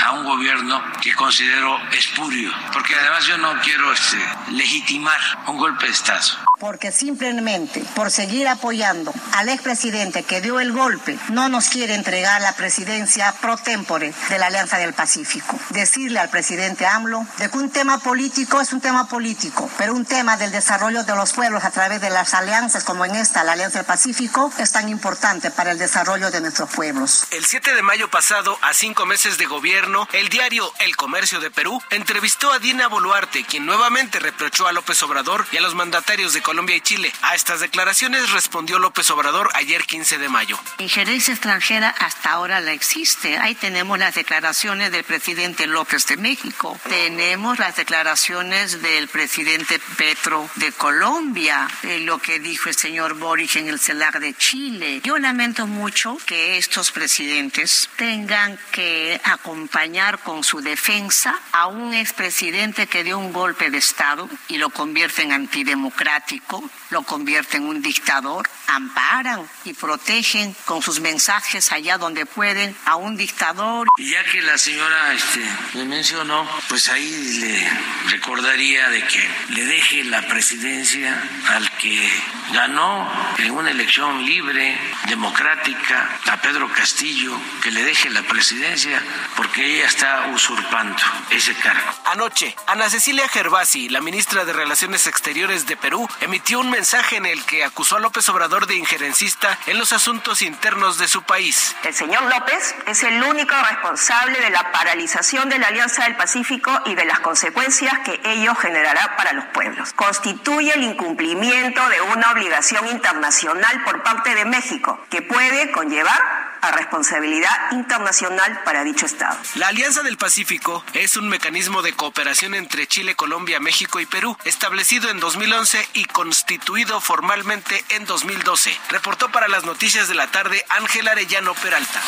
[0.05, 5.87] a un gobierno que considero espurio, porque además yo no quiero este, legitimar un golpe
[5.87, 6.37] de Estado.
[6.63, 12.39] Porque simplemente por seguir apoyando al expresidente que dio el golpe, no nos quiere entregar
[12.39, 15.59] la presidencia pro tempore de la Alianza del Pacífico.
[15.71, 20.05] Decirle al presidente AMLO de que un tema político es un tema político, pero un
[20.05, 23.51] tema del desarrollo de los pueblos a través de las alianzas como en esta, la
[23.51, 27.25] Alianza del Pacífico, es tan importante para el desarrollo de nuestros pueblos.
[27.31, 31.51] El 7 de mayo pasado, a cinco meses de gobierno, el diario El Comercio de
[31.51, 36.31] Perú entrevistó a Dina Boluarte, quien nuevamente reprochó a López Obrador y a los mandatarios
[36.31, 37.11] de Colombia y Chile.
[37.23, 40.59] A estas declaraciones respondió López Obrador ayer 15 de mayo.
[40.77, 43.37] Injerencia extranjera hasta ahora la existe.
[43.37, 46.79] Ahí tenemos las declaraciones del presidente López de México.
[46.87, 53.55] Tenemos las declaraciones del presidente Petro de Colombia, eh, lo que dijo el señor Boric
[53.55, 55.01] en el CELAC de Chile.
[55.03, 62.87] Yo lamento mucho que estos presidentes tengan que acompañar con su defensa a un expresidente
[62.87, 66.42] que dio un golpe de Estado y lo convierte en antidemocrático,
[66.89, 72.95] lo convierte en un dictador, amparan y protegen con sus mensajes allá donde pueden a
[72.95, 73.87] un dictador.
[73.97, 75.41] Y ya que la señora este,
[75.73, 77.69] le mencionó, pues ahí le
[78.09, 82.09] recordaría de que le deje la presidencia al que
[82.51, 89.01] ganó en una elección libre, democrática, a Pedro Castillo, que le deje la presidencia
[89.35, 91.91] porque ella está usurpando ese cargo.
[92.05, 97.25] Anoche, Ana Cecilia Gervasi, la ministra de Relaciones Exteriores de Perú, emitió un mensaje en
[97.25, 101.75] el que acusó a López Obrador de injerencista en los asuntos internos de su país.
[101.83, 106.71] El señor López es el único responsable de la paralización de la Alianza del Pacífico
[106.85, 109.93] y de las consecuencias que ello generará para los pueblos.
[109.93, 116.71] Constituye el incumplimiento de una obligación internacional por parte de México que puede conllevar a
[116.71, 119.37] responsabilidad internacional para dicho Estado.
[119.55, 124.37] La Alianza del Pacífico es un mecanismo de cooperación entre Chile, Colombia, México y Perú,
[124.45, 128.79] establecido en 2011 y constituido formalmente en 2012.
[128.89, 132.01] Reportó para las noticias de la tarde Ángel Arellano Peralta.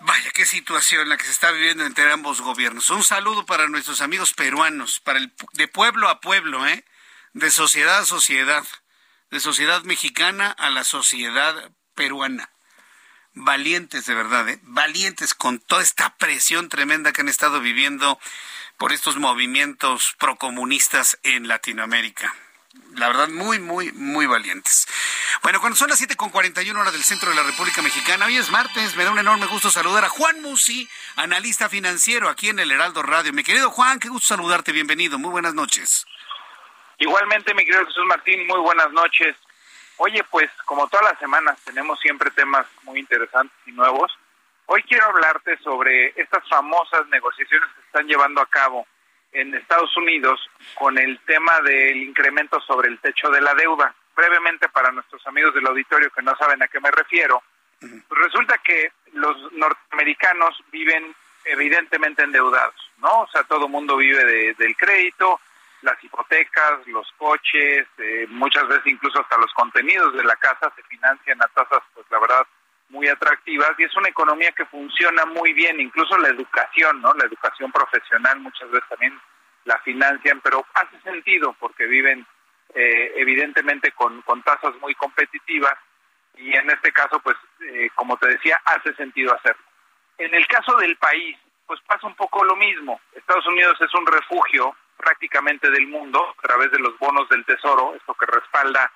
[0.00, 2.88] Vaya, qué situación la que se está viviendo entre ambos gobiernos.
[2.88, 6.84] Un saludo para nuestros amigos peruanos, para el de pueblo a pueblo, ¿eh?
[7.34, 8.64] De sociedad a sociedad,
[9.30, 12.50] de sociedad mexicana a la sociedad peruana.
[13.34, 14.58] Valientes de verdad, ¿eh?
[14.62, 18.18] valientes con toda esta presión tremenda que han estado viviendo
[18.80, 22.34] por estos movimientos procomunistas en Latinoamérica.
[22.94, 24.88] La verdad, muy, muy, muy valientes.
[25.42, 28.96] Bueno, cuando son las 7.41 horas del centro de la República Mexicana, hoy es martes,
[28.96, 33.02] me da un enorme gusto saludar a Juan Musi, analista financiero aquí en el Heraldo
[33.02, 33.34] Radio.
[33.34, 36.06] Mi querido Juan, qué gusto saludarte, bienvenido, muy buenas noches.
[36.96, 39.36] Igualmente, mi querido Jesús Martín, muy buenas noches.
[39.98, 44.10] Oye, pues como todas las semanas tenemos siempre temas muy interesantes y nuevos.
[44.72, 48.86] Hoy quiero hablarte sobre estas famosas negociaciones que se están llevando a cabo
[49.32, 50.38] en Estados Unidos
[50.74, 53.92] con el tema del incremento sobre el techo de la deuda.
[54.14, 57.42] Brevemente para nuestros amigos del auditorio que no saben a qué me refiero,
[57.80, 61.16] pues resulta que los norteamericanos viven
[61.46, 63.22] evidentemente endeudados, ¿no?
[63.22, 65.40] O sea, todo el mundo vive de, del crédito,
[65.82, 70.82] las hipotecas, los coches, eh, muchas veces incluso hasta los contenidos de la casa se
[70.84, 72.46] financian a tasas, pues la verdad,
[72.90, 77.14] muy atractivas y es una economía que funciona muy bien, incluso la educación, ¿no?
[77.14, 79.18] La educación profesional muchas veces también
[79.64, 82.26] la financian, pero hace sentido porque viven
[82.74, 85.74] eh, evidentemente con, con tasas muy competitivas
[86.36, 89.62] y en este caso, pues, eh, como te decía, hace sentido hacerlo.
[90.18, 91.36] En el caso del país,
[91.66, 93.00] pues pasa un poco lo mismo.
[93.12, 97.94] Estados Unidos es un refugio prácticamente del mundo a través de los bonos del tesoro,
[97.94, 98.90] esto que respalda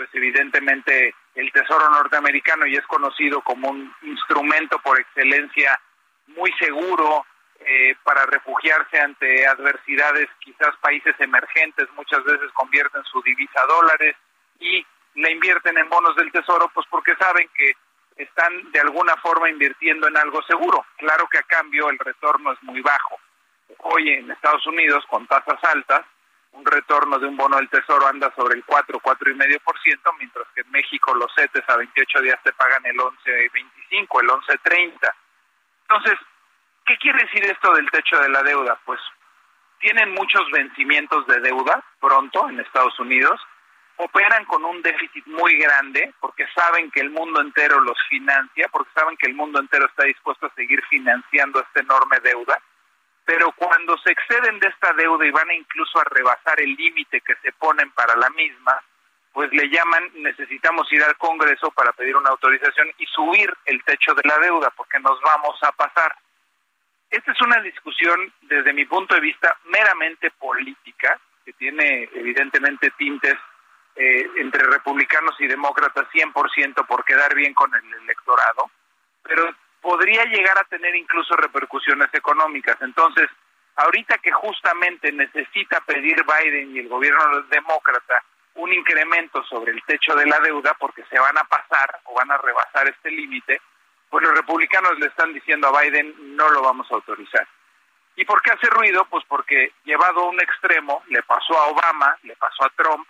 [0.00, 5.80] pues evidentemente el tesoro norteamericano y es conocido como un instrumento por excelencia
[6.28, 7.24] muy seguro
[7.60, 14.16] eh, para refugiarse ante adversidades, quizás países emergentes muchas veces convierten su divisa a dólares
[14.58, 14.84] y
[15.14, 17.72] la invierten en bonos del tesoro pues porque saben que
[18.16, 20.84] están de alguna forma invirtiendo en algo seguro.
[20.98, 23.18] Claro que a cambio el retorno es muy bajo
[23.78, 26.02] hoy en Estados Unidos con tasas altas,
[26.52, 30.70] un retorno de un bono del tesoro anda sobre el 4, 4,5%, mientras que en
[30.70, 35.14] México los CETES a 28 días te pagan el 11,25, el 11,30.
[35.82, 36.18] Entonces,
[36.86, 38.78] ¿qué quiere decir esto del techo de la deuda?
[38.84, 39.00] Pues
[39.78, 43.40] tienen muchos vencimientos de deuda pronto en Estados Unidos,
[43.96, 48.90] operan con un déficit muy grande porque saben que el mundo entero los financia, porque
[48.94, 52.60] saben que el mundo entero está dispuesto a seguir financiando esta enorme deuda,
[53.24, 57.34] pero cuando se exceden de esta deuda y van incluso a rebasar el límite que
[57.36, 58.82] se ponen para la misma,
[59.32, 64.14] pues le llaman necesitamos ir al Congreso para pedir una autorización y subir el techo
[64.14, 66.14] de la deuda porque nos vamos a pasar.
[67.10, 73.36] Esta es una discusión desde mi punto de vista meramente política, que tiene evidentemente tintes
[73.96, 78.70] eh, entre republicanos y demócratas 100% por quedar bien con el electorado,
[79.22, 82.76] pero podría llegar a tener incluso repercusiones económicas.
[82.80, 83.28] Entonces,
[83.76, 88.22] ahorita que justamente necesita pedir Biden y el gobierno demócrata
[88.54, 92.30] un incremento sobre el techo de la deuda porque se van a pasar o van
[92.30, 93.60] a rebasar este límite,
[94.10, 97.46] pues los republicanos le están diciendo a Biden no lo vamos a autorizar.
[98.16, 99.06] ¿Y por qué hace ruido?
[99.06, 103.06] Pues porque llevado a un extremo, le pasó a Obama, le pasó a Trump,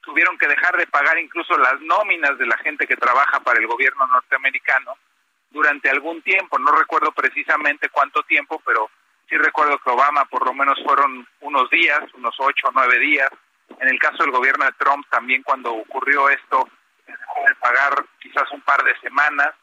[0.00, 3.66] tuvieron que dejar de pagar incluso las nóminas de la gente que trabaja para el
[3.66, 4.96] gobierno norteamericano
[5.54, 8.90] durante algún tiempo, no recuerdo precisamente cuánto tiempo, pero
[9.28, 13.30] sí recuerdo que Obama por lo menos fueron unos días, unos ocho o nueve días.
[13.78, 16.68] En el caso del gobierno de Trump también cuando ocurrió esto,
[17.06, 19.54] dejó de pagar quizás un par de semanas.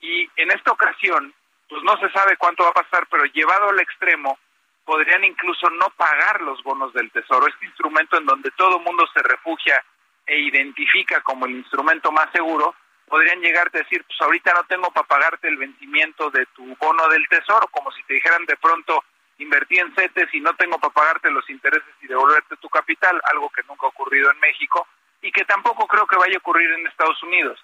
[0.00, 1.32] Y en esta ocasión,
[1.68, 4.38] pues no se sabe cuánto va a pasar, pero llevado al extremo,
[4.86, 9.22] podrían incluso no pagar los bonos del Tesoro, este instrumento en donde todo mundo se
[9.22, 9.84] refugia
[10.26, 12.74] e identifica como el instrumento más seguro,
[13.06, 17.08] podrían llegarte a decir, pues ahorita no tengo para pagarte el vencimiento de tu bono
[17.08, 19.04] del Tesoro, como si te dijeran de pronto,
[19.38, 23.50] invertí en CETES y no tengo para pagarte los intereses y devolverte tu capital, algo
[23.50, 24.86] que nunca ha ocurrido en México
[25.22, 27.58] y que tampoco creo que vaya a ocurrir en Estados Unidos.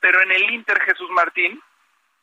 [0.00, 1.60] Pero en el Inter Jesús Martín,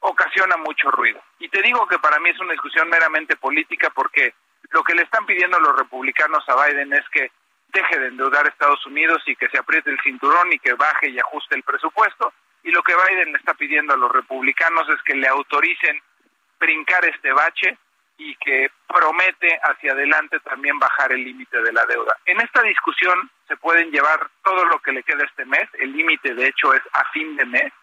[0.01, 1.21] ocasiona mucho ruido.
[1.39, 4.33] Y te digo que para mí es una discusión meramente política porque
[4.71, 7.31] lo que le están pidiendo los republicanos a Biden es que
[7.69, 11.09] deje de endeudar a Estados Unidos y que se apriete el cinturón y que baje
[11.09, 12.33] y ajuste el presupuesto.
[12.63, 16.01] Y lo que Biden está pidiendo a los republicanos es que le autoricen
[16.59, 17.77] brincar este bache
[18.17, 22.15] y que promete hacia adelante también bajar el límite de la deuda.
[22.25, 26.35] En esta discusión se pueden llevar todo lo que le queda este mes, el límite
[26.35, 27.73] de hecho es a fin de mes,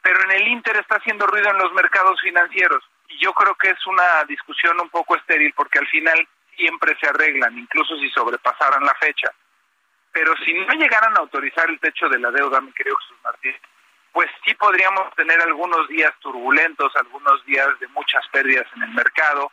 [0.00, 3.68] pero en el Inter está haciendo ruido en los mercados financieros y yo creo que
[3.68, 8.84] es una discusión un poco estéril porque al final siempre se arreglan, incluso si sobrepasaran
[8.84, 9.30] la fecha.
[10.12, 13.54] Pero si no llegaran a autorizar el techo de la deuda, mi querido Jesús Martín,
[14.12, 19.50] pues sí podríamos tener algunos días turbulentos, algunos días de muchas pérdidas en el mercado,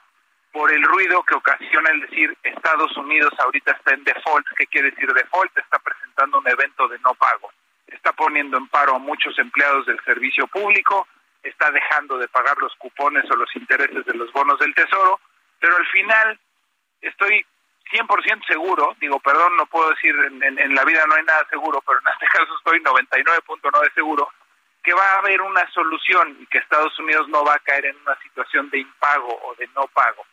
[0.52, 4.45] por el ruido que ocasiona el decir Estados Unidos ahorita está en default.
[4.57, 5.56] ¿Qué quiere decir default?
[5.57, 7.52] Está presentando un evento de no pago
[7.94, 11.07] está poniendo en paro a muchos empleados del servicio público,
[11.44, 15.19] está dejando de pagar los cupones o los intereses de los bonos del Tesoro,
[15.60, 16.40] pero al final
[17.02, 17.45] estoy
[17.91, 21.99] 100% seguro, digo, perdón, no puedo decir, en, la vida no hay nada seguro, pero
[21.99, 24.30] en este caso estoy 99.9 seguro,
[24.89, 27.95] que va a haber una solución y que Estados Unidos no va a caer en
[28.07, 30.25] una situación de impago o de no pago.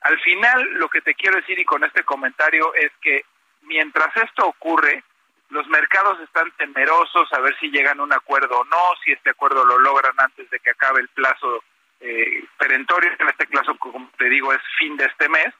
[0.00, 3.24] Al final, lo que te quiero decir y con este comentario es que
[3.62, 5.04] mientras esto ocurre,
[5.50, 9.30] los mercados están temerosos a ver si llegan a un acuerdo o no, si este
[9.30, 11.62] acuerdo lo logran antes de que acabe el plazo
[12.00, 15.54] eh, perentorio, en este caso, como te digo, es fin de este mes,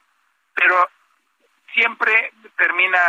[0.53, 0.89] pero
[1.73, 2.99] siempre termina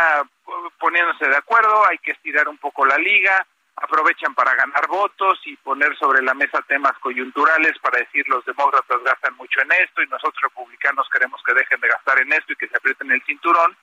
[0.79, 3.45] poniéndose de acuerdo, hay que estirar un poco la liga,
[3.77, 9.03] aprovechan para ganar votos y poner sobre la mesa temas coyunturales para decir los demócratas
[9.03, 12.55] gastan mucho en esto y nosotros republicanos queremos que dejen de gastar en esto y
[12.55, 13.77] que se aprieten el cinturón,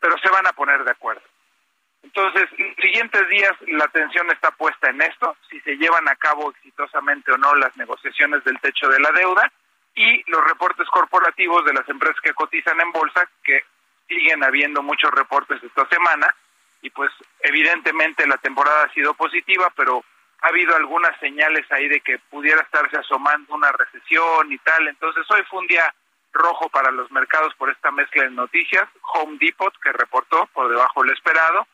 [0.00, 1.22] pero se van a poner de acuerdo.
[2.02, 6.16] Entonces, en los siguientes días la atención está puesta en esto, si se llevan a
[6.16, 9.52] cabo exitosamente o no las negociaciones del techo de la deuda
[9.94, 13.64] y los reportes corporativos de las empresas que cotizan en bolsa, que
[14.08, 16.34] siguen habiendo muchos reportes esta semana
[16.82, 17.10] y pues
[17.40, 20.04] evidentemente la temporada ha sido positiva, pero
[20.40, 24.86] ha habido algunas señales ahí de que pudiera estarse asomando una recesión y tal.
[24.88, 25.92] Entonces hoy fue un día
[26.32, 28.88] rojo para los mercados por esta mezcla de noticias.
[29.14, 31.66] Home Depot, que reportó por debajo del esperado,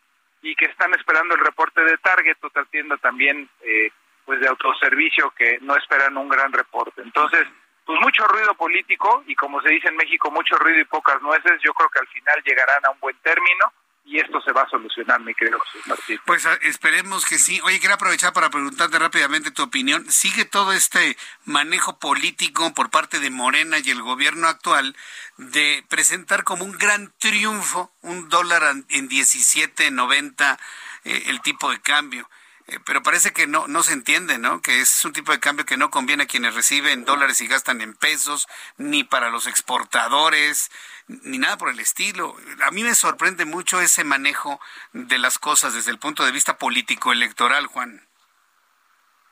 [0.44, 3.90] y que están esperando el reporte de Target, otra tienda también eh,
[4.26, 7.00] pues de autoservicio que no esperan un gran reporte.
[7.00, 7.46] Entonces,
[7.86, 11.60] pues mucho ruido político y como se dice en México, mucho ruido y pocas nueces,
[11.62, 13.72] yo creo que al final llegarán a un buen término
[14.04, 16.20] y esto se va a solucionar, mi querido José Martín.
[16.26, 17.60] Pues ah, esperemos que sí.
[17.64, 20.10] Oye, quiero aprovechar para preguntarte rápidamente tu opinión.
[20.10, 24.94] ¿Sigue todo este manejo político por parte de Morena y el gobierno actual
[25.38, 30.58] de presentar como un gran triunfo un dólar en 17.90
[31.04, 32.28] eh, el tipo de cambio?
[32.66, 34.62] eh, pero parece que no, no se entiende, ¿no?
[34.62, 37.82] Que es un tipo de cambio que no conviene a quienes reciben dólares y gastan
[37.82, 38.48] en pesos,
[38.78, 40.70] ni para los exportadores,
[41.06, 42.36] ni nada por el estilo.
[42.64, 44.60] A mí me sorprende mucho ese manejo
[44.92, 48.00] de las cosas desde el punto de vista político electoral, Juan.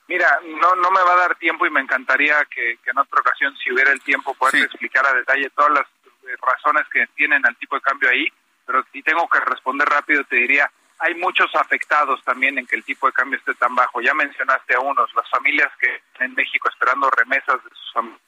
[0.08, 3.56] Mira, no, no me va a dar tiempo y me encantaría que, en otra ocasión,
[3.56, 5.86] si hubiera el tiempo, poder explicar a detalle todas las
[6.24, 8.30] eh, razones que tienen al tipo de cambio ahí,
[8.66, 12.84] pero si tengo que responder rápido, te diría, hay muchos afectados también en que el
[12.84, 14.00] tipo de cambio esté tan bajo.
[14.00, 18.20] Ya mencionaste a unos, las familias que en México esperando remesas de sus familias,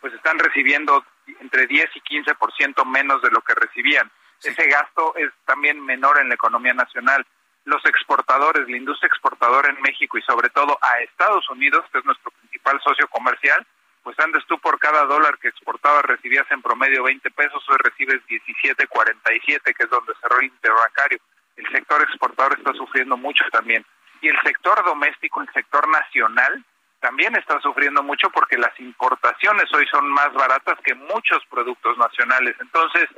[0.00, 1.04] pues están recibiendo
[1.40, 4.10] entre 10 y 15% menos de lo que recibían.
[4.42, 7.26] Ese gasto es también menor en la economía nacional.
[7.64, 12.04] Los exportadores, la industria exportadora en México y sobre todo a Estados Unidos, que es
[12.04, 13.66] nuestro principal socio comercial,
[14.02, 18.22] pues antes tú por cada dólar que exportabas recibías en promedio 20 pesos, hoy recibes
[18.26, 21.18] 17.47, que es donde cerró el interbancario.
[21.56, 23.84] El sector exportador está sufriendo mucho también.
[24.20, 26.64] Y el sector doméstico, el sector nacional,
[27.00, 32.56] también está sufriendo mucho porque las importaciones hoy son más baratas que muchos productos nacionales.
[32.60, 33.08] Entonces,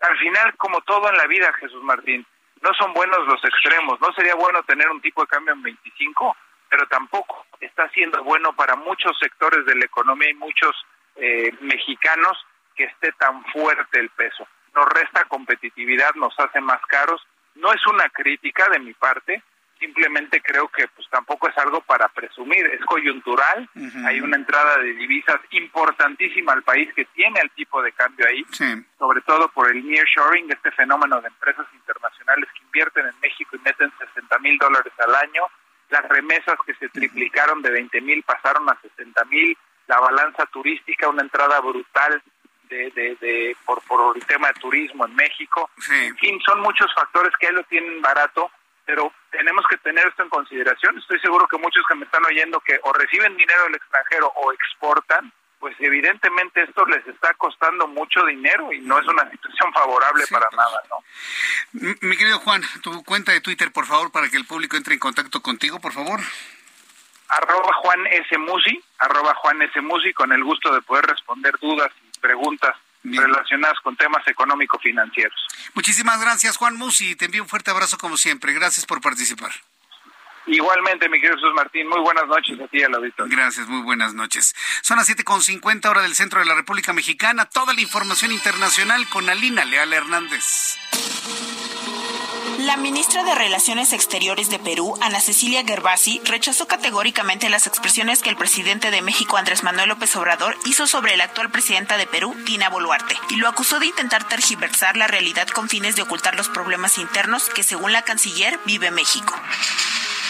[0.00, 2.26] al final, como todo en la vida, Jesús Martín,
[2.60, 4.00] no son buenos los extremos.
[4.00, 6.36] No sería bueno tener un tipo de cambio en 25
[6.74, 10.74] pero tampoco está siendo bueno para muchos sectores de la economía y muchos
[11.14, 12.36] eh, mexicanos
[12.74, 14.48] que esté tan fuerte el peso.
[14.74, 17.24] Nos resta competitividad, nos hace más caros.
[17.54, 19.40] No es una crítica de mi parte,
[19.84, 23.68] simplemente creo que pues tampoco es algo para presumir, es coyuntural,
[24.06, 28.44] hay una entrada de divisas importantísima al país que tiene el tipo de cambio ahí,
[28.98, 33.60] sobre todo por el nearshoring, este fenómeno de empresas internacionales que invierten en México y
[33.60, 35.42] meten 60 mil dólares al año,
[35.90, 39.56] las remesas que se triplicaron de 20 mil pasaron a 60 mil,
[39.86, 42.22] la balanza turística, una entrada brutal
[42.70, 42.90] de,
[43.20, 45.70] de, por, por el tema de turismo en México.
[45.90, 48.50] En fin, son muchos factores que ahí lo tienen barato,
[48.86, 50.98] pero tenemos que tener esto en consideración.
[50.98, 54.52] Estoy seguro que muchos que me están oyendo que o reciben dinero del extranjero o
[54.52, 60.24] exportan, pues evidentemente esto les está costando mucho dinero y no es una situación favorable
[60.30, 60.58] para pues.
[60.58, 61.96] nada, ¿no?
[62.02, 65.00] Mi querido Juan, tu cuenta de Twitter, por favor, para que el público entre en
[65.00, 66.20] contacto contigo, por favor.
[67.28, 68.36] Arroba Juan S.
[68.36, 69.80] Musi, arroba Juan S.
[69.80, 75.46] Musi, con el gusto de poder responder dudas y preguntas relacionadas con temas económico-financieros.
[75.74, 77.14] Muchísimas gracias, Juan Musi.
[77.16, 78.52] Te envío un fuerte abrazo como siempre.
[78.52, 79.52] Gracias por participar.
[80.46, 84.12] Igualmente, mi querido Jesús Martín, muy buenas noches a ti a la Gracias, muy buenas
[84.12, 84.54] noches.
[84.82, 87.46] Son las 7.50 hora del centro de la República Mexicana.
[87.46, 90.76] Toda la información internacional con Alina Leal Hernández.
[92.64, 98.30] La ministra de Relaciones Exteriores de Perú, Ana Cecilia Gervasi, rechazó categóricamente las expresiones que
[98.30, 102.34] el presidente de México, Andrés Manuel López Obrador, hizo sobre la actual presidenta de Perú,
[102.46, 106.48] Dina Boluarte, y lo acusó de intentar tergiversar la realidad con fines de ocultar los
[106.48, 109.38] problemas internos que, según la canciller, vive México.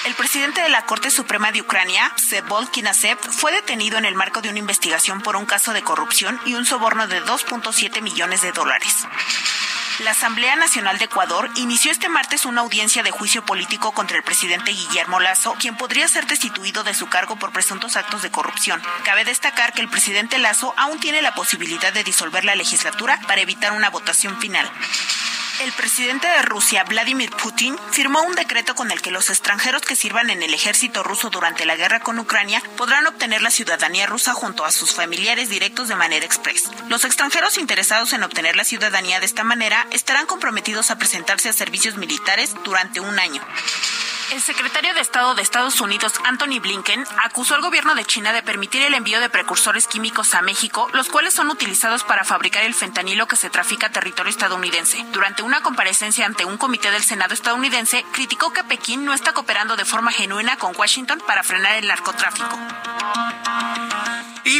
[0.05, 4.43] El presidente de la Corte Suprema de Ucrania, Sebol Kinasev, fue detenido en el marco
[4.43, 8.51] de una investigación por un caso de corrupción y un soborno de 2.7 millones de
[8.51, 9.07] dólares.
[10.01, 14.25] La Asamblea Nacional de Ecuador inició este martes una audiencia de juicio político contra el
[14.25, 18.83] presidente Guillermo Lazo, quien podría ser destituido de su cargo por presuntos actos de corrupción.
[19.05, 23.43] Cabe destacar que el presidente Lazo aún tiene la posibilidad de disolver la legislatura para
[23.43, 24.69] evitar una votación final.
[25.61, 29.95] El presidente de Rusia, Vladimir Putin, firmó un decreto con el que los extranjeros que
[29.95, 34.35] sirvan en el ejército ruso durante la guerra con Ucrania podrán obtener la ciudadanía rusa
[34.35, 36.65] junto a sus familiares directos de manera express.
[36.89, 41.53] Los extranjeros interesados en obtener la ciudadanía de esta manera estarán comprometidos a presentarse a
[41.53, 43.43] servicios militares durante un año.
[44.33, 48.43] El secretario de Estado de Estados Unidos, Anthony Blinken, acusó al gobierno de China de
[48.43, 52.75] permitir el envío de precursores químicos a México, los cuales son utilizados para fabricar el
[52.75, 55.05] fentanilo que se trafica a territorio estadounidense.
[55.13, 59.77] Durante una comparecencia ante un comité del Senado estadounidense, criticó que Pekín no está cooperando
[59.77, 62.59] de forma genuina con Washington para frenar el narcotráfico.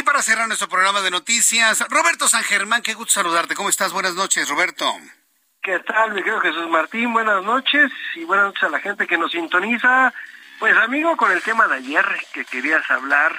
[0.05, 3.55] Para cerrar nuestro programa de noticias, Roberto San Germán, qué gusto saludarte.
[3.55, 3.91] ¿Cómo estás?
[3.91, 4.85] Buenas noches, Roberto.
[5.63, 7.11] ¿Qué tal, mi querido Jesús Martín?
[7.11, 10.13] Buenas noches y buenas noches a la gente que nos sintoniza.
[10.59, 13.35] Pues amigo, con el tema de ayer que querías hablar,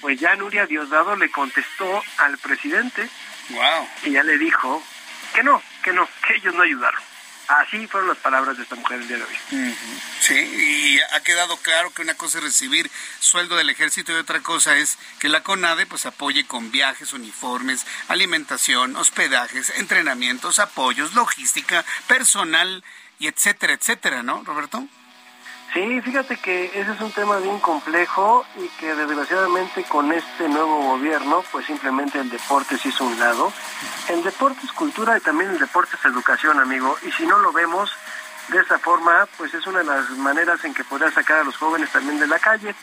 [0.00, 3.08] pues ya Nuria Diosdado le contestó al presidente
[3.50, 3.88] wow.
[4.04, 4.82] y ya le dijo
[5.34, 7.00] que no, que no, que ellos no ayudaron.
[7.48, 9.74] Así fueron las palabras de esta mujer el día de hoy.
[10.20, 12.90] Sí, y ha quedado claro que una cosa es recibir
[13.20, 17.86] sueldo del ejército y otra cosa es que la CONADE pues apoye con viajes, uniformes,
[18.08, 22.82] alimentación, hospedajes, entrenamientos, apoyos, logística, personal
[23.18, 24.86] y etcétera, etcétera, ¿no, Roberto?
[25.76, 30.92] Sí, fíjate que ese es un tema bien complejo y que desgraciadamente con este nuevo
[30.92, 33.52] gobierno, pues simplemente el deporte se hizo un lado.
[34.08, 36.96] El deporte es cultura y también el deporte es educación, amigo.
[37.02, 37.92] Y si no lo vemos,
[38.48, 41.56] De esa forma, pues es una de las maneras en que podría sacar a los
[41.56, 42.74] jóvenes también de la calle.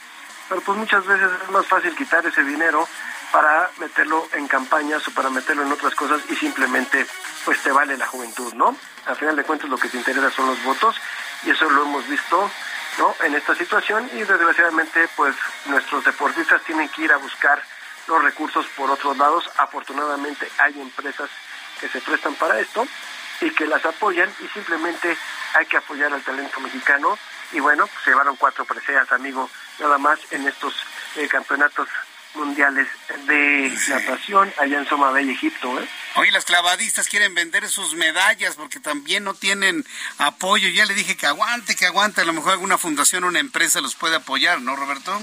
[0.49, 2.86] Pero pues muchas veces es más fácil quitar ese dinero
[3.32, 7.07] para meterlo en campañas o para meterlo en otras cosas y simplemente
[7.45, 8.76] pues te vale la juventud, ¿no?
[9.06, 10.95] Al final de cuentas lo que te interesa son los votos
[11.44, 12.52] y eso lo hemos visto
[12.98, 13.15] ¿no?
[13.24, 17.61] en esta situación y desgraciadamente pues nuestros deportistas tienen que ir a buscar
[18.07, 19.49] los recursos por otros lados.
[19.57, 21.30] Afortunadamente hay empresas
[21.80, 22.86] que se prestan para esto
[23.41, 25.18] y que las apoyan y simplemente
[25.53, 27.18] hay que apoyar al talento mexicano
[27.52, 29.49] y bueno, pues, llevaron cuatro preseas, amigo,
[29.80, 30.74] nada más en estos
[31.15, 31.88] eh, campeonatos
[32.35, 32.88] mundiales
[33.27, 35.80] de natación allá en Soma Bay, Egipto.
[35.80, 35.88] ¿eh?
[36.15, 39.85] Hoy las clavadistas quieren vender sus medallas porque también no tienen
[40.18, 40.68] apoyo.
[40.69, 42.22] Ya le dije que aguante, que aguante.
[42.22, 45.19] A lo mejor alguna fundación una empresa los puede apoyar, ¿no, Roberto?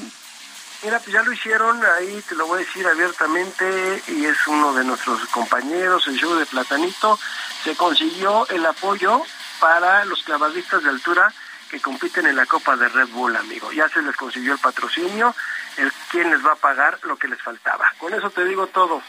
[0.83, 4.73] Mira, pues ya lo hicieron, ahí te lo voy a decir abiertamente, y es uno
[4.73, 7.19] de nuestros compañeros, el show de Platanito,
[7.63, 9.23] se consiguió el apoyo
[9.59, 11.35] para los clavadistas de altura
[11.71, 13.73] que compiten en la Copa de Red Bull, amigo.
[13.73, 15.35] Ya se les consiguió el patrocinio,
[15.77, 17.93] el quién les va a pagar lo que les faltaba.
[17.99, 19.03] Con eso te digo todo.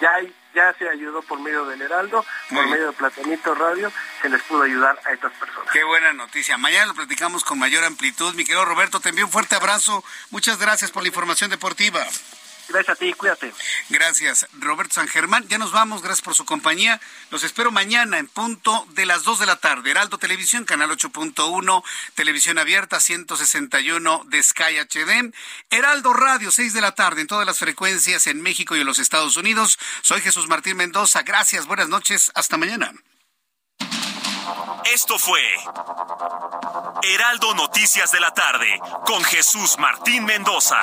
[0.00, 0.10] Ya
[0.56, 4.62] ya se ayudó por medio del Heraldo, por medio de Platanito Radio, se les pudo
[4.62, 5.70] ayudar a estas personas.
[5.70, 6.56] Qué buena noticia.
[6.56, 8.34] Mañana lo platicamos con mayor amplitud.
[8.34, 10.02] Mi querido Roberto, te envío un fuerte abrazo.
[10.30, 12.06] Muchas gracias por la información deportiva.
[12.68, 13.52] Gracias a ti, cuídate.
[13.90, 15.46] Gracias, Roberto San Germán.
[15.48, 17.00] Ya nos vamos, gracias por su compañía.
[17.30, 19.90] Los espero mañana en punto de las 2 de la tarde.
[19.90, 21.82] Heraldo Televisión, canal 8.1,
[22.14, 25.32] televisión abierta 161 de Sky HD.
[25.70, 28.98] Heraldo Radio, 6 de la tarde en todas las frecuencias en México y en los
[28.98, 29.78] Estados Unidos.
[30.02, 31.22] Soy Jesús Martín Mendoza.
[31.22, 32.92] Gracias, buenas noches, hasta mañana.
[34.92, 35.40] Esto fue
[37.02, 40.80] Heraldo Noticias de la tarde con Jesús Martín Mendoza.